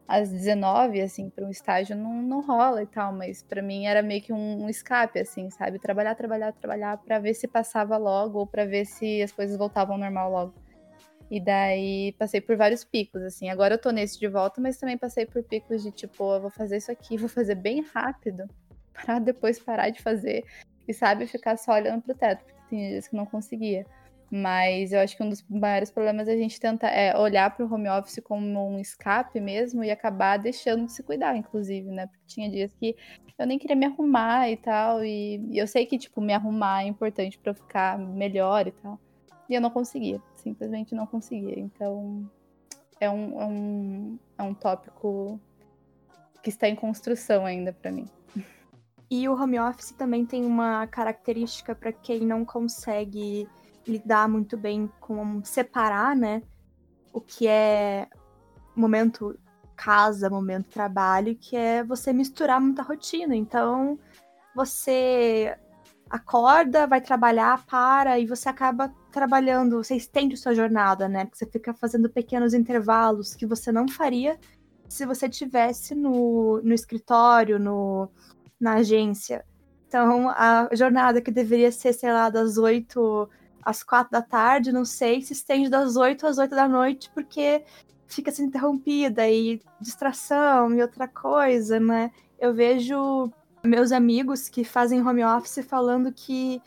às 0.07 0.31
19, 0.31 1.01
assim, 1.01 1.29
para 1.29 1.45
um 1.45 1.49
estágio 1.49 1.95
não, 1.95 2.21
não 2.21 2.41
rola 2.41 2.81
e 2.81 2.85
tal, 2.85 3.11
mas 3.11 3.43
para 3.43 3.61
mim 3.61 3.85
era 3.85 4.01
meio 4.01 4.21
que 4.21 4.31
um, 4.31 4.63
um, 4.63 4.69
escape, 4.69 5.19
assim, 5.19 5.49
sabe? 5.49 5.79
Trabalhar, 5.79 6.15
trabalhar, 6.15 6.53
trabalhar 6.53 6.97
para 6.99 7.19
ver 7.19 7.33
se 7.33 7.47
passava 7.47 7.97
logo 7.97 8.39
ou 8.39 8.47
para 8.47 8.65
ver 8.65 8.85
se 8.85 9.21
as 9.21 9.31
coisas 9.31 9.57
voltavam 9.57 9.95
ao 9.95 9.99
normal 9.99 10.31
logo. 10.31 10.53
E 11.29 11.41
daí 11.41 12.13
passei 12.17 12.39
por 12.39 12.55
vários 12.55 12.85
picos, 12.85 13.21
assim. 13.21 13.49
Agora 13.49 13.73
eu 13.73 13.81
tô 13.81 13.91
nesse 13.91 14.17
de 14.17 14.29
volta, 14.29 14.61
mas 14.61 14.77
também 14.77 14.97
passei 14.97 15.25
por 15.25 15.43
picos 15.43 15.83
de 15.83 15.91
tipo, 15.91 16.33
eu 16.33 16.39
vou 16.39 16.49
fazer 16.49 16.77
isso 16.77 16.91
aqui, 16.91 17.17
vou 17.19 17.27
fazer 17.27 17.55
bem 17.55 17.81
rápido, 17.81 18.45
para 18.93 19.19
depois 19.19 19.59
parar 19.59 19.89
de 19.89 20.01
fazer 20.01 20.45
e, 20.87 20.93
sabe, 20.93 21.27
ficar 21.27 21.57
só 21.57 21.73
olhando 21.73 22.01
pro 22.01 22.15
teto, 22.15 22.45
porque 22.45 22.61
tem 22.69 22.89
dias 22.91 23.09
que 23.09 23.15
não 23.15 23.25
conseguia. 23.25 23.85
Mas 24.29 24.91
eu 24.91 24.99
acho 24.99 25.15
que 25.15 25.23
um 25.23 25.29
dos 25.29 25.41
maiores 25.49 25.89
problemas 25.89 26.27
é 26.27 26.33
a 26.33 26.37
gente 26.37 26.59
tentar 26.59 26.89
é, 26.89 27.17
olhar 27.17 27.49
para 27.55 27.65
o 27.65 27.73
home 27.73 27.87
office 27.87 28.19
como 28.21 28.69
um 28.69 28.77
escape 28.77 29.39
mesmo 29.39 29.83
e 29.83 29.91
acabar 29.91 30.37
deixando 30.37 30.85
de 30.85 30.91
se 30.91 31.01
cuidar, 31.01 31.35
inclusive, 31.37 31.89
né? 31.89 32.07
Porque 32.07 32.23
tinha 32.27 32.49
dias 32.49 32.73
que 32.73 32.95
eu 33.39 33.47
nem 33.47 33.57
queria 33.57 33.75
me 33.75 33.85
arrumar 33.85 34.49
e 34.49 34.57
tal. 34.57 35.03
E, 35.03 35.37
e 35.49 35.57
eu 35.57 35.65
sei 35.65 35.85
que, 35.85 35.97
tipo, 35.97 36.19
me 36.19 36.33
arrumar 36.33 36.83
é 36.83 36.87
importante 36.87 37.39
para 37.39 37.53
ficar 37.53 37.97
melhor 37.97 38.67
e 38.67 38.71
tal. 38.71 38.99
E 39.49 39.55
eu 39.55 39.61
não 39.61 39.69
conseguia, 39.69 40.21
simplesmente 40.35 40.93
não 40.93 41.07
conseguia. 41.07 41.57
Então 41.57 42.29
é 42.99 43.09
um, 43.09 43.41
é 43.41 43.45
um, 43.45 44.19
é 44.39 44.43
um 44.43 44.53
tópico 44.53 45.39
que 46.43 46.49
está 46.49 46.67
em 46.67 46.75
construção 46.75 47.45
ainda 47.45 47.71
para 47.71 47.91
mim. 47.91 48.07
E 49.09 49.27
o 49.29 49.41
home 49.41 49.57
office 49.57 49.91
também 49.91 50.25
tem 50.25 50.45
uma 50.45 50.85
característica 50.87 51.73
para 51.73 51.93
quem 51.93 52.21
não 52.21 52.43
consegue 52.43 53.47
lidar 53.87 54.27
muito 54.27 54.57
bem 54.57 54.91
com 54.99 55.43
separar, 55.43 56.15
né? 56.15 56.41
O 57.13 57.21
que 57.21 57.47
é 57.47 58.07
momento 58.75 59.37
casa, 59.75 60.29
momento 60.29 60.69
trabalho, 60.69 61.35
que 61.35 61.55
é 61.55 61.83
você 61.83 62.11
misturar 62.11 62.59
muita 62.59 62.81
rotina. 62.81 63.35
Então, 63.35 63.99
você 64.55 65.55
acorda, 66.09 66.87
vai 66.87 67.01
trabalhar, 67.01 67.65
para 67.65 68.19
e 68.19 68.25
você 68.25 68.49
acaba 68.49 68.93
trabalhando, 69.11 69.83
você 69.83 69.95
estende 69.95 70.37
sua 70.37 70.55
jornada, 70.55 71.07
né? 71.07 71.25
Porque 71.25 71.37
você 71.37 71.45
fica 71.45 71.73
fazendo 71.73 72.09
pequenos 72.09 72.53
intervalos 72.53 73.35
que 73.35 73.45
você 73.45 73.71
não 73.71 73.87
faria 73.87 74.39
se 74.89 75.05
você 75.05 75.27
tivesse 75.27 75.93
no, 75.93 76.61
no 76.63 76.73
escritório, 76.73 77.59
no, 77.59 78.09
na 78.59 78.75
agência. 78.75 79.45
Então, 79.87 80.29
a 80.29 80.69
jornada 80.73 81.21
que 81.21 81.31
deveria 81.31 81.71
ser, 81.71 81.93
sei 81.93 82.11
lá, 82.11 82.29
das 82.29 82.57
8 82.57 83.29
às 83.67 83.83
4 83.83 84.09
da 84.09 84.21
tarde, 84.21 84.71
não 84.71 84.85
sei, 84.85 85.21
se 85.21 85.33
estende 85.33 85.69
das 85.69 85.97
8 85.97 86.25
às 86.25 86.37
8 86.37 86.55
da 86.55 86.69
noite, 86.69 87.11
porque 87.13 87.65
fica 88.07 88.31
sendo 88.31 88.47
interrompida 88.47 89.29
e 89.29 89.61
distração 89.81 90.73
e 90.73 90.81
outra 90.81 91.05
coisa, 91.05 91.77
né? 91.77 92.09
Eu 92.39 92.53
vejo 92.53 93.29
meus 93.61 93.91
amigos 93.91 94.47
que 94.47 94.63
fazem 94.63 95.05
home 95.05 95.25
office 95.25 95.65
falando 95.67 96.13
que 96.13 96.61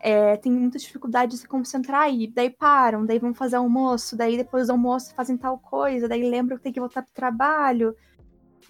é, 0.00 0.38
tem 0.38 0.50
muita 0.50 0.78
dificuldade 0.78 1.32
de 1.32 1.38
se 1.38 1.46
concentrar 1.46 2.10
e 2.10 2.26
daí 2.26 2.48
param, 2.48 3.04
daí 3.04 3.18
vão 3.18 3.34
fazer 3.34 3.56
almoço, 3.56 4.16
daí 4.16 4.38
depois 4.38 4.68
do 4.68 4.72
almoço 4.72 5.14
fazem 5.14 5.36
tal 5.36 5.58
coisa, 5.58 6.08
daí 6.08 6.22
lembram 6.22 6.56
que 6.56 6.62
tem 6.62 6.72
que 6.72 6.80
voltar 6.80 7.02
pro 7.02 7.12
trabalho. 7.12 7.94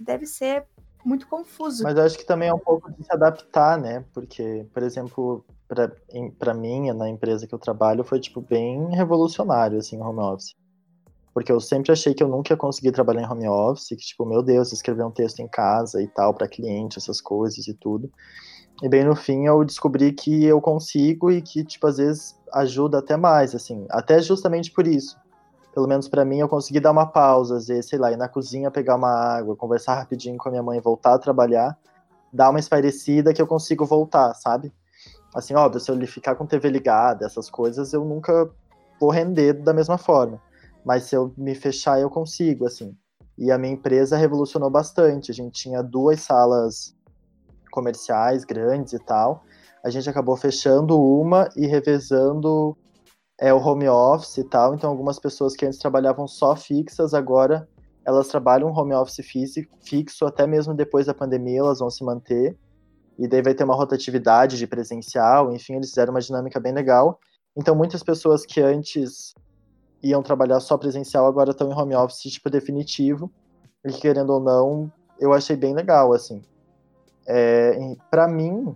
Deve 0.00 0.26
ser 0.26 0.66
muito 1.04 1.28
confuso. 1.28 1.85
Mas 1.85 1.96
eu 1.96 2.02
acho 2.02 2.18
que 2.18 2.26
também 2.26 2.48
é 2.48 2.54
um 2.54 2.59
pouco 2.59 2.90
de 2.90 3.04
se 3.04 3.12
adaptar, 3.12 3.78
né? 3.78 4.04
Porque, 4.12 4.66
por 4.74 4.83
exemplo, 4.83 5.44
para 6.38 6.54
mim, 6.54 6.90
na 6.92 7.09
empresa 7.09 7.46
que 7.46 7.54
eu 7.54 7.59
trabalho, 7.59 8.04
foi, 8.04 8.20
tipo, 8.20 8.40
bem 8.40 8.94
revolucionário, 8.94 9.78
assim, 9.78 9.98
o 9.98 10.04
home 10.04 10.20
office. 10.20 10.54
Porque 11.33 11.52
eu 11.52 11.61
sempre 11.61 11.92
achei 11.92 12.12
que 12.12 12.22
eu 12.22 12.28
nunca 12.28 12.52
ia 12.52 12.56
conseguir 12.56 12.92
trabalhar 12.92 13.22
em 13.22 13.30
home 13.30 13.48
office, 13.48 13.88
que, 13.88 13.96
tipo, 13.96 14.26
meu 14.26 14.42
Deus, 14.42 14.72
escrever 14.72 15.04
um 15.04 15.11
texto 15.11 15.40
em 15.40 15.48
casa 15.48 16.02
e 16.02 16.09
tal, 16.09 16.35
para 16.35 16.48
cliente, 16.48 16.98
essas 16.98 17.20
coisas 17.20 17.66
e 17.68 17.74
tudo. 17.74 18.11
E 18.83 18.88
bem 18.88 19.04
no 19.04 19.14
fim 19.14 19.46
eu 19.46 19.64
descobri 19.64 20.12
que 20.12 20.44
eu 20.44 20.61
consigo 20.61 21.30
e 21.30 21.40
que, 21.42 21.62
tipo, 21.64 21.87
às 21.87 21.98
vezes 21.98 22.35
ajuda 22.52 22.98
até 22.98 23.16
mais, 23.16 23.54
assim. 23.54 23.87
Até 23.90 24.20
justamente 24.20 24.72
por 24.72 24.87
isso 24.87 25.16
pelo 25.72 25.87
menos 25.87 26.09
para 26.09 26.24
mim, 26.24 26.38
eu 26.38 26.48
consegui 26.48 26.80
dar 26.80 26.90
uma 26.90 27.06
pausa, 27.06 27.56
às 27.56 27.68
vezes, 27.68 27.88
sei 27.88 27.98
lá, 27.98 28.11
ir 28.11 28.16
na 28.16 28.28
cozinha 28.28 28.70
pegar 28.70 28.96
uma 28.96 29.11
água, 29.11 29.56
conversar 29.56 29.94
rapidinho 29.94 30.37
com 30.37 30.48
a 30.48 30.52
minha 30.52 30.62
mãe, 30.62 30.80
voltar 30.80 31.14
a 31.14 31.18
trabalhar, 31.18 31.78
dar 32.33 32.50
uma 32.50 32.59
espairecida 32.59 33.33
que 33.33 33.40
eu 33.40 33.46
consigo 33.46 33.87
voltar, 33.87 34.35
sabe? 34.35 34.72
Assim, 35.34 35.54
óbvio, 35.54 35.80
se 35.80 35.90
eu 35.90 36.06
ficar 36.06 36.34
com 36.34 36.46
TV 36.46 36.68
ligada, 36.68 37.24
essas 37.24 37.48
coisas, 37.48 37.92
eu 37.92 38.04
nunca 38.04 38.50
vou 39.00 39.10
render 39.10 39.54
da 39.54 39.72
mesma 39.72 39.96
forma. 39.96 40.40
Mas 40.84 41.04
se 41.04 41.14
eu 41.14 41.32
me 41.36 41.54
fechar, 41.54 42.00
eu 42.00 42.10
consigo, 42.10 42.66
assim. 42.66 42.96
E 43.38 43.50
a 43.50 43.58
minha 43.58 43.72
empresa 43.72 44.16
revolucionou 44.16 44.70
bastante. 44.70 45.30
A 45.30 45.34
gente 45.34 45.52
tinha 45.52 45.82
duas 45.82 46.20
salas 46.20 46.94
comerciais 47.70 48.44
grandes 48.44 48.92
e 48.92 48.98
tal. 48.98 49.44
A 49.84 49.88
gente 49.88 50.10
acabou 50.10 50.36
fechando 50.36 51.00
uma 51.00 51.48
e 51.56 51.66
revezando 51.66 52.76
é 53.40 53.54
o 53.54 53.58
home 53.58 53.88
office 53.88 54.36
e 54.36 54.44
tal, 54.44 54.74
então 54.74 54.90
algumas 54.90 55.18
pessoas 55.18 55.56
que 55.56 55.64
antes 55.64 55.78
trabalhavam 55.78 56.28
só 56.28 56.54
fixas, 56.54 57.14
agora 57.14 57.66
elas 58.04 58.28
trabalham 58.28 58.70
home 58.70 58.92
office 58.92 59.24
físico, 59.24 59.74
fixo, 59.80 60.26
até 60.26 60.46
mesmo 60.46 60.74
depois 60.74 61.06
da 61.06 61.14
pandemia 61.14 61.60
elas 61.60 61.78
vão 61.78 61.88
se 61.88 62.04
manter, 62.04 62.54
e 63.20 63.28
daí 63.28 63.42
vai 63.42 63.52
ter 63.52 63.64
uma 63.64 63.74
rotatividade 63.74 64.56
de 64.56 64.66
presencial, 64.66 65.52
enfim, 65.52 65.74
eles 65.74 65.90
fizeram 65.90 66.14
uma 66.14 66.22
dinâmica 66.22 66.59
bem 66.59 66.72
legal. 66.72 67.20
Então 67.54 67.74
muitas 67.76 68.02
pessoas 68.02 68.46
que 68.46 68.62
antes 68.62 69.35
iam 70.02 70.22
trabalhar 70.22 70.59
só 70.61 70.78
presencial 70.78 71.26
agora 71.26 71.50
estão 71.50 71.70
em 71.70 71.74
home 71.74 71.94
office 71.94 72.33
tipo 72.33 72.48
definitivo, 72.48 73.30
e 73.85 73.92
querendo 73.92 74.30
ou 74.30 74.40
não, 74.40 74.90
eu 75.18 75.35
achei 75.35 75.54
bem 75.54 75.74
legal, 75.74 76.14
assim. 76.14 76.40
É, 77.28 77.78
para 78.11 78.26
mim, 78.26 78.74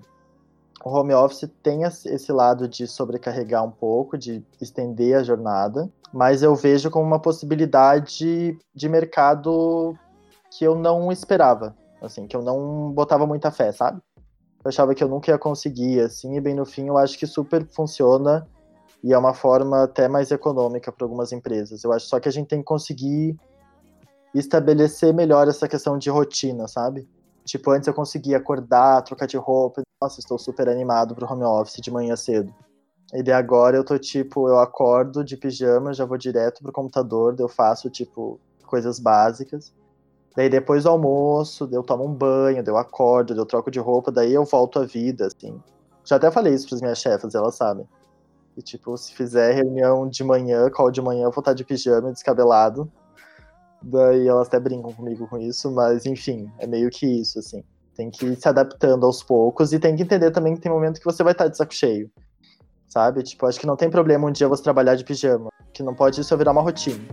o 0.84 0.90
home 0.90 1.14
office 1.14 1.50
tem 1.62 1.84
esse 1.84 2.30
lado 2.30 2.68
de 2.68 2.86
sobrecarregar 2.86 3.64
um 3.64 3.70
pouco, 3.70 4.18
de 4.18 4.44
estender 4.60 5.16
a 5.16 5.22
jornada, 5.22 5.90
mas 6.12 6.42
eu 6.42 6.54
vejo 6.54 6.90
como 6.90 7.06
uma 7.06 7.18
possibilidade 7.18 8.58
de 8.74 8.88
mercado 8.90 9.96
que 10.50 10.64
eu 10.64 10.74
não 10.74 11.10
esperava, 11.10 11.74
assim, 12.02 12.26
que 12.26 12.36
eu 12.36 12.42
não 12.42 12.92
botava 12.92 13.26
muita 13.26 13.50
fé, 13.50 13.72
sabe? 13.72 14.02
Eu 14.64 14.70
achava 14.70 14.94
que 14.94 15.04
eu 15.04 15.08
nunca 15.08 15.30
ia 15.30 15.38
conseguir, 15.38 16.00
assim, 16.00 16.36
e 16.36 16.40
bem 16.40 16.54
no 16.54 16.64
fim 16.64 16.88
eu 16.88 16.96
acho 16.96 17.18
que 17.18 17.26
super 17.26 17.66
funciona 17.70 18.48
e 19.02 19.12
é 19.12 19.18
uma 19.18 19.34
forma 19.34 19.82
até 19.82 20.08
mais 20.08 20.30
econômica 20.30 20.90
para 20.90 21.04
algumas 21.04 21.32
empresas. 21.32 21.84
Eu 21.84 21.92
acho 21.92 22.06
só 22.06 22.18
que 22.18 22.28
a 22.28 22.32
gente 22.32 22.48
tem 22.48 22.60
que 22.60 22.64
conseguir 22.64 23.36
estabelecer 24.34 25.12
melhor 25.12 25.46
essa 25.46 25.68
questão 25.68 25.98
de 25.98 26.08
rotina, 26.08 26.66
sabe? 26.66 27.06
Tipo, 27.44 27.72
antes 27.72 27.86
eu 27.86 27.92
conseguia 27.92 28.38
acordar, 28.38 29.02
trocar 29.02 29.26
de 29.26 29.36
roupa. 29.36 29.82
Nossa, 30.00 30.20
estou 30.20 30.38
super 30.38 30.68
animado 30.68 31.14
pro 31.14 31.30
home 31.30 31.44
office 31.44 31.82
de 31.82 31.90
manhã 31.90 32.16
cedo. 32.16 32.52
E 33.12 33.22
daí 33.22 33.34
agora 33.34 33.76
eu 33.76 33.84
tô 33.84 33.98
tipo, 33.98 34.48
eu 34.48 34.58
acordo 34.58 35.22
de 35.22 35.36
pijama, 35.36 35.92
já 35.92 36.06
vou 36.06 36.16
direto 36.16 36.62
pro 36.62 36.72
computador, 36.72 37.36
eu 37.38 37.48
faço, 37.48 37.90
tipo, 37.90 38.40
coisas 38.66 38.98
básicas. 38.98 39.72
Daí 40.36 40.48
depois 40.48 40.82
do 40.82 40.90
almoço, 40.90 41.68
eu 41.70 41.82
tomo 41.82 42.04
um 42.04 42.12
banho, 42.12 42.62
eu 42.66 42.76
acordo, 42.76 43.34
eu 43.34 43.46
troco 43.46 43.70
de 43.70 43.78
roupa, 43.78 44.10
daí 44.10 44.34
eu 44.34 44.44
volto 44.44 44.80
à 44.80 44.84
vida, 44.84 45.26
assim. 45.26 45.60
Já 46.04 46.16
até 46.16 46.30
falei 46.30 46.52
isso 46.52 46.68
pras 46.68 46.80
minhas 46.80 46.98
chefas, 46.98 47.34
elas 47.34 47.54
sabem. 47.54 47.86
E 48.56 48.62
tipo, 48.62 48.96
se 48.96 49.14
fizer 49.14 49.52
reunião 49.52 50.08
de 50.08 50.22
manhã, 50.24 50.68
call 50.70 50.90
de 50.90 51.00
manhã, 51.00 51.24
eu 51.24 51.30
vou 51.30 51.40
estar 51.40 51.54
de 51.54 51.64
pijama, 51.64 52.12
descabelado. 52.12 52.90
Daí 53.82 54.26
elas 54.26 54.48
até 54.48 54.58
brincam 54.58 54.92
comigo 54.92 55.28
com 55.28 55.38
isso, 55.38 55.70
mas 55.70 56.04
enfim, 56.04 56.50
é 56.58 56.66
meio 56.66 56.90
que 56.90 57.06
isso, 57.06 57.38
assim. 57.38 57.62
Tem 57.94 58.10
que 58.10 58.26
ir 58.26 58.36
se 58.36 58.48
adaptando 58.48 59.06
aos 59.06 59.22
poucos 59.22 59.72
e 59.72 59.78
tem 59.78 59.94
que 59.94 60.02
entender 60.02 60.30
também 60.32 60.54
que 60.54 60.60
tem 60.60 60.70
momento 60.70 60.98
que 60.98 61.04
você 61.04 61.22
vai 61.22 61.32
estar 61.32 61.46
de 61.46 61.56
saco 61.56 61.74
cheio. 61.74 62.10
Sabe? 62.88 63.22
Tipo, 63.22 63.46
acho 63.46 63.58
que 63.58 63.66
não 63.66 63.76
tem 63.76 63.90
problema 63.90 64.26
um 64.26 64.32
dia 64.32 64.48
você 64.48 64.62
trabalhar 64.62 64.94
de 64.96 65.04
pijama. 65.04 65.48
Que 65.72 65.82
não 65.82 65.94
pode 65.94 66.20
isso 66.20 66.36
virar 66.36 66.52
uma 66.52 66.62
rotina. 66.62 67.04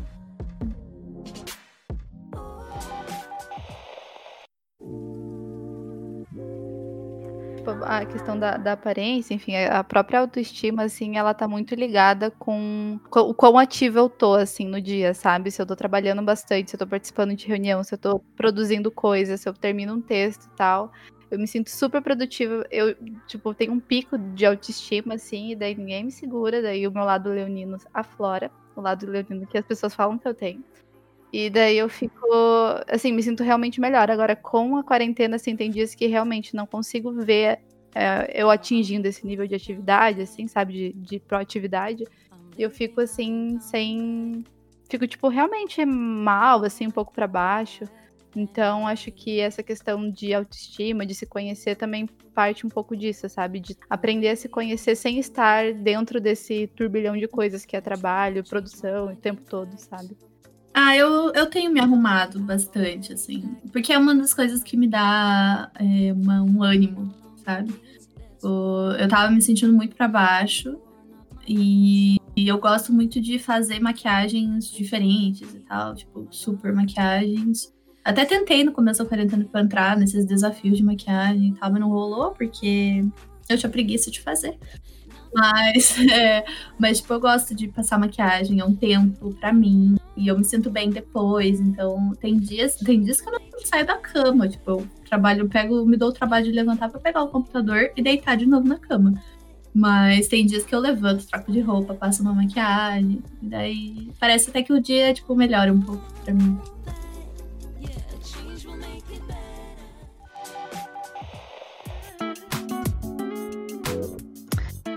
A 7.84 8.06
questão 8.06 8.38
da, 8.38 8.58
da, 8.58 8.74
aparência, 8.74 9.34
enfim, 9.34 9.56
a 9.56 9.84
própria 9.84 10.20
autoestima, 10.20 10.84
assim, 10.84 11.18
ela 11.18 11.34
tá 11.34 11.48
muito 11.48 11.76
ligada 11.76 12.32
com, 12.32 13.00
com 13.10 13.20
o 13.20 13.34
quão 13.34 13.58
ativa 13.58 14.00
eu 14.00 14.10
tô, 14.10 14.34
assim, 14.34 14.68
no 14.68 14.82
dia, 14.82 15.14
sabe? 15.14 15.52
Se 15.52 15.62
eu 15.62 15.66
tô 15.66 15.76
trabalhando 15.76 16.22
bastante, 16.22 16.72
se 16.72 16.76
eu 16.76 16.80
tô 16.80 16.88
participando 16.88 17.36
de 17.36 17.48
reunião, 17.48 17.84
se 17.84 17.94
eu 17.94 17.98
tô 17.98 18.20
produzindo 18.36 18.92
coisas, 18.92 19.42
se 19.42 19.50
eu 19.50 19.54
termino 19.54 19.94
um 19.94 20.02
texto 20.02 20.46
e 20.46 20.56
tal. 20.56 20.92
Eu 21.30 21.40
me 21.40 21.48
sinto 21.48 21.70
super 21.70 22.02
produtiva. 22.02 22.66
Eu, 22.70 22.96
tipo, 23.26 23.54
tenho 23.54 23.72
um 23.72 23.80
pico 23.80 24.18
de 24.18 24.46
autoestima, 24.46 25.14
assim, 25.14 25.52
e 25.52 25.56
daí 25.56 25.74
ninguém 25.76 26.04
me 26.04 26.12
segura. 26.12 26.62
Daí 26.62 26.86
o 26.86 26.92
meu 26.92 27.06
lado 27.06 27.30
leonino 27.30 27.78
aflora. 27.94 28.52
O 28.76 28.82
lado 28.82 29.06
leonino 29.06 29.48
que 29.48 29.58
as 29.58 29.66
pessoas 29.66 29.94
falam 29.94 30.18
que 30.18 30.28
eu 30.28 30.34
tenho. 30.34 30.62
E 31.34 31.50
daí 31.50 31.78
eu 31.78 31.88
fico, 31.88 32.28
assim, 32.90 33.12
me 33.14 33.24
sinto 33.24 33.42
realmente 33.44 33.80
melhor. 33.80 34.12
Agora, 34.12 34.36
com 34.36 34.76
a 34.76 34.84
quarentena, 34.84 35.38
assim, 35.38 35.56
tem 35.56 35.72
dias 35.72 35.96
que 35.96 36.08
realmente 36.08 36.56
não 36.56 36.66
consigo 36.66 37.14
ver 37.14 37.60
é, 37.96 38.42
eu 38.42 38.50
atingindo 38.50 39.08
esse 39.08 39.26
nível 39.26 39.48
de 39.48 39.56
atividade, 39.56 40.22
assim, 40.22 40.48
sabe, 40.48 40.74
de, 40.74 40.94
de 40.94 41.20
proatividade. 41.20 42.04
E 42.58 42.62
eu 42.62 42.70
fico, 42.70 43.00
assim, 43.00 43.60
sem. 43.62 44.44
Fico, 44.90 45.08
tipo, 45.08 45.30
realmente 45.30 45.86
mal, 45.86 46.64
assim, 46.66 46.88
um 46.88 46.92
pouco 46.92 47.14
para 47.14 47.28
baixo. 47.28 47.86
Então, 48.36 48.88
acho 48.88 49.12
que 49.12 49.40
essa 49.40 49.62
questão 49.62 50.10
de 50.10 50.34
autoestima, 50.34 51.06
de 51.06 51.14
se 51.14 51.26
conhecer, 51.26 51.76
também 51.76 52.08
parte 52.34 52.66
um 52.66 52.70
pouco 52.70 52.96
disso, 52.96 53.28
sabe? 53.30 53.60
De 53.60 53.76
aprender 53.90 54.30
a 54.30 54.36
se 54.36 54.48
conhecer 54.48 54.96
sem 54.96 55.20
estar 55.20 55.74
dentro 55.74 56.20
desse 56.20 56.68
turbilhão 56.68 57.18
de 57.18 57.28
coisas 57.28 57.66
que 57.66 57.76
é 57.76 57.82
trabalho, 57.82 58.44
produção, 58.44 59.08
o 59.08 59.16
tempo 59.16 59.42
todo, 59.42 59.78
sabe? 59.78 60.16
Ah, 60.74 60.96
eu, 60.96 61.32
eu 61.34 61.46
tenho 61.48 61.72
me 61.72 61.80
arrumado 61.80 62.40
bastante, 62.40 63.14
assim. 63.14 63.56
Porque 63.72 63.92
é 63.92 63.98
uma 63.98 64.16
das 64.16 64.34
coisas 64.34 64.64
que 64.64 64.78
me 64.78 64.88
dá 64.88 65.70
é, 65.76 66.14
uma, 66.14 66.42
um 66.42 66.64
ânimo, 66.64 67.14
sabe? 67.44 67.74
O, 68.42 68.92
eu 68.98 69.08
tava 69.08 69.32
me 69.32 69.42
sentindo 69.42 69.74
muito 69.74 69.96
para 69.96 70.08
baixo. 70.08 70.78
E, 71.48 72.18
e, 72.36 72.48
eu 72.48 72.58
gosto 72.60 72.94
muito 72.94 73.20
de 73.20 73.38
fazer 73.38 73.80
maquiagens 73.80 74.72
diferentes 74.72 75.54
e 75.54 75.60
tal, 75.60 75.94
tipo, 75.96 76.28
super 76.32 76.74
maquiagens. 76.74 77.74
Até 78.04 78.26
tentei 78.26 78.64
no 78.64 78.72
começo 78.72 79.04
da 79.04 79.10
quarentena 79.10 79.46
pra 79.46 79.62
entrar 79.62 79.98
nesses 79.98 80.26
desafios 80.26 80.78
de 80.78 80.84
maquiagem 80.84 81.50
e 81.50 81.54
tal, 81.54 81.72
mas 81.72 81.82
não 81.82 81.90
rolou, 81.90 82.32
porque 82.32 83.04
eu 83.50 83.58
tinha 83.58 83.70
preguiça 83.70 84.10
de 84.10 84.22
fazer. 84.22 84.58
Mas, 85.34 85.98
é, 86.12 86.44
mas, 86.80 87.00
tipo, 87.00 87.14
eu 87.14 87.20
gosto 87.20 87.56
de 87.56 87.68
passar 87.68 88.00
maquiagem, 88.00 88.60
é 88.60 88.66
um 88.66 88.76
tempo 88.76 89.34
pra 89.36 89.54
mim. 89.54 89.96
E 90.16 90.28
eu 90.28 90.38
me 90.38 90.44
sinto 90.44 90.70
bem 90.70 90.90
depois. 90.90 91.60
Então, 91.60 92.14
tem 92.20 92.38
dias, 92.38 92.76
tem 92.76 93.02
dias 93.02 93.22
que 93.22 93.30
eu 93.30 93.34
não 93.34 93.42
saio 93.66 93.86
da 93.86 93.98
cama. 93.98 94.48
Tipo, 94.48 94.72
eu 94.72 94.88
trabalho, 95.08 95.42
eu 95.42 95.50
pego, 95.50 95.86
me 95.86 95.98
dou 95.98 96.10
o 96.10 96.14
trabalho 96.14 96.46
de 96.46 96.52
levantar 96.52 96.90
pra 96.90 97.00
pegar 97.00 97.24
o 97.24 97.30
computador 97.30 97.92
e 97.96 98.02
deitar 98.02 98.36
de 98.36 98.46
novo 98.46 98.68
na 98.68 98.78
cama. 98.78 99.14
Mas 99.74 100.28
tem 100.28 100.46
dias 100.46 100.66
que 100.66 100.76
eu 100.76 100.80
levanto, 100.80 101.26
troco 101.26 101.50
de 101.52 101.62
roupa, 101.62 101.94
passo 101.94 102.22
uma 102.22 102.34
maquiagem. 102.34 103.24
E 103.42 103.48
daí 103.48 104.12
parece 104.20 104.50
até 104.50 104.62
que 104.62 104.74
o 104.74 104.82
dia, 104.82 105.14
tipo, 105.14 105.34
melhora 105.34 105.72
um 105.72 105.80
pouco 105.80 106.04
pra 106.26 106.34
mim. 106.34 106.60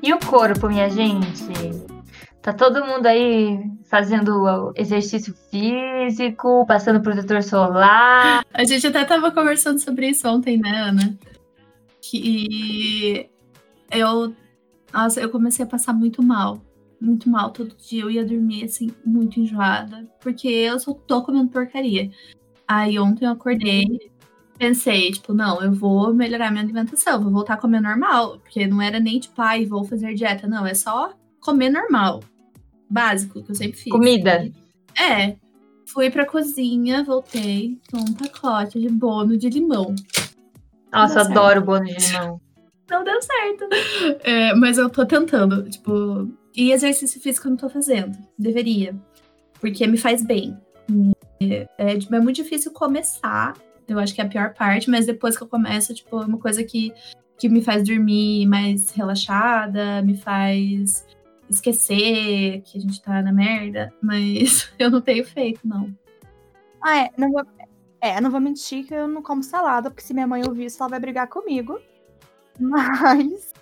E 0.04 0.12
o 0.12 0.18
corpo, 0.18 0.68
minha 0.68 0.90
gente? 0.90 1.48
Tá 2.42 2.52
todo 2.52 2.84
mundo 2.84 3.06
aí 3.06 3.58
fazendo 3.84 4.70
exercício 4.76 5.34
físico, 5.50 6.66
passando 6.66 7.00
protetor 7.00 7.42
solar. 7.42 8.44
A 8.52 8.64
gente 8.64 8.86
até 8.86 9.02
tava 9.02 9.30
conversando 9.30 9.78
sobre 9.78 10.10
isso 10.10 10.28
ontem, 10.28 10.58
né, 10.58 10.82
Ana? 10.82 11.18
Que 12.02 13.30
eu, 13.90 14.36
nossa, 14.92 15.22
eu 15.22 15.30
comecei 15.30 15.64
a 15.64 15.68
passar 15.68 15.94
muito 15.94 16.22
mal. 16.22 16.60
Muito 17.00 17.30
mal 17.30 17.50
todo 17.50 17.74
dia. 17.74 18.02
Eu 18.02 18.10
ia 18.10 18.26
dormir, 18.26 18.64
assim, 18.64 18.90
muito 19.06 19.40
enjoada. 19.40 20.06
Porque 20.20 20.48
eu 20.48 20.78
só 20.78 20.92
tô 20.92 21.22
comendo 21.22 21.48
porcaria. 21.48 22.10
Aí 22.68 22.98
ontem 22.98 23.24
eu 23.24 23.30
acordei, 23.30 24.12
pensei, 24.58 25.10
tipo, 25.10 25.32
não, 25.32 25.62
eu 25.62 25.72
vou 25.72 26.12
melhorar 26.14 26.50
minha 26.50 26.62
alimentação, 26.62 27.22
vou 27.22 27.32
voltar 27.32 27.54
a 27.54 27.58
comer 27.58 27.80
normal. 27.80 28.38
Porque 28.38 28.66
não 28.66 28.80
era 28.80 29.00
nem 29.00 29.18
tipo, 29.18 29.40
ai, 29.40 29.64
vou 29.64 29.84
fazer 29.84 30.14
dieta. 30.14 30.46
Não, 30.46 30.66
é 30.66 30.74
só 30.74 31.12
comer 31.40 31.70
normal 31.70 32.20
básico 32.88 33.42
que 33.42 33.50
eu 33.50 33.54
sempre 33.54 33.78
fiz. 33.78 33.92
Comida. 33.92 34.50
É. 34.98 35.36
Fui 35.86 36.10
pra 36.10 36.24
cozinha, 36.24 37.04
voltei 37.04 37.78
com 37.90 37.98
um 37.98 38.12
pacote 38.14 38.80
de 38.80 38.88
bono 38.88 39.36
de 39.36 39.48
limão. 39.48 39.94
Nossa, 40.92 41.20
adoro 41.20 41.60
bono 41.60 41.84
de 41.84 41.94
limão. 41.94 42.40
Não 42.90 43.04
deu 43.04 43.20
certo. 43.20 43.68
É, 44.24 44.54
mas 44.54 44.78
eu 44.78 44.88
tô 44.88 45.04
tentando, 45.04 45.68
tipo. 45.68 46.28
E 46.54 46.70
exercício 46.70 47.20
físico 47.20 47.48
eu 47.48 47.50
não 47.50 47.56
tô 47.56 47.68
fazendo. 47.68 48.16
Deveria. 48.38 48.94
Porque 49.60 49.86
me 49.86 49.96
faz 49.96 50.22
bem. 50.22 50.56
É, 51.40 51.66
é, 51.78 51.94
é 51.94 52.20
muito 52.20 52.36
difícil 52.36 52.72
começar. 52.72 53.54
Eu 53.86 53.98
acho 53.98 54.14
que 54.14 54.20
é 54.20 54.24
a 54.24 54.28
pior 54.28 54.54
parte, 54.54 54.90
mas 54.90 55.06
depois 55.06 55.36
que 55.36 55.42
eu 55.42 55.48
começo, 55.48 55.94
tipo, 55.94 56.22
é 56.22 56.26
uma 56.26 56.38
coisa 56.38 56.64
que, 56.64 56.92
que 57.38 57.48
me 57.48 57.62
faz 57.62 57.84
dormir 57.84 58.46
mais 58.46 58.90
relaxada, 58.90 60.02
me 60.02 60.16
faz 60.16 61.06
esquecer 61.48 62.62
que 62.62 62.78
a 62.78 62.80
gente 62.80 63.00
tá 63.02 63.20
na 63.22 63.32
merda, 63.32 63.92
mas 64.02 64.72
eu 64.78 64.90
não 64.90 65.00
tenho 65.00 65.24
feito, 65.24 65.60
não. 65.64 65.94
Ah, 66.82 67.04
é. 67.04 67.10
Não 67.16 67.30
vou, 67.30 67.42
é, 68.00 68.20
não 68.20 68.30
vou 68.30 68.40
mentir 68.40 68.86
que 68.86 68.94
eu 68.94 69.08
não 69.08 69.22
como 69.22 69.42
salada, 69.42 69.90
porque 69.90 70.02
se 70.02 70.12
minha 70.12 70.26
mãe 70.26 70.42
ouvir 70.46 70.66
isso, 70.66 70.82
ela 70.82 70.90
vai 70.90 71.00
brigar 71.00 71.28
comigo. 71.28 71.80
Mas 72.60 73.52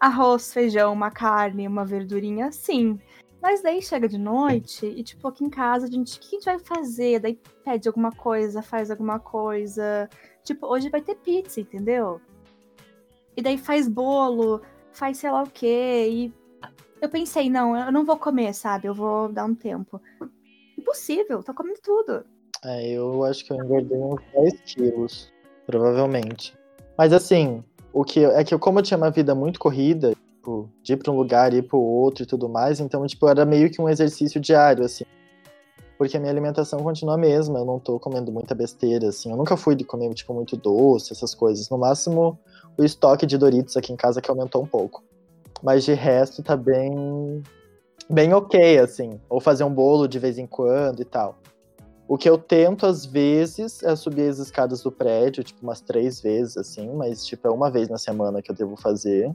arroz, 0.00 0.52
feijão, 0.52 0.92
uma 0.92 1.10
carne, 1.10 1.66
uma 1.66 1.84
verdurinha, 1.84 2.52
sim. 2.52 2.98
Mas 3.44 3.60
daí 3.60 3.82
chega 3.82 4.08
de 4.08 4.16
noite 4.16 4.86
e, 4.86 5.02
tipo, 5.02 5.28
aqui 5.28 5.44
em 5.44 5.50
casa, 5.50 5.84
a 5.84 5.90
gente, 5.90 6.16
o 6.16 6.20
que 6.20 6.28
a 6.28 6.38
gente 6.38 6.44
vai 6.46 6.58
fazer? 6.58 7.18
Daí 7.20 7.38
pede 7.62 7.86
alguma 7.86 8.10
coisa, 8.10 8.62
faz 8.62 8.90
alguma 8.90 9.20
coisa. 9.20 10.08
Tipo, 10.42 10.66
hoje 10.66 10.88
vai 10.88 11.02
ter 11.02 11.14
pizza, 11.16 11.60
entendeu? 11.60 12.22
E 13.36 13.42
daí 13.42 13.58
faz 13.58 13.86
bolo, 13.86 14.62
faz 14.92 15.18
sei 15.18 15.30
lá 15.30 15.42
o 15.42 15.50
quê. 15.50 16.08
E 16.10 16.32
eu 17.02 17.08
pensei, 17.10 17.50
não, 17.50 17.76
eu 17.76 17.92
não 17.92 18.02
vou 18.02 18.16
comer, 18.16 18.54
sabe? 18.54 18.88
Eu 18.88 18.94
vou 18.94 19.28
dar 19.28 19.44
um 19.44 19.54
tempo. 19.54 20.00
Impossível, 20.78 21.42
tô 21.42 21.52
comendo 21.52 21.80
tudo. 21.82 22.24
É, 22.64 22.92
eu 22.92 23.24
acho 23.24 23.44
que 23.44 23.52
eu 23.52 23.62
engordei 23.62 23.98
uns 23.98 24.22
10 24.32 24.60
quilos, 24.62 25.32
provavelmente. 25.66 26.56
Mas 26.96 27.12
assim, 27.12 27.62
o 27.92 28.04
que 28.04 28.24
é 28.24 28.42
que 28.42 28.54
eu, 28.54 28.58
como 28.58 28.78
eu 28.78 28.82
tinha 28.82 28.96
uma 28.96 29.10
vida 29.10 29.34
muito 29.34 29.60
corrida, 29.60 30.13
tipo, 30.44 30.68
de 30.82 30.92
ir 30.92 30.96
pra 30.98 31.10
um 31.10 31.16
lugar 31.16 31.54
e 31.54 31.58
ir 31.58 31.62
pro 31.62 31.78
outro 31.78 32.22
e 32.22 32.26
tudo 32.26 32.48
mais, 32.48 32.78
então, 32.78 33.06
tipo, 33.06 33.26
era 33.26 33.46
meio 33.46 33.70
que 33.70 33.80
um 33.80 33.88
exercício 33.88 34.38
diário, 34.38 34.84
assim. 34.84 35.04
Porque 35.96 36.16
a 36.16 36.20
minha 36.20 36.30
alimentação 36.30 36.80
continua 36.80 37.14
a 37.14 37.18
mesma, 37.18 37.60
eu 37.60 37.64
não 37.64 37.78
tô 37.78 37.98
comendo 37.98 38.30
muita 38.30 38.54
besteira, 38.54 39.08
assim. 39.08 39.30
Eu 39.30 39.36
nunca 39.36 39.56
fui 39.56 39.74
de 39.74 39.84
comer, 39.84 40.12
tipo, 40.12 40.34
muito 40.34 40.56
doce, 40.56 41.12
essas 41.12 41.34
coisas. 41.34 41.70
No 41.70 41.78
máximo, 41.78 42.38
o 42.76 42.84
estoque 42.84 43.24
de 43.24 43.38
Doritos 43.38 43.76
aqui 43.76 43.92
em 43.92 43.96
casa 43.96 44.20
que 44.20 44.30
aumentou 44.30 44.62
um 44.62 44.66
pouco. 44.66 45.02
Mas 45.62 45.84
de 45.84 45.94
resto 45.94 46.42
tá 46.42 46.56
bem 46.56 47.42
bem 48.10 48.34
ok, 48.34 48.78
assim. 48.80 49.18
Ou 49.30 49.40
fazer 49.40 49.64
um 49.64 49.72
bolo 49.72 50.06
de 50.06 50.18
vez 50.18 50.36
em 50.36 50.46
quando 50.46 51.00
e 51.00 51.04
tal. 51.04 51.38
O 52.06 52.18
que 52.18 52.28
eu 52.28 52.36
tento, 52.36 52.84
às 52.84 53.06
vezes, 53.06 53.82
é 53.82 53.96
subir 53.96 54.28
as 54.28 54.38
escadas 54.38 54.82
do 54.82 54.92
prédio, 54.92 55.42
tipo, 55.42 55.62
umas 55.62 55.80
três 55.80 56.20
vezes, 56.20 56.58
assim, 56.58 56.90
mas, 56.90 57.24
tipo, 57.24 57.48
é 57.48 57.50
uma 57.50 57.70
vez 57.70 57.88
na 57.88 57.96
semana 57.96 58.42
que 58.42 58.50
eu 58.50 58.54
devo 58.54 58.76
fazer. 58.76 59.34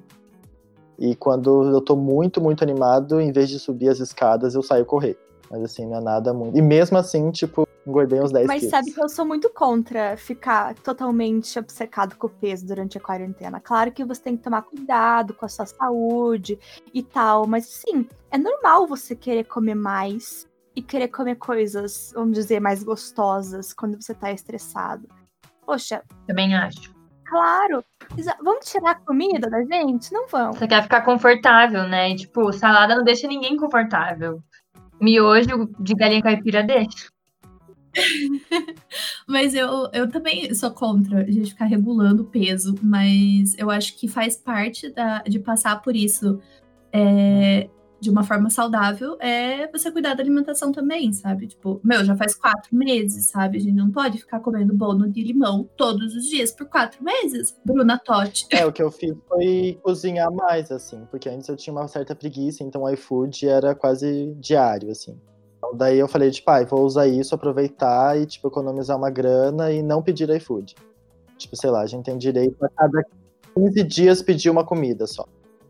E 0.99 1.15
quando 1.15 1.63
eu 1.71 1.79
tô 1.79 1.95
muito, 1.95 2.41
muito 2.41 2.61
animado, 2.61 3.21
em 3.21 3.31
vez 3.31 3.49
de 3.49 3.57
subir 3.57 3.87
as 3.87 3.99
escadas, 3.99 4.53
eu 4.53 4.61
saio 4.61 4.85
correr. 4.85 5.17
Mas, 5.49 5.63
assim, 5.63 5.85
não 5.87 5.97
é 5.97 6.01
nada 6.01 6.33
muito. 6.33 6.57
E 6.57 6.61
mesmo 6.61 6.97
assim, 6.97 7.31
tipo, 7.31 7.67
engordei 7.87 8.21
uns 8.21 8.31
10 8.31 8.45
Mas 8.45 8.59
quilos. 8.59 8.71
sabe 8.71 8.91
que 8.91 9.01
eu 9.01 9.09
sou 9.09 9.25
muito 9.25 9.49
contra 9.49 10.17
ficar 10.17 10.75
totalmente 10.75 11.57
obcecado 11.57 12.15
com 12.17 12.27
o 12.27 12.29
peso 12.29 12.67
durante 12.67 12.97
a 12.97 13.01
quarentena. 13.01 13.59
Claro 13.59 13.91
que 13.91 14.03
você 14.03 14.21
tem 14.21 14.37
que 14.37 14.43
tomar 14.43 14.61
cuidado 14.61 15.33
com 15.33 15.45
a 15.45 15.49
sua 15.49 15.65
saúde 15.65 16.59
e 16.93 17.01
tal, 17.01 17.47
mas 17.47 17.65
sim, 17.65 18.07
é 18.29 18.37
normal 18.37 18.85
você 18.85 19.15
querer 19.15 19.45
comer 19.45 19.75
mais 19.75 20.47
e 20.75 20.81
querer 20.81 21.07
comer 21.07 21.35
coisas, 21.35 22.11
vamos 22.13 22.33
dizer, 22.33 22.59
mais 22.59 22.83
gostosas 22.83 23.73
quando 23.73 23.99
você 23.99 24.13
tá 24.13 24.31
estressado. 24.31 25.07
Poxa. 25.65 26.03
Também 26.27 26.53
acho. 26.53 26.98
Claro. 27.29 27.85
Vamos 28.43 28.65
tirar 28.65 28.91
a 28.91 28.95
comida 28.95 29.49
da 29.49 29.63
gente? 29.63 30.11
Não 30.11 30.27
vamos. 30.27 30.57
Você 30.57 30.67
quer 30.67 30.81
ficar 30.81 31.01
confortável, 31.01 31.87
né? 31.87 32.09
E, 32.09 32.15
tipo, 32.15 32.51
salada 32.51 32.95
não 32.95 33.03
deixa 33.03 33.27
ninguém 33.27 33.55
confortável. 33.55 34.41
Miojo 34.99 35.69
de 35.79 35.93
galinha 35.93 36.21
caipira 36.21 36.63
deixa. 36.63 37.09
mas 39.27 39.53
eu, 39.53 39.89
eu 39.93 40.09
também 40.09 40.53
sou 40.53 40.71
contra 40.71 41.19
a 41.19 41.31
gente 41.31 41.51
ficar 41.51 41.65
regulando 41.65 42.23
o 42.23 42.25
peso, 42.25 42.75
mas 42.81 43.57
eu 43.57 43.69
acho 43.69 43.97
que 43.97 44.07
faz 44.07 44.35
parte 44.35 44.89
da, 44.89 45.19
de 45.19 45.39
passar 45.39 45.81
por 45.81 45.95
isso 45.95 46.39
é, 46.91 47.69
de 47.99 48.09
uma 48.09 48.23
forma 48.23 48.49
saudável 48.49 49.17
é 49.19 49.67
você 49.71 49.91
cuidar 49.91 50.13
da 50.13 50.23
alimentação 50.23 50.71
também, 50.71 51.11
sabe? 51.11 51.47
Tipo, 51.47 51.79
meu, 51.83 52.03
já 52.05 52.15
faz 52.15 52.35
quatro 52.35 52.75
meses, 52.75 53.25
sabe? 53.25 53.57
A 53.57 53.61
gente 53.61 53.75
não 53.75 53.91
pode 53.91 54.17
ficar 54.19 54.39
comendo 54.39 54.73
bono 54.73 55.09
de 55.09 55.23
limão 55.23 55.69
todos 55.75 56.15
os 56.15 56.25
dias 56.25 56.51
por 56.51 56.67
quatro 56.67 57.03
meses. 57.03 57.55
Bruna 57.65 57.97
Totti. 57.97 58.47
É, 58.51 58.65
o 58.65 58.71
que 58.71 58.81
eu 58.81 58.91
fiz 58.91 59.15
foi 59.27 59.79
cozinhar 59.83 60.31
mais, 60.31 60.71
assim, 60.71 61.05
porque 61.11 61.29
antes 61.29 61.47
eu 61.47 61.55
tinha 61.55 61.73
uma 61.73 61.87
certa 61.87 62.15
preguiça, 62.15 62.63
então 62.63 62.83
o 62.83 62.89
iFood 62.89 63.47
era 63.47 63.75
quase 63.75 64.33
diário, 64.39 64.91
assim. 64.91 65.19
Então, 65.57 65.75
daí 65.75 65.99
eu 65.99 66.07
falei, 66.07 66.31
tipo, 66.31 66.49
ah, 66.49 66.63
vou 66.63 66.85
usar 66.85 67.07
isso, 67.07 67.35
aproveitar 67.35 68.17
e, 68.17 68.25
tipo, 68.25 68.47
economizar 68.47 68.97
uma 68.97 69.09
grana 69.09 69.71
e 69.71 69.83
não 69.83 70.01
pedir 70.01 70.29
iFood. 70.29 70.73
Tipo, 71.37 71.55
sei 71.55 71.69
lá, 71.69 71.81
a 71.81 71.85
gente 71.85 72.05
tem 72.05 72.17
direito 72.17 72.63
a 72.63 72.69
cada 72.69 73.03
15 73.55 73.83
dias 73.83 74.21
pedir 74.21 74.49
uma 74.49 74.65
comida 74.65 75.05
só. 75.05 75.25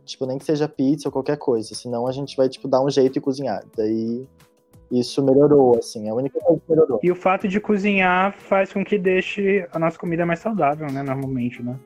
Tipo, 0.10 0.26
nem 0.26 0.38
que 0.38 0.46
seja 0.46 0.68
pizza 0.68 1.08
ou 1.08 1.12
qualquer 1.12 1.38
coisa, 1.38 1.76
senão 1.76 2.08
a 2.08 2.12
gente 2.12 2.36
vai, 2.36 2.50
tipo, 2.50 2.68
dar 2.68 2.82
um 2.82 2.90
jeito 2.90 3.18
e 3.18 3.22
cozinhar. 3.22 3.64
Daí 3.78 4.26
isso 4.92 5.24
melhorou, 5.24 5.78
assim, 5.78 6.08
é 6.08 6.10
a 6.10 6.16
única 6.16 6.40
coisa 6.40 6.60
que 6.60 6.72
melhorou. 6.72 7.00
E 7.04 7.12
o 7.12 7.16
fato 7.16 7.48
de 7.48 7.60
cozinhar 7.60 8.36
faz 8.40 8.74
com 8.74 8.84
que 8.84 8.98
deixe 8.98 9.68
a 9.72 9.78
nossa 9.78 10.00
comida 10.00 10.26
mais 10.26 10.40
saudável, 10.40 10.92
né, 10.92 11.04
normalmente, 11.04 11.62
né? 11.62 11.80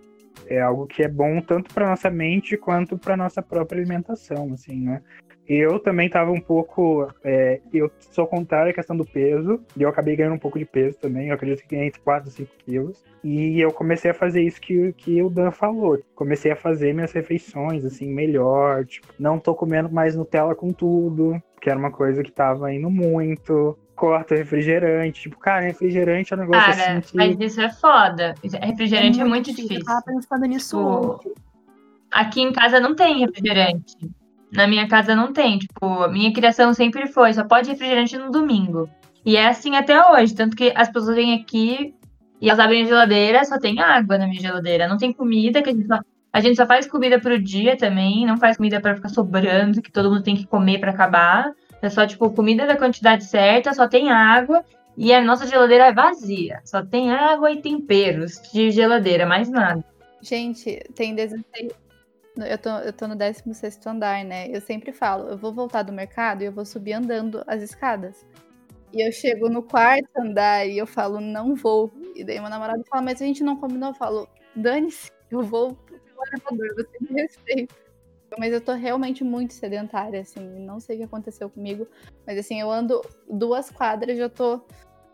É 0.47 0.61
algo 0.61 0.87
que 0.87 1.03
é 1.03 1.07
bom 1.07 1.41
tanto 1.41 1.73
para 1.73 1.89
nossa 1.89 2.09
mente 2.09 2.57
quanto 2.57 2.97
para 2.97 3.17
nossa 3.17 3.41
própria 3.41 3.79
alimentação, 3.79 4.53
assim, 4.53 4.79
né? 4.81 5.01
Eu 5.47 5.79
também 5.79 6.09
tava 6.09 6.31
um 6.31 6.39
pouco. 6.39 7.07
É, 7.23 7.59
eu 7.73 7.91
sou 8.11 8.25
contrário 8.25 8.71
à 8.71 8.73
questão 8.73 8.95
do 8.95 9.05
peso, 9.05 9.59
e 9.75 9.81
eu 9.81 9.89
acabei 9.89 10.15
ganhando 10.15 10.35
um 10.35 10.39
pouco 10.39 10.57
de 10.57 10.65
peso 10.65 10.97
também. 10.97 11.27
Eu 11.27 11.35
acredito 11.35 11.61
que 11.61 11.75
ganhei 11.75 11.87
entre 11.87 12.01
4 12.01 12.29
e 12.29 12.31
5 12.31 12.51
quilos. 12.65 13.03
E 13.23 13.59
eu 13.59 13.71
comecei 13.71 14.11
a 14.11 14.13
fazer 14.13 14.41
isso 14.41 14.59
que, 14.59 14.93
que 14.93 15.21
o 15.21 15.29
Dan 15.29 15.51
falou. 15.51 15.99
Comecei 16.15 16.51
a 16.51 16.55
fazer 16.55 16.93
minhas 16.93 17.11
refeições, 17.11 17.83
assim, 17.83 18.07
melhor. 18.07 18.85
Tipo, 18.85 19.07
não 19.19 19.37
tô 19.37 19.53
comendo 19.53 19.91
mais 19.91 20.15
Nutella 20.15 20.55
com 20.55 20.71
tudo, 20.71 21.41
que 21.61 21.69
era 21.69 21.79
uma 21.79 21.91
coisa 21.91 22.23
que 22.23 22.31
tava 22.31 22.73
indo 22.73 22.89
muito 22.89 23.77
corta 23.95 24.35
refrigerante. 24.35 25.21
Tipo, 25.21 25.37
cara, 25.37 25.61
refrigerante 25.61 26.33
é 26.33 26.35
um 26.35 26.39
negócio 26.39 26.75
cara, 26.75 26.97
assim. 26.97 27.11
Que... 27.11 27.17
Mas 27.17 27.39
isso 27.39 27.61
é 27.61 27.69
foda. 27.69 28.33
Refrigerante 28.41 29.19
é 29.19 29.23
muito, 29.23 29.47
é 29.47 29.51
muito 29.51 29.53
difícil. 29.53 29.77
Eu 29.77 29.85
tava 29.85 30.01
pensando 30.01 30.45
nisso 30.45 31.19
tipo, 31.21 31.35
Aqui 32.13 32.41
em 32.41 32.53
casa 32.53 32.79
não 32.79 32.95
tem 32.95 33.19
refrigerante. 33.19 33.95
Na 34.53 34.67
minha 34.67 34.87
casa 34.87 35.15
não 35.15 35.33
tem. 35.33 35.59
Tipo, 35.59 36.07
minha 36.09 36.31
criação 36.31 36.73
sempre 36.73 37.07
foi, 37.07 37.33
só 37.33 37.43
pode 37.43 37.69
refrigerante 37.69 38.17
no 38.17 38.31
domingo. 38.31 38.89
E 39.25 39.35
é 39.35 39.47
assim 39.47 39.75
até 39.75 39.99
hoje. 40.11 40.35
Tanto 40.35 40.55
que 40.55 40.71
as 40.75 40.89
pessoas 40.89 41.15
vêm 41.15 41.33
aqui 41.33 41.93
e 42.39 42.49
elas 42.49 42.59
abrem 42.59 42.83
a 42.83 42.85
geladeira, 42.85 43.45
só 43.45 43.57
tem 43.57 43.79
água 43.79 44.17
na 44.17 44.27
minha 44.27 44.41
geladeira. 44.41 44.87
Não 44.87 44.97
tem 44.97 45.13
comida, 45.13 45.61
que 45.61 45.69
a 45.69 45.73
gente 45.73 45.87
só, 45.87 45.99
a 46.31 46.39
gente 46.39 46.55
só 46.55 46.65
faz 46.65 46.85
comida 46.85 47.19
pro 47.19 47.41
dia 47.41 47.77
também. 47.77 48.25
Não 48.25 48.37
faz 48.37 48.57
comida 48.57 48.79
para 48.79 48.95
ficar 48.95 49.09
sobrando, 49.09 49.81
que 49.81 49.91
todo 49.91 50.09
mundo 50.09 50.23
tem 50.23 50.35
que 50.35 50.45
comer 50.45 50.79
para 50.79 50.91
acabar. 50.91 51.51
É 51.81 51.89
só, 51.89 52.05
tipo, 52.05 52.29
comida 52.31 52.65
da 52.65 52.77
quantidade 52.77 53.25
certa, 53.25 53.73
só 53.73 53.87
tem 53.87 54.11
água. 54.11 54.63
E 54.95 55.11
a 55.13 55.21
nossa 55.21 55.47
geladeira 55.47 55.85
é 55.85 55.93
vazia. 55.93 56.61
Só 56.63 56.85
tem 56.85 57.11
água 57.11 57.51
e 57.51 57.61
temperos 57.61 58.39
de 58.53 58.71
geladeira, 58.71 59.25
mais 59.25 59.49
nada. 59.49 59.83
Gente, 60.21 60.79
tem 60.95 61.13
16, 61.15 61.73
eu 62.37 62.57
tô, 62.57 62.69
eu 62.69 62.93
tô 62.93 63.07
no 63.07 63.15
16 63.15 63.85
andar, 63.85 64.23
né? 64.25 64.47
Eu 64.49 64.61
sempre 64.61 64.91
falo, 64.91 65.29
eu 65.29 65.37
vou 65.37 65.53
voltar 65.53 65.83
do 65.83 65.93
mercado 65.93 66.41
e 66.41 66.45
eu 66.45 66.51
vou 66.51 66.65
subir 66.65 66.93
andando 66.93 67.43
as 67.45 67.61
escadas. 67.61 68.25
E 68.91 69.01
eu 69.05 69.11
chego 69.11 69.49
no 69.49 69.63
quarto 69.63 70.09
andar 70.17 70.67
e 70.67 70.77
eu 70.77 70.85
falo, 70.85 71.19
não 71.19 71.55
vou. 71.55 71.91
E 72.15 72.23
daí 72.23 72.39
meu 72.39 72.49
namorado 72.49 72.83
fala, 72.85 73.01
mas 73.01 73.21
a 73.21 73.25
gente 73.25 73.43
não 73.43 73.57
combinou. 73.57 73.89
Eu 73.89 73.95
falo, 73.95 74.27
dane-se, 74.55 75.11
eu 75.31 75.41
vou 75.41 75.73
pro 75.73 75.99
elevador, 76.27 76.75
você 76.75 76.97
me 77.01 77.21
respeita. 77.21 77.75
Mas 78.39 78.51
eu 78.51 78.61
tô 78.61 78.73
realmente 78.73 79.23
muito 79.23 79.53
sedentária, 79.53 80.21
assim. 80.21 80.41
Não 80.59 80.79
sei 80.79 80.95
o 80.95 80.99
que 80.99 81.05
aconteceu 81.05 81.49
comigo. 81.49 81.87
Mas 82.25 82.39
assim, 82.39 82.59
eu 82.59 82.71
ando 82.71 83.01
duas 83.29 83.69
quadras 83.69 84.15
e 84.15 84.19
já 84.19 84.29
tô 84.29 84.61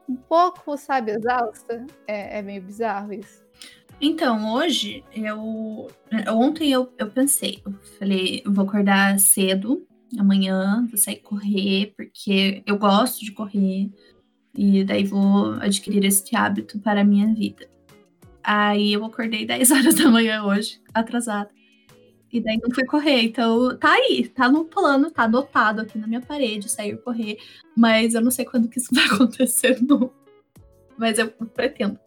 um 0.08 0.15
pouco, 0.15 0.77
sabe, 0.77 1.12
exausta. 1.12 1.86
É, 2.08 2.39
é 2.39 2.41
meio 2.41 2.62
bizarro 2.62 3.13
isso. 3.13 3.48
Então, 4.01 4.53
hoje, 4.53 5.03
eu. 5.13 5.88
Ontem 6.29 6.71
eu, 6.71 6.91
eu 6.97 7.12
pensei, 7.12 7.62
eu 7.65 7.73
falei, 7.97 8.41
eu 8.45 8.51
vou 8.51 8.65
acordar 8.65 9.19
cedo, 9.19 9.85
amanhã, 10.17 10.85
vou 10.89 10.97
sair 10.97 11.17
correr, 11.17 11.93
porque 11.97 12.63
eu 12.65 12.77
gosto 12.77 13.23
de 13.23 13.31
correr. 13.31 13.89
E 14.55 14.83
daí 14.83 15.03
vou 15.03 15.53
adquirir 15.53 16.03
esse 16.05 16.35
hábito 16.35 16.79
para 16.79 17.01
a 17.01 17.03
minha 17.03 17.33
vida. 17.33 17.69
Aí 18.41 18.93
eu 18.93 19.03
acordei 19.05 19.45
10 19.45 19.71
horas 19.71 19.95
da 19.95 20.09
manhã 20.09 20.43
hoje, 20.43 20.81
atrasada. 20.93 21.49
E 22.31 22.39
daí 22.39 22.57
não 22.62 22.73
fui 22.73 22.85
correr. 22.85 23.23
Então, 23.23 23.77
tá 23.77 23.91
aí, 23.91 24.27
tá 24.29 24.49
no 24.49 24.63
plano, 24.63 25.12
tá 25.12 25.23
anotado 25.23 25.81
aqui 25.81 25.97
na 25.97 26.07
minha 26.07 26.21
parede, 26.21 26.69
sair 26.69 26.95
correr. 26.97 27.38
Mas 27.75 28.13
eu 28.13 28.21
não 28.21 28.31
sei 28.31 28.45
quando 28.45 28.69
que 28.69 28.79
isso 28.79 28.89
vai 28.95 29.05
acontecer, 29.05 29.77
não. 29.81 30.12
Mas 30.97 31.19
eu 31.19 31.29
pretendo. 31.29 31.99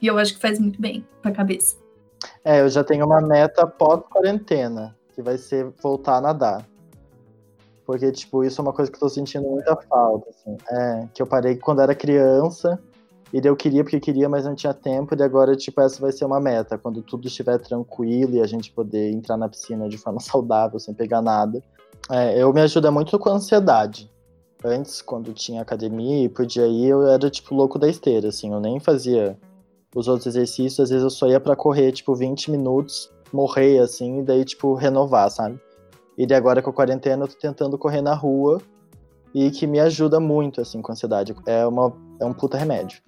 E 0.00 0.06
eu 0.06 0.18
acho 0.18 0.34
que 0.34 0.40
faz 0.40 0.58
muito 0.58 0.80
bem 0.80 1.06
pra 1.22 1.32
cabeça. 1.32 1.76
É, 2.44 2.60
eu 2.60 2.68
já 2.68 2.84
tenho 2.84 3.04
uma 3.04 3.20
meta 3.20 3.66
pós-quarentena, 3.66 4.96
que 5.14 5.22
vai 5.22 5.36
ser 5.38 5.72
voltar 5.82 6.16
a 6.16 6.20
nadar. 6.20 6.66
Porque, 7.84 8.10
tipo, 8.10 8.42
isso 8.42 8.60
é 8.60 8.62
uma 8.62 8.72
coisa 8.72 8.90
que 8.90 8.96
eu 8.96 9.00
tô 9.00 9.08
sentindo 9.08 9.48
muita 9.48 9.76
falta, 9.88 10.28
assim. 10.30 10.56
É, 10.70 11.08
que 11.14 11.22
eu 11.22 11.26
parei 11.26 11.56
quando 11.56 11.80
era 11.80 11.94
criança, 11.94 12.80
e 13.32 13.40
eu 13.44 13.56
queria 13.56 13.84
porque 13.84 14.00
queria, 14.00 14.28
mas 14.28 14.44
não 14.44 14.54
tinha 14.54 14.74
tempo, 14.74 15.14
e 15.14 15.22
agora, 15.22 15.56
tipo, 15.56 15.80
essa 15.80 16.00
vai 16.00 16.10
ser 16.12 16.24
uma 16.24 16.40
meta. 16.40 16.76
Quando 16.78 17.02
tudo 17.02 17.28
estiver 17.28 17.58
tranquilo 17.58 18.34
e 18.34 18.40
a 18.40 18.46
gente 18.46 18.72
poder 18.72 19.10
entrar 19.12 19.36
na 19.36 19.48
piscina 19.48 19.88
de 19.88 19.98
forma 19.98 20.18
saudável, 20.20 20.78
sem 20.78 20.94
pegar 20.94 21.22
nada. 21.22 21.62
É, 22.10 22.40
eu 22.40 22.52
me 22.52 22.60
ajuda 22.60 22.90
muito 22.90 23.18
com 23.18 23.28
a 23.28 23.34
ansiedade. 23.34 24.10
Antes, 24.64 25.02
quando 25.02 25.32
tinha 25.32 25.62
academia 25.62 26.24
e 26.24 26.28
podia 26.28 26.66
ir, 26.66 26.88
eu 26.88 27.06
era, 27.06 27.30
tipo, 27.30 27.54
louco 27.54 27.78
da 27.78 27.88
esteira, 27.88 28.28
assim. 28.28 28.52
Eu 28.52 28.60
nem 28.60 28.80
fazia 28.80 29.38
os 29.96 30.08
outros 30.08 30.26
exercícios, 30.26 30.78
às 30.78 30.90
vezes 30.90 31.02
eu 31.02 31.08
só 31.08 31.26
ia 31.26 31.40
para 31.40 31.56
correr, 31.56 31.90
tipo, 31.90 32.14
20 32.14 32.50
minutos, 32.50 33.10
morrer, 33.32 33.78
assim, 33.78 34.20
e 34.20 34.22
daí, 34.22 34.44
tipo, 34.44 34.74
renovar, 34.74 35.30
sabe? 35.30 35.58
E 36.18 36.26
de 36.26 36.34
agora 36.34 36.60
com 36.60 36.68
a 36.68 36.72
quarentena 36.72 37.24
eu 37.24 37.28
tô 37.28 37.34
tentando 37.38 37.78
correr 37.78 38.02
na 38.02 38.12
rua 38.12 38.60
e 39.34 39.50
que 39.50 39.66
me 39.66 39.80
ajuda 39.80 40.20
muito, 40.20 40.60
assim, 40.60 40.82
com 40.82 40.92
a 40.92 40.94
ansiedade. 40.94 41.34
É, 41.46 41.66
uma, 41.66 41.90
é 42.20 42.26
um 42.26 42.34
puta 42.34 42.58
remédio. 42.58 43.00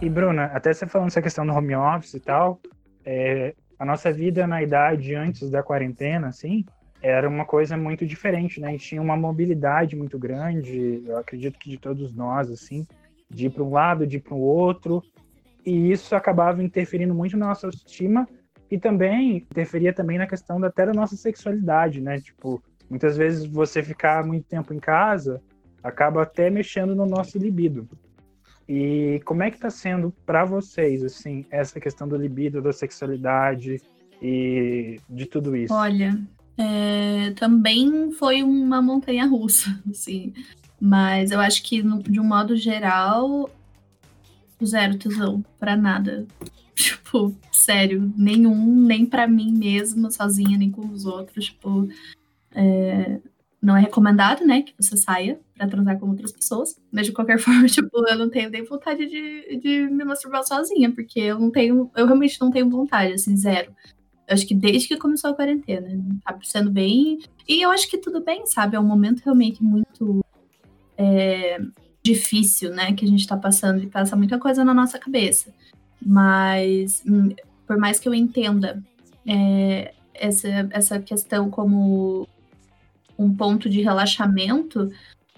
E 0.00 0.08
Bruna, 0.08 0.46
até 0.46 0.72
você 0.72 0.86
falando 0.86 1.08
essa 1.08 1.20
questão 1.20 1.44
do 1.44 1.52
home 1.52 1.76
office 1.76 2.14
e 2.14 2.20
tal, 2.20 2.58
é, 3.04 3.54
a 3.78 3.84
nossa 3.84 4.10
vida 4.10 4.46
na 4.46 4.62
idade 4.62 5.14
antes 5.14 5.50
da 5.50 5.62
quarentena, 5.62 6.28
assim, 6.28 6.64
era 7.02 7.28
uma 7.28 7.44
coisa 7.44 7.76
muito 7.76 8.06
diferente, 8.06 8.60
né? 8.60 8.68
A 8.68 8.70
gente 8.70 8.86
tinha 8.86 9.02
uma 9.02 9.16
mobilidade 9.16 9.96
muito 9.96 10.18
grande, 10.18 11.02
eu 11.04 11.18
acredito 11.18 11.58
que 11.58 11.68
de 11.68 11.76
todos 11.76 12.14
nós, 12.14 12.48
assim, 12.50 12.86
de 13.28 13.46
ir 13.46 13.50
para 13.50 13.64
um 13.64 13.70
lado, 13.70 14.06
de 14.06 14.18
ir 14.18 14.20
para 14.20 14.34
o 14.34 14.40
outro, 14.40 15.02
e 15.66 15.90
isso 15.90 16.14
acabava 16.14 16.62
interferindo 16.62 17.14
muito 17.14 17.36
na 17.36 17.48
nossa 17.48 17.66
autoestima 17.66 18.28
e 18.70 18.78
também 18.78 19.38
interferia 19.38 19.92
também 19.92 20.16
na 20.16 20.26
questão 20.26 20.60
da, 20.60 20.68
até 20.68 20.86
da 20.86 20.92
nossa 20.92 21.16
sexualidade, 21.16 22.00
né? 22.00 22.20
Tipo, 22.20 22.62
muitas 22.88 23.16
vezes 23.16 23.44
você 23.44 23.82
ficar 23.82 24.24
muito 24.24 24.46
tempo 24.46 24.72
em 24.72 24.78
casa 24.78 25.42
acaba 25.82 26.22
até 26.22 26.48
mexendo 26.48 26.94
no 26.94 27.04
nosso 27.04 27.36
libido. 27.36 27.88
E 28.68 29.20
como 29.24 29.42
é 29.42 29.50
que 29.50 29.56
está 29.56 29.70
sendo 29.70 30.14
para 30.24 30.44
vocês, 30.44 31.02
assim, 31.02 31.44
essa 31.50 31.80
questão 31.80 32.06
do 32.06 32.16
libido, 32.16 32.62
da 32.62 32.72
sexualidade 32.72 33.80
e 34.20 35.00
de 35.10 35.26
tudo 35.26 35.56
isso? 35.56 35.74
Olha, 35.74 36.16
é, 36.56 37.30
também 37.32 38.12
foi 38.12 38.42
uma 38.42 38.82
montanha 38.82 39.26
russa, 39.26 39.80
assim. 39.90 40.32
Mas 40.80 41.30
eu 41.30 41.40
acho 41.40 41.62
que, 41.62 41.82
no, 41.82 42.02
de 42.02 42.18
um 42.18 42.24
modo 42.24 42.56
geral, 42.56 43.48
zero 44.64 44.98
tesão 44.98 45.44
para 45.58 45.76
nada. 45.76 46.26
Tipo, 46.74 47.36
sério, 47.52 48.12
nenhum, 48.16 48.74
nem 48.74 49.04
para 49.04 49.28
mim 49.28 49.52
mesma, 49.52 50.10
sozinha, 50.10 50.56
nem 50.56 50.70
com 50.70 50.88
os 50.88 51.04
outros. 51.04 51.44
Tipo, 51.44 51.86
é, 52.50 53.20
não 53.60 53.76
é 53.76 53.80
recomendado, 53.82 54.44
né, 54.44 54.62
que 54.62 54.74
você 54.76 54.96
saia 54.96 55.38
para 55.54 55.68
transar 55.68 55.98
com 55.98 56.08
outras 56.08 56.32
pessoas. 56.32 56.76
Mas 56.90 57.06
de 57.06 57.12
qualquer 57.12 57.38
forma, 57.40 57.66
tipo, 57.66 57.90
eu 58.08 58.18
não 58.18 58.28
tenho 58.28 58.50
nem 58.50 58.64
vontade 58.64 59.06
de, 59.06 59.56
de 59.58 59.88
me 59.90 60.04
masturbar 60.04 60.44
sozinha, 60.44 60.90
porque 60.90 61.20
eu 61.20 61.38
não 61.38 61.50
tenho, 61.50 61.90
eu 61.94 62.06
realmente 62.06 62.40
não 62.40 62.50
tenho 62.50 62.68
vontade, 62.68 63.12
assim, 63.12 63.36
zero. 63.36 63.72
Acho 64.28 64.46
que 64.46 64.54
desde 64.54 64.88
que 64.88 64.96
começou 64.96 65.30
a 65.30 65.34
quarentena, 65.34 65.88
tá 66.24 66.38
sendo 66.42 66.70
bem. 66.70 67.18
E 67.48 67.60
eu 67.60 67.70
acho 67.70 67.88
que 67.88 67.98
tudo 67.98 68.22
bem, 68.22 68.46
sabe? 68.46 68.76
É 68.76 68.80
um 68.80 68.86
momento 68.86 69.20
realmente 69.20 69.62
muito. 69.62 70.24
É, 70.96 71.58
difícil, 72.02 72.70
né, 72.70 72.92
que 72.92 73.04
a 73.04 73.08
gente 73.08 73.20
está 73.20 73.36
passando 73.36 73.82
e 73.82 73.86
passa 73.86 74.16
muita 74.16 74.38
coisa 74.38 74.64
na 74.64 74.74
nossa 74.74 74.98
cabeça. 74.98 75.54
Mas, 76.04 77.02
hum, 77.06 77.30
por 77.66 77.78
mais 77.78 78.00
que 78.00 78.08
eu 78.08 78.14
entenda 78.14 78.82
é, 79.26 79.94
essa, 80.12 80.48
essa 80.70 80.98
questão 80.98 81.48
como 81.48 82.26
um 83.16 83.34
ponto 83.34 83.70
de 83.70 83.80
relaxamento, 83.80 84.90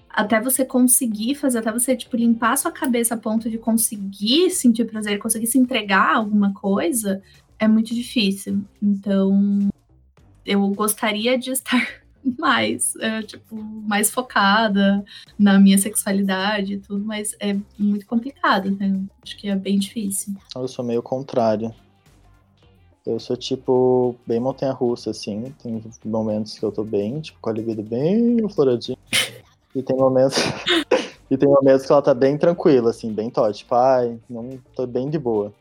até 0.09 0.41
você 0.41 0.65
conseguir 0.65 1.35
fazer, 1.35 1.59
até 1.59 1.71
você, 1.71 1.95
tipo, 1.95 2.17
limpar 2.17 2.57
sua 2.57 2.71
cabeça 2.71 3.13
a 3.13 3.17
ponto 3.17 3.49
de 3.49 3.59
conseguir 3.59 4.49
sentir 4.49 4.85
prazer, 4.85 5.19
conseguir 5.19 5.45
se 5.45 5.59
entregar 5.59 6.15
a 6.15 6.17
alguma 6.17 6.51
coisa, 6.53 7.21
é 7.59 7.67
muito 7.67 7.93
difícil. 7.93 8.63
Então, 8.81 9.69
eu 10.45 10.67
gostaria 10.69 11.37
de 11.37 11.51
estar 11.51 11.87
mais, 12.37 12.95
é, 12.97 13.21
tipo, 13.21 13.55
mais 13.55 14.09
focada 14.09 15.03
na 15.37 15.59
minha 15.59 15.77
sexualidade 15.77 16.73
e 16.73 16.79
tudo, 16.79 17.03
mas 17.03 17.35
é 17.39 17.55
muito 17.77 18.05
complicado, 18.05 18.71
né? 18.71 19.01
Acho 19.23 19.37
que 19.37 19.47
é 19.47 19.55
bem 19.55 19.79
difícil. 19.79 20.33
Eu 20.55 20.67
sou 20.67 20.83
meio 20.83 21.01
contrário. 21.01 21.73
Eu 23.05 23.19
sou, 23.19 23.37
tipo, 23.37 24.15
bem 24.25 24.39
montanha-russa, 24.39 25.11
assim. 25.11 25.53
Tem 25.61 25.83
momentos 26.03 26.57
que 26.57 26.65
eu 26.65 26.71
tô 26.71 26.83
bem, 26.83 27.21
tipo, 27.21 27.37
com 27.39 27.51
a 27.51 27.53
libido 27.53 27.83
bem 27.83 28.37
floradinha. 28.49 28.97
E 29.75 29.83
tem 29.83 29.95
momentos... 29.95 30.37
e 31.29 31.37
tem 31.37 31.47
momentos 31.47 31.85
que 31.85 31.91
ela 31.91 32.01
tá 32.01 32.15
bem 32.15 32.35
tranquila, 32.35 32.89
assim, 32.89 33.13
bem 33.13 33.29
tó. 33.29 33.51
Tipo, 33.51 33.75
ai, 33.75 34.19
não 34.27 34.57
tô 34.75 34.87
bem 34.87 35.07
de 35.07 35.19
boa. 35.19 35.53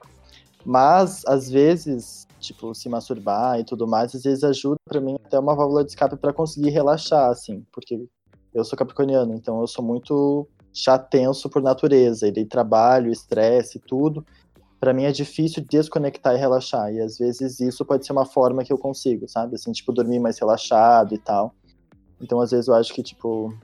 Mas, 0.64 1.22
às 1.27 1.50
vezes, 1.50 2.27
tipo, 2.40 2.74
se 2.74 2.88
masturbar 2.88 3.61
e 3.61 3.64
tudo 3.64 3.87
mais, 3.87 4.14
às 4.14 4.22
vezes 4.22 4.42
ajuda 4.42 4.77
para 4.88 5.00
mim 5.00 5.16
até 5.24 5.38
uma 5.38 5.55
válvula 5.55 5.85
de 5.85 5.90
escape 5.90 6.16
para 6.16 6.33
conseguir 6.33 6.70
relaxar, 6.70 7.31
assim, 7.31 7.64
porque 7.72 8.07
eu 8.55 8.64
sou 8.64 8.79
capricorniano, 8.79 9.35
então 9.35 9.61
eu 9.61 9.66
sou 9.66 9.85
muito 9.85 10.48
já 10.72 10.98
tenso 10.98 11.48
por 11.48 11.62
natureza, 11.62 12.27
e 12.27 12.33
daí 12.33 12.46
trabalho, 12.46 13.12
estresse, 13.12 13.79
tudo. 13.79 14.24
Para 14.81 14.92
mim 14.92 15.05
é 15.05 15.12
difícil 15.12 15.64
desconectar 15.68 16.35
e 16.35 16.38
relaxar, 16.38 16.92
e 16.92 17.00
às 17.00 17.18
vezes 17.18 17.61
isso 17.61 17.85
pode 17.85 18.05
ser 18.05 18.12
uma 18.12 18.27
forma 18.27 18.64
que 18.64 18.72
eu 18.72 18.79
consigo, 18.79 19.29
sabe? 19.29 19.55
Assim, 19.55 19.72
tipo, 19.72 19.92
dormir 19.92 20.18
mais 20.18 20.38
relaxado 20.38 21.14
e 21.14 21.18
tal. 21.18 21.55
Então, 22.20 22.40
às 22.40 22.50
vezes 22.50 22.68
eu 22.68 22.74
acho 22.74 22.92
que, 22.92 23.03
tipo, 23.03 23.55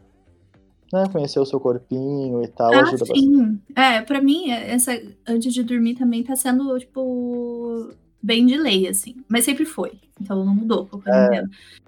né, 0.93 1.09
conhecer 1.11 1.39
o 1.39 1.47
seu 1.47 1.61
corpinho 1.61 2.43
e 2.43 2.49
tal 2.49 2.73
ah, 2.73 2.81
ajuda 2.81 3.05
sim. 3.07 3.33
bastante. 3.33 3.63
É, 3.77 4.01
pra 4.03 4.21
mim, 4.21 4.51
essa 4.51 5.01
antes 5.27 5.53
de 5.55 5.63
dormir 5.63 5.95
também 5.95 6.23
tá 6.23 6.35
sendo, 6.35 6.79
tipo, 6.79 7.93
bem 8.23 8.47
de 8.47 8.57
lei, 8.57 8.89
assim. 8.89 9.17
Mas 9.29 9.45
sempre 9.45 9.65
foi. 9.65 9.93
Então 10.21 10.45
não 10.45 10.55
mudou 10.55 10.89
É. 11.07 11.45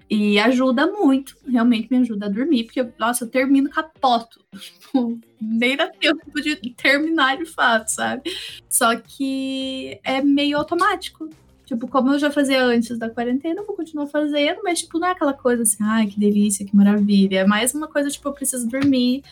E 0.09 0.37
ajuda 0.37 0.85
muito, 0.85 1.35
realmente 1.47 1.87
me 1.89 1.97
ajuda 1.97 2.27
a 2.27 2.29
dormir, 2.29 2.65
porque, 2.65 2.85
nossa, 2.99 3.23
eu 3.23 3.29
termino 3.29 3.69
capoto. 3.69 4.39
Tipo, 4.93 5.19
Nem 5.41 5.75
dá 5.75 5.87
tempo 5.87 6.39
de 6.39 6.55
terminar 6.75 7.37
de 7.37 7.45
fato, 7.45 7.87
sabe? 7.87 8.31
Só 8.69 8.95
que 8.95 9.99
é 10.03 10.21
meio 10.21 10.57
automático. 10.57 11.27
Tipo, 11.73 11.87
como 11.87 12.13
eu 12.13 12.19
já 12.19 12.29
fazia 12.29 12.63
antes 12.63 12.99
da 12.99 13.09
quarentena, 13.09 13.61
eu 13.61 13.65
vou 13.65 13.75
continuar 13.75 14.05
fazendo, 14.05 14.61
mas, 14.63 14.79
tipo, 14.79 14.99
não 14.99 15.07
é 15.07 15.11
aquela 15.11 15.33
coisa 15.33 15.63
assim, 15.63 15.77
ai, 15.81 16.05
que 16.05 16.19
delícia, 16.19 16.63
que 16.63 16.75
maravilha. 16.75 17.39
É 17.39 17.45
mais 17.47 17.73
uma 17.73 17.87
coisa, 17.87 18.11
tipo, 18.11 18.29
eu 18.29 18.33
preciso 18.33 18.69
dormir, 18.69 19.23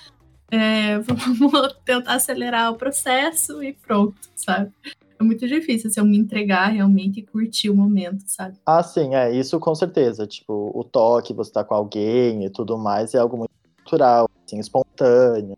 é, 0.50 0.98
vamos 1.06 1.76
tentar 1.86 2.16
acelerar 2.16 2.72
o 2.72 2.78
processo 2.78 3.64
e 3.64 3.74
pronto, 3.74 4.16
sabe? 4.36 4.72
É 5.20 5.24
muito 5.24 5.48
difícil 5.48 5.88
assim, 5.88 6.00
eu 6.00 6.06
me 6.06 6.18
entregar 6.18 6.70
realmente 6.70 7.20
e 7.20 7.24
curtir 7.24 7.70
o 7.70 7.76
momento, 7.76 8.24
sabe? 8.26 8.58
Ah, 8.66 8.82
sim, 8.82 9.14
é, 9.14 9.32
isso 9.32 9.60
com 9.60 9.76
certeza. 9.76 10.26
Tipo, 10.26 10.72
o 10.74 10.84
toque, 10.84 11.36
você 11.36 11.52
tá 11.52 11.64
com 11.64 11.76
alguém 11.76 12.44
e 12.44 12.50
tudo 12.50 12.76
mais, 12.76 13.14
é 13.14 13.20
algo 13.20 13.38
muito 13.38 13.52
natural, 13.78 14.28
assim, 14.44 14.58
espontâneo. 14.58 15.56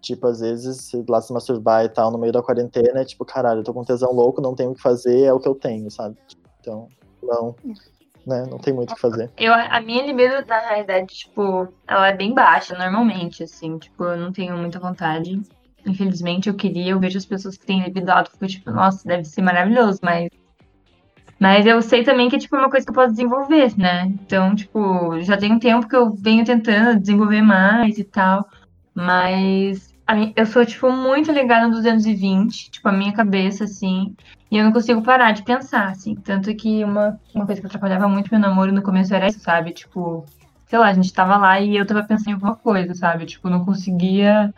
Tipo, 0.00 0.28
às 0.28 0.40
vezes, 0.40 0.92
lá 1.08 1.20
se 1.20 1.32
masturbar 1.32 1.84
e 1.84 1.88
tal, 1.88 2.10
no 2.10 2.18
meio 2.18 2.32
da 2.32 2.42
quarentena, 2.42 3.00
é 3.00 3.04
tipo, 3.04 3.24
caralho, 3.24 3.60
eu 3.60 3.64
tô 3.64 3.74
com 3.74 3.84
tesão 3.84 4.12
louco, 4.12 4.40
não 4.40 4.54
tenho 4.54 4.70
o 4.70 4.74
que 4.74 4.80
fazer, 4.80 5.24
é 5.24 5.32
o 5.32 5.38
que 5.38 5.48
eu 5.48 5.54
tenho, 5.54 5.90
sabe? 5.90 6.16
Então, 6.58 6.88
não, 7.22 7.54
né, 8.26 8.44
não 8.48 8.58
tem 8.58 8.72
muito 8.72 8.92
o 8.92 8.94
que 8.94 9.00
fazer. 9.00 9.30
Eu, 9.36 9.52
a 9.52 9.80
minha 9.80 10.04
libido, 10.06 10.44
na 10.46 10.58
realidade, 10.58 11.06
tipo, 11.14 11.68
ela 11.86 12.08
é 12.08 12.16
bem 12.16 12.34
baixa, 12.34 12.76
normalmente, 12.76 13.42
assim. 13.42 13.78
Tipo, 13.78 14.04
eu 14.04 14.16
não 14.16 14.32
tenho 14.32 14.56
muita 14.56 14.78
vontade. 14.78 15.40
infelizmente, 15.86 16.48
eu 16.48 16.54
queria, 16.54 16.92
eu 16.92 17.00
vejo 17.00 17.18
as 17.18 17.26
pessoas 17.26 17.56
que 17.56 17.66
têm 17.66 17.82
libido 17.82 18.10
alto, 18.10 18.30
fico 18.30 18.46
tipo, 18.46 18.70
nossa, 18.70 19.06
deve 19.06 19.24
ser 19.24 19.42
maravilhoso, 19.42 19.98
mas. 20.02 20.28
Mas 21.38 21.64
eu 21.64 21.80
sei 21.80 22.04
também 22.04 22.28
que 22.28 22.36
é 22.36 22.38
tipo 22.38 22.54
uma 22.54 22.68
coisa 22.68 22.84
que 22.84 22.90
eu 22.90 22.94
posso 22.94 23.12
desenvolver, 23.12 23.74
né? 23.78 24.04
Então, 24.04 24.54
tipo, 24.54 25.18
já 25.22 25.38
tem 25.38 25.52
um 25.52 25.58
tempo 25.58 25.88
que 25.88 25.96
eu 25.96 26.12
venho 26.12 26.44
tentando 26.44 27.00
desenvolver 27.00 27.40
mais 27.40 27.98
e 27.98 28.04
tal. 28.04 28.46
Mas 28.94 29.89
eu 30.34 30.46
sou, 30.46 30.64
tipo, 30.64 30.90
muito 30.90 31.30
ligada 31.30 31.68
no 31.68 31.74
220, 31.74 32.70
tipo, 32.70 32.88
a 32.88 32.92
minha 32.92 33.12
cabeça, 33.12 33.64
assim. 33.64 34.14
E 34.50 34.56
eu 34.56 34.64
não 34.64 34.72
consigo 34.72 35.02
parar 35.02 35.32
de 35.32 35.42
pensar, 35.42 35.88
assim. 35.88 36.14
Tanto 36.14 36.54
que 36.54 36.82
uma, 36.84 37.18
uma 37.34 37.46
coisa 37.46 37.60
que 37.60 37.66
atrapalhava 37.66 38.08
muito 38.08 38.30
meu 38.30 38.40
namoro 38.40 38.72
no 38.72 38.82
começo 38.82 39.14
era 39.14 39.28
isso, 39.28 39.40
sabe? 39.40 39.72
Tipo, 39.72 40.24
sei 40.66 40.78
lá, 40.78 40.88
a 40.88 40.92
gente 40.92 41.12
tava 41.12 41.36
lá 41.36 41.60
e 41.60 41.76
eu 41.76 41.86
tava 41.86 42.02
pensando 42.02 42.30
em 42.30 42.32
alguma 42.34 42.56
coisa, 42.56 42.94
sabe? 42.94 43.26
Tipo, 43.26 43.48
não 43.48 43.64
conseguia 43.64 44.52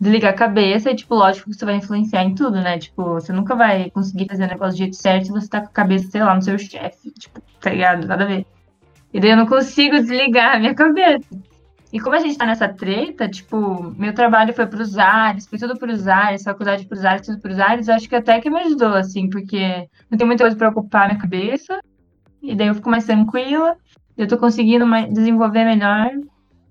desligar 0.00 0.32
a 0.32 0.36
cabeça 0.36 0.90
e, 0.90 0.96
tipo, 0.96 1.14
lógico 1.14 1.50
que 1.50 1.56
isso 1.56 1.64
vai 1.64 1.76
influenciar 1.76 2.22
em 2.22 2.34
tudo, 2.34 2.60
né? 2.60 2.78
Tipo, 2.78 3.14
você 3.14 3.32
nunca 3.32 3.54
vai 3.54 3.90
conseguir 3.90 4.26
fazer 4.28 4.44
o 4.44 4.48
negócio 4.48 4.74
do 4.74 4.78
jeito 4.78 4.96
certo 4.96 5.26
se 5.26 5.32
você 5.32 5.48
tá 5.48 5.60
com 5.60 5.68
a 5.68 5.70
cabeça, 5.70 6.10
sei 6.10 6.22
lá, 6.22 6.34
no 6.34 6.42
seu 6.42 6.58
chefe, 6.58 7.10
tipo, 7.12 7.40
tá 7.60 7.70
ligado? 7.70 8.06
Nada 8.06 8.24
a 8.24 8.26
ver. 8.26 8.46
E 9.12 9.20
daí 9.20 9.30
eu 9.30 9.36
não 9.36 9.46
consigo 9.46 9.96
desligar 9.96 10.56
a 10.56 10.58
minha 10.58 10.74
cabeça. 10.74 11.26
E 11.96 11.98
como 11.98 12.14
a 12.14 12.18
gente 12.18 12.36
tá 12.36 12.44
nessa 12.44 12.68
treta, 12.68 13.26
tipo, 13.26 13.84
meu 13.96 14.12
trabalho 14.12 14.52
foi 14.52 14.66
pros 14.66 14.98
ares, 14.98 15.46
foi 15.46 15.58
tudo 15.58 15.78
pros 15.78 16.06
ares, 16.06 16.42
faculdade 16.42 16.84
pros 16.84 17.02
ares, 17.02 17.26
tudo 17.26 17.40
pros 17.40 17.58
ares, 17.58 17.88
acho 17.88 18.06
que 18.06 18.14
até 18.14 18.38
que 18.38 18.50
me 18.50 18.60
ajudou, 18.60 18.92
assim, 18.92 19.30
porque 19.30 19.88
não 20.10 20.18
tem 20.18 20.26
muita 20.26 20.44
coisa 20.44 20.54
pra 20.54 20.68
ocupar 20.68 21.08
minha 21.08 21.18
cabeça, 21.18 21.80
e 22.42 22.54
daí 22.54 22.66
eu 22.66 22.74
fico 22.74 22.90
mais 22.90 23.06
tranquila, 23.06 23.78
eu 24.14 24.28
tô 24.28 24.36
conseguindo 24.36 24.86
mais, 24.86 25.10
desenvolver 25.10 25.64
melhor 25.64 26.10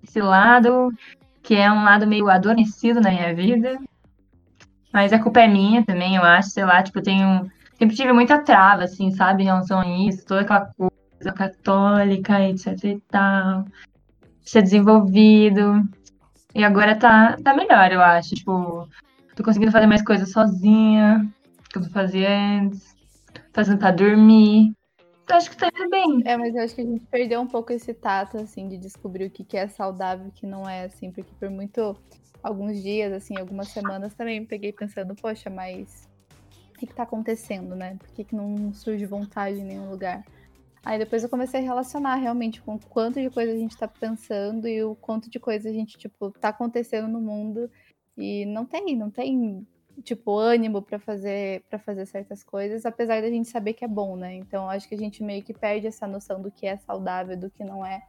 esse 0.03 0.21
lado, 0.21 0.93
que 1.41 1.55
é 1.55 1.71
um 1.71 1.83
lado 1.83 2.05
meio 2.05 2.29
adormecido 2.29 3.01
na 3.01 3.09
minha 3.09 3.33
vida. 3.33 3.79
Mas 4.93 5.11
a 5.11 5.17
culpa 5.17 5.39
é 5.39 5.47
minha 5.47 5.83
também, 5.83 6.17
eu 6.17 6.23
acho, 6.23 6.51
sei 6.51 6.65
lá, 6.65 6.83
tipo, 6.83 6.99
eu 6.99 7.03
tenho. 7.03 7.51
Sempre 7.79 7.95
tive 7.95 8.13
muita 8.13 8.43
trava, 8.43 8.83
assim, 8.83 9.09
sabe, 9.09 9.41
em 9.41 9.47
relação 9.47 9.79
a 9.79 9.87
isso, 9.87 10.23
toda 10.23 10.41
aquela 10.41 10.69
coisa 10.77 11.33
católica, 11.35 12.47
etc 12.47 12.83
e 12.83 13.01
tal. 13.09 13.65
Ser 14.45 14.61
desenvolvido. 14.61 15.83
E 16.53 16.63
agora 16.63 16.95
tá, 16.95 17.37
tá 17.43 17.53
melhor, 17.53 17.91
eu 17.91 18.01
acho. 18.01 18.35
Tipo, 18.35 18.87
tô 19.35 19.43
conseguindo 19.43 19.71
fazer 19.71 19.87
mais 19.87 20.03
coisas 20.03 20.31
sozinha, 20.31 21.27
que 21.69 21.79
eu 21.79 21.83
fazia 21.85 22.29
antes. 22.29 22.95
Fazendo 23.51 23.79
pra 23.79 23.91
dormir 23.91 24.73
acho 25.33 25.49
que 25.49 25.57
tá 25.57 25.67
indo 25.67 25.89
bem. 25.89 26.21
É, 26.25 26.37
mas 26.37 26.55
eu 26.55 26.63
acho 26.63 26.75
que 26.75 26.81
a 26.81 26.85
gente 26.85 27.05
perdeu 27.05 27.41
um 27.41 27.47
pouco 27.47 27.73
esse 27.73 27.93
tato, 27.93 28.37
assim, 28.37 28.67
de 28.67 28.77
descobrir 28.77 29.25
o 29.25 29.29
que, 29.29 29.43
que 29.43 29.57
é 29.57 29.67
saudável 29.67 30.25
e 30.25 30.29
o 30.29 30.31
que 30.31 30.45
não 30.45 30.67
é, 30.69 30.85
assim, 30.85 31.11
porque 31.11 31.31
por 31.39 31.49
muito. 31.49 31.95
Alguns 32.43 32.83
dias, 32.83 33.11
assim, 33.11 33.39
algumas 33.39 33.69
semanas 33.69 34.13
também 34.13 34.45
peguei 34.45 34.71
pensando, 34.71 35.15
poxa, 35.15 35.49
mas 35.49 36.07
o 36.69 36.77
que, 36.77 36.85
que 36.85 36.93
tá 36.93 37.01
acontecendo, 37.01 37.75
né? 37.75 37.95
Por 37.97 38.07
que, 38.09 38.23
que 38.23 38.35
não 38.35 38.71
surge 38.71 39.03
vontade 39.07 39.59
em 39.59 39.63
nenhum 39.63 39.89
lugar? 39.89 40.23
Aí 40.85 40.99
depois 40.99 41.23
eu 41.23 41.29
comecei 41.29 41.59
a 41.59 41.63
relacionar 41.63 42.13
realmente 42.13 42.61
com 42.61 42.75
o 42.75 42.79
quanto 42.79 43.19
de 43.19 43.31
coisa 43.31 43.51
a 43.51 43.57
gente 43.57 43.75
tá 43.75 43.87
pensando 43.87 44.67
e 44.67 44.83
o 44.83 44.93
quanto 44.95 45.31
de 45.31 45.39
coisa 45.39 45.67
a 45.67 45.73
gente, 45.73 45.97
tipo, 45.97 46.29
tá 46.29 46.49
acontecendo 46.49 47.07
no 47.07 47.19
mundo. 47.19 47.71
E 48.15 48.45
não 48.45 48.67
tem, 48.67 48.95
não 48.95 49.09
tem 49.09 49.65
tipo, 50.03 50.37
ânimo 50.37 50.83
para 50.83 50.99
fazer 50.99 51.63
para 51.69 51.79
fazer 51.79 52.05
certas 52.05 52.43
coisas, 52.43 52.85
apesar 52.85 53.21
da 53.21 53.29
gente 53.29 53.49
saber 53.49 53.73
que 53.73 53.83
é 53.83 53.87
bom, 53.87 54.15
né? 54.15 54.35
Então 54.35 54.69
acho 54.69 54.87
que 54.87 54.93
a 54.93 54.97
gente 54.97 55.23
meio 55.23 55.41
que 55.41 55.53
perde 55.53 55.87
essa 55.87 56.05
noção 56.05 56.39
do 56.39 56.51
que 56.51 56.67
é 56.67 56.77
saudável, 56.77 57.35
do 57.35 57.49
que 57.49 57.63
não 57.63 57.83
é, 57.83 58.03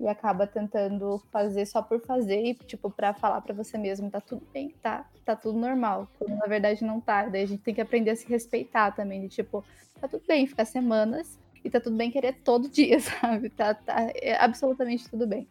e 0.00 0.08
acaba 0.08 0.46
tentando 0.46 1.20
fazer 1.30 1.66
só 1.66 1.82
por 1.82 2.00
fazer 2.00 2.42
e 2.42 2.54
tipo 2.54 2.90
para 2.90 3.12
falar 3.12 3.40
para 3.42 3.54
você 3.54 3.76
mesmo, 3.76 4.10
tá 4.10 4.20
tudo 4.20 4.46
bem, 4.52 4.70
tá, 4.80 5.10
tá 5.24 5.36
tudo 5.36 5.58
normal, 5.58 6.08
quando 6.18 6.36
na 6.36 6.46
verdade 6.46 6.84
não 6.84 7.00
tá. 7.00 7.26
Daí 7.26 7.42
a 7.42 7.46
gente 7.46 7.62
tem 7.62 7.74
que 7.74 7.80
aprender 7.80 8.10
a 8.10 8.16
se 8.16 8.26
respeitar 8.28 8.92
também, 8.92 9.20
de 9.22 9.28
tipo, 9.28 9.64
tá 10.00 10.08
tudo 10.08 10.24
bem 10.26 10.46
ficar 10.46 10.64
semanas 10.64 11.38
e 11.64 11.70
tá 11.70 11.80
tudo 11.80 11.96
bem 11.96 12.10
querer 12.10 12.34
todo 12.44 12.68
dia, 12.68 13.00
sabe? 13.00 13.48
Tá, 13.50 13.74
tá 13.74 14.10
é 14.14 14.36
absolutamente 14.36 15.08
tudo 15.08 15.26
bem. 15.26 15.48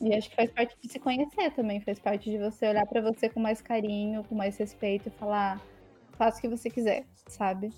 E 0.00 0.14
acho 0.14 0.28
que 0.28 0.36
faz 0.36 0.50
parte 0.50 0.76
de 0.82 0.90
se 0.90 0.98
conhecer 0.98 1.50
também, 1.52 1.80
faz 1.80 1.98
parte 1.98 2.30
de 2.30 2.38
você 2.38 2.68
olhar 2.68 2.86
para 2.86 3.00
você 3.00 3.28
com 3.28 3.40
mais 3.40 3.62
carinho, 3.62 4.24
com 4.24 4.34
mais 4.34 4.56
respeito 4.56 5.08
e 5.08 5.10
falar, 5.10 5.60
faça 6.12 6.38
o 6.38 6.40
que 6.40 6.48
você 6.48 6.68
quiser, 6.68 7.06
sabe? 7.28 7.70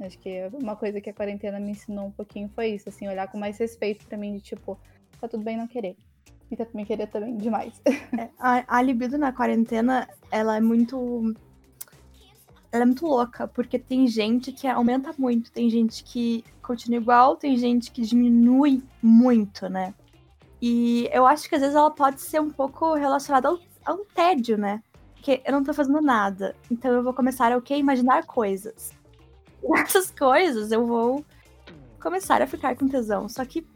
Acho 0.00 0.18
que 0.18 0.48
uma 0.54 0.74
coisa 0.74 1.00
que 1.00 1.10
a 1.10 1.12
quarentena 1.12 1.60
me 1.60 1.72
ensinou 1.72 2.06
um 2.06 2.10
pouquinho 2.10 2.48
foi 2.54 2.68
isso, 2.68 2.88
assim, 2.88 3.06
olhar 3.06 3.28
com 3.28 3.38
mais 3.38 3.58
respeito 3.58 4.06
para 4.06 4.16
mim, 4.16 4.36
de 4.36 4.40
tipo, 4.40 4.78
tá 5.20 5.28
tudo 5.28 5.44
bem 5.44 5.58
não 5.58 5.66
querer. 5.66 5.96
E 6.50 6.56
tá 6.56 6.64
tudo 6.64 6.76
bem 6.76 6.86
querer 6.86 7.06
também 7.08 7.36
demais. 7.36 7.80
É, 8.18 8.28
a, 8.38 8.78
a 8.78 8.82
libido 8.82 9.16
na 9.16 9.32
quarentena, 9.32 10.08
ela 10.32 10.56
é 10.56 10.60
muito. 10.60 11.34
Ela 12.72 12.84
é 12.84 12.86
muito 12.86 13.06
louca, 13.06 13.48
porque 13.48 13.78
tem 13.78 14.06
gente 14.06 14.52
que 14.52 14.66
aumenta 14.66 15.12
muito, 15.18 15.50
tem 15.50 15.68
gente 15.68 16.04
que 16.04 16.44
continua 16.62 17.00
igual, 17.00 17.36
tem 17.36 17.56
gente 17.56 17.90
que 17.90 18.02
diminui 18.02 18.82
muito, 19.02 19.68
né? 19.68 19.92
E 20.62 21.08
eu 21.12 21.26
acho 21.26 21.48
que 21.48 21.54
às 21.54 21.60
vezes 21.60 21.74
ela 21.74 21.90
pode 21.90 22.20
ser 22.20 22.40
um 22.40 22.50
pouco 22.50 22.94
relacionada 22.94 23.48
ao, 23.48 23.58
ao 23.84 23.98
tédio, 24.04 24.56
né? 24.56 24.82
Porque 25.14 25.42
eu 25.44 25.52
não 25.52 25.64
tô 25.64 25.74
fazendo 25.74 26.00
nada. 26.00 26.54
Então 26.70 26.92
eu 26.92 27.02
vou 27.02 27.12
começar 27.12 27.52
a 27.52 27.56
o 27.56 27.62
quê? 27.62 27.76
Imaginar 27.76 28.24
coisas. 28.26 28.92
E 29.62 29.66
essas 29.80 30.10
coisas 30.10 30.70
eu 30.70 30.86
vou 30.86 31.24
começar 32.00 32.40
a 32.40 32.46
ficar 32.46 32.76
com 32.76 32.88
tesão. 32.88 33.28
Só 33.28 33.44
que 33.44 33.66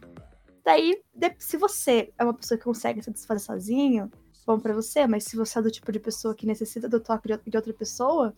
daí, 0.64 1.02
se 1.38 1.56
você 1.56 2.12
é 2.18 2.24
uma 2.24 2.34
pessoa 2.34 2.58
que 2.58 2.64
consegue 2.64 3.02
se 3.02 3.10
desfazer 3.10 3.40
sozinho, 3.40 4.10
bom 4.46 4.58
para 4.58 4.74
você, 4.74 5.06
mas 5.06 5.24
se 5.24 5.36
você 5.36 5.58
é 5.58 5.62
do 5.62 5.70
tipo 5.70 5.90
de 5.90 5.98
pessoa 5.98 6.34
que 6.34 6.46
necessita 6.46 6.88
do 6.88 7.00
toque 7.00 7.28
de 7.46 7.56
outra 7.56 7.72
pessoa, 7.72 8.34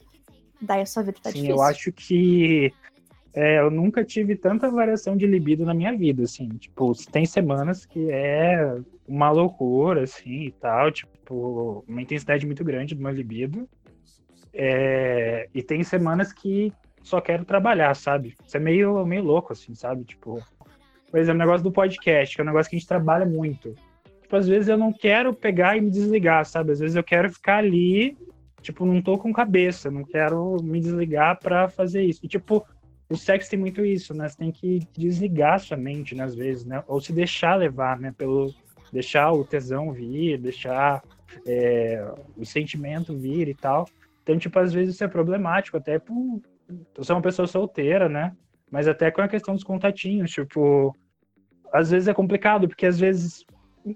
daí 0.60 0.82
a 0.82 0.86
sua 0.86 1.02
vida 1.02 1.18
tá 1.22 1.30
Sim, 1.30 1.36
difícil. 1.36 1.56
Eu 1.56 1.62
acho 1.62 1.92
que 1.92 2.72
é, 3.36 3.60
eu 3.60 3.70
nunca 3.70 4.02
tive 4.02 4.34
tanta 4.34 4.70
variação 4.70 5.16
de 5.16 5.26
libido 5.26 5.64
na 5.64 5.74
minha 5.74 5.94
vida, 5.94 6.22
assim. 6.22 6.48
Tipo, 6.48 6.92
tem 7.10 7.26
semanas 7.26 7.84
que 7.84 8.10
é 8.10 8.78
uma 9.06 9.30
loucura, 9.30 10.04
assim, 10.04 10.46
e 10.46 10.52
tal. 10.52 10.90
Tipo, 10.90 11.84
uma 11.86 12.00
intensidade 12.00 12.46
muito 12.46 12.64
grande 12.64 12.94
do 12.94 13.02
meu 13.02 13.12
libido. 13.12 13.68
É, 14.54 15.48
e 15.54 15.62
tem 15.62 15.84
semanas 15.84 16.32
que 16.32 16.72
só 17.02 17.20
quero 17.20 17.44
trabalhar, 17.44 17.94
sabe? 17.94 18.34
Isso 18.46 18.56
é 18.56 18.60
meio, 18.60 19.04
meio 19.04 19.22
louco, 19.22 19.52
assim, 19.52 19.74
sabe? 19.74 20.04
Tipo, 20.04 20.42
por 21.10 21.20
exemplo, 21.20 21.42
o 21.42 21.44
negócio 21.44 21.62
do 21.62 21.70
podcast, 21.70 22.34
que 22.34 22.40
é 22.40 22.44
um 22.44 22.46
negócio 22.46 22.70
que 22.70 22.76
a 22.76 22.78
gente 22.78 22.88
trabalha 22.88 23.26
muito. 23.26 23.74
Tipo, 24.22 24.34
às 24.34 24.48
vezes 24.48 24.68
eu 24.68 24.78
não 24.78 24.92
quero 24.92 25.34
pegar 25.34 25.76
e 25.76 25.80
me 25.82 25.90
desligar, 25.90 26.44
sabe? 26.46 26.72
Às 26.72 26.80
vezes 26.80 26.96
eu 26.96 27.04
quero 27.04 27.30
ficar 27.30 27.58
ali, 27.58 28.16
tipo, 28.66 28.84
não 28.84 29.00
tô 29.00 29.16
com 29.16 29.32
cabeça, 29.32 29.90
não 29.90 30.04
quero 30.04 30.56
me 30.62 30.80
desligar 30.80 31.38
para 31.38 31.68
fazer 31.68 32.02
isso. 32.02 32.20
E, 32.22 32.28
tipo, 32.28 32.66
o 33.08 33.16
sexo 33.16 33.50
tem 33.50 33.58
muito 33.58 33.84
isso, 33.84 34.12
né? 34.12 34.28
Você 34.28 34.36
tem 34.36 34.50
que 34.50 34.80
desligar 34.92 35.60
sua 35.60 35.76
mente, 35.76 36.14
né, 36.14 36.24
às 36.24 36.34
vezes, 36.34 36.64
né? 36.64 36.82
Ou 36.86 37.00
se 37.00 37.12
deixar 37.12 37.54
levar, 37.54 37.98
né? 37.98 38.12
Pelo 38.16 38.52
deixar 38.92 39.32
o 39.32 39.44
tesão 39.44 39.92
vir, 39.92 40.38
deixar 40.38 41.02
é, 41.46 42.04
o 42.36 42.44
sentimento 42.44 43.16
vir 43.16 43.48
e 43.48 43.54
tal. 43.54 43.86
Então, 44.22 44.36
tipo, 44.38 44.58
às 44.58 44.72
vezes 44.72 44.94
isso 44.94 45.04
é 45.04 45.08
problemático, 45.08 45.76
até 45.76 45.98
por 45.98 46.40
eu 46.96 47.04
sou 47.04 47.14
uma 47.14 47.22
pessoa 47.22 47.46
solteira, 47.46 48.08
né? 48.08 48.32
Mas 48.68 48.88
até 48.88 49.12
com 49.12 49.20
a 49.22 49.28
questão 49.28 49.54
dos 49.54 49.62
contatinhos, 49.62 50.32
tipo, 50.32 50.92
às 51.72 51.92
vezes 51.92 52.08
é 52.08 52.14
complicado, 52.14 52.66
porque 52.66 52.86
às 52.86 52.98
vezes 52.98 53.44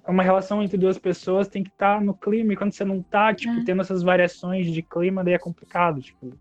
uma 0.07 0.23
relação 0.23 0.63
entre 0.63 0.77
duas 0.77 0.99
pessoas 0.99 1.49
tem 1.49 1.63
que 1.63 1.71
estar 1.71 1.99
tá 1.99 2.01
no 2.01 2.15
clima, 2.15 2.53
e 2.53 2.57
quando 2.57 2.73
você 2.73 2.85
não 2.85 3.03
tá, 3.03 3.35
tipo, 3.35 3.53
é. 3.53 3.65
tendo 3.65 3.83
essas 3.83 4.03
variações 4.03 4.67
de 4.67 4.83
clima, 4.83 5.25
daí 5.25 5.35
é 5.35 5.39
complicado, 5.39 6.01
tipo, 6.01 6.33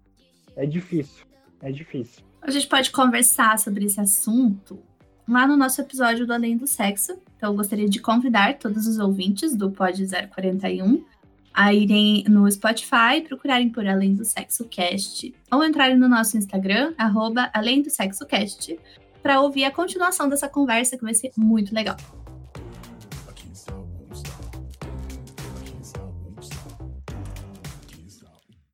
é 0.55 0.65
difícil, 0.65 1.25
é 1.61 1.71
difícil. 1.71 2.23
A 2.41 2.51
gente 2.51 2.67
pode 2.67 2.91
conversar 2.91 3.57
sobre 3.59 3.85
esse 3.85 3.99
assunto 3.99 4.79
lá 5.27 5.45
no 5.45 5.55
nosso 5.55 5.81
episódio 5.81 6.25
do 6.25 6.33
Além 6.33 6.57
do 6.57 6.65
Sexo. 6.65 7.13
Então, 7.37 7.51
eu 7.51 7.55
gostaria 7.55 7.87
de 7.87 7.99
convidar 7.99 8.57
todos 8.57 8.87
os 8.87 8.97
ouvintes 8.97 9.55
do 9.55 9.71
Pod 9.71 10.05
041 10.05 11.03
a 11.53 11.73
irem 11.73 12.23
no 12.27 12.49
Spotify, 12.49 13.21
procurarem 13.27 13.69
por 13.69 13.85
Além 13.85 14.15
do 14.15 14.23
Sexo 14.23 14.65
Cast, 14.65 15.33
ou 15.51 15.65
entrarem 15.65 15.97
no 15.97 16.07
nosso 16.07 16.37
Instagram, 16.37 16.93
arroba 16.97 17.49
Além 17.53 17.81
do 17.81 17.89
Sexo 17.89 18.25
Cast, 18.25 18.79
para 19.21 19.41
ouvir 19.41 19.65
a 19.65 19.71
continuação 19.71 20.29
dessa 20.29 20.47
conversa, 20.47 20.97
que 20.97 21.03
vai 21.03 21.13
ser 21.13 21.31
muito 21.35 21.73
legal. 21.75 21.97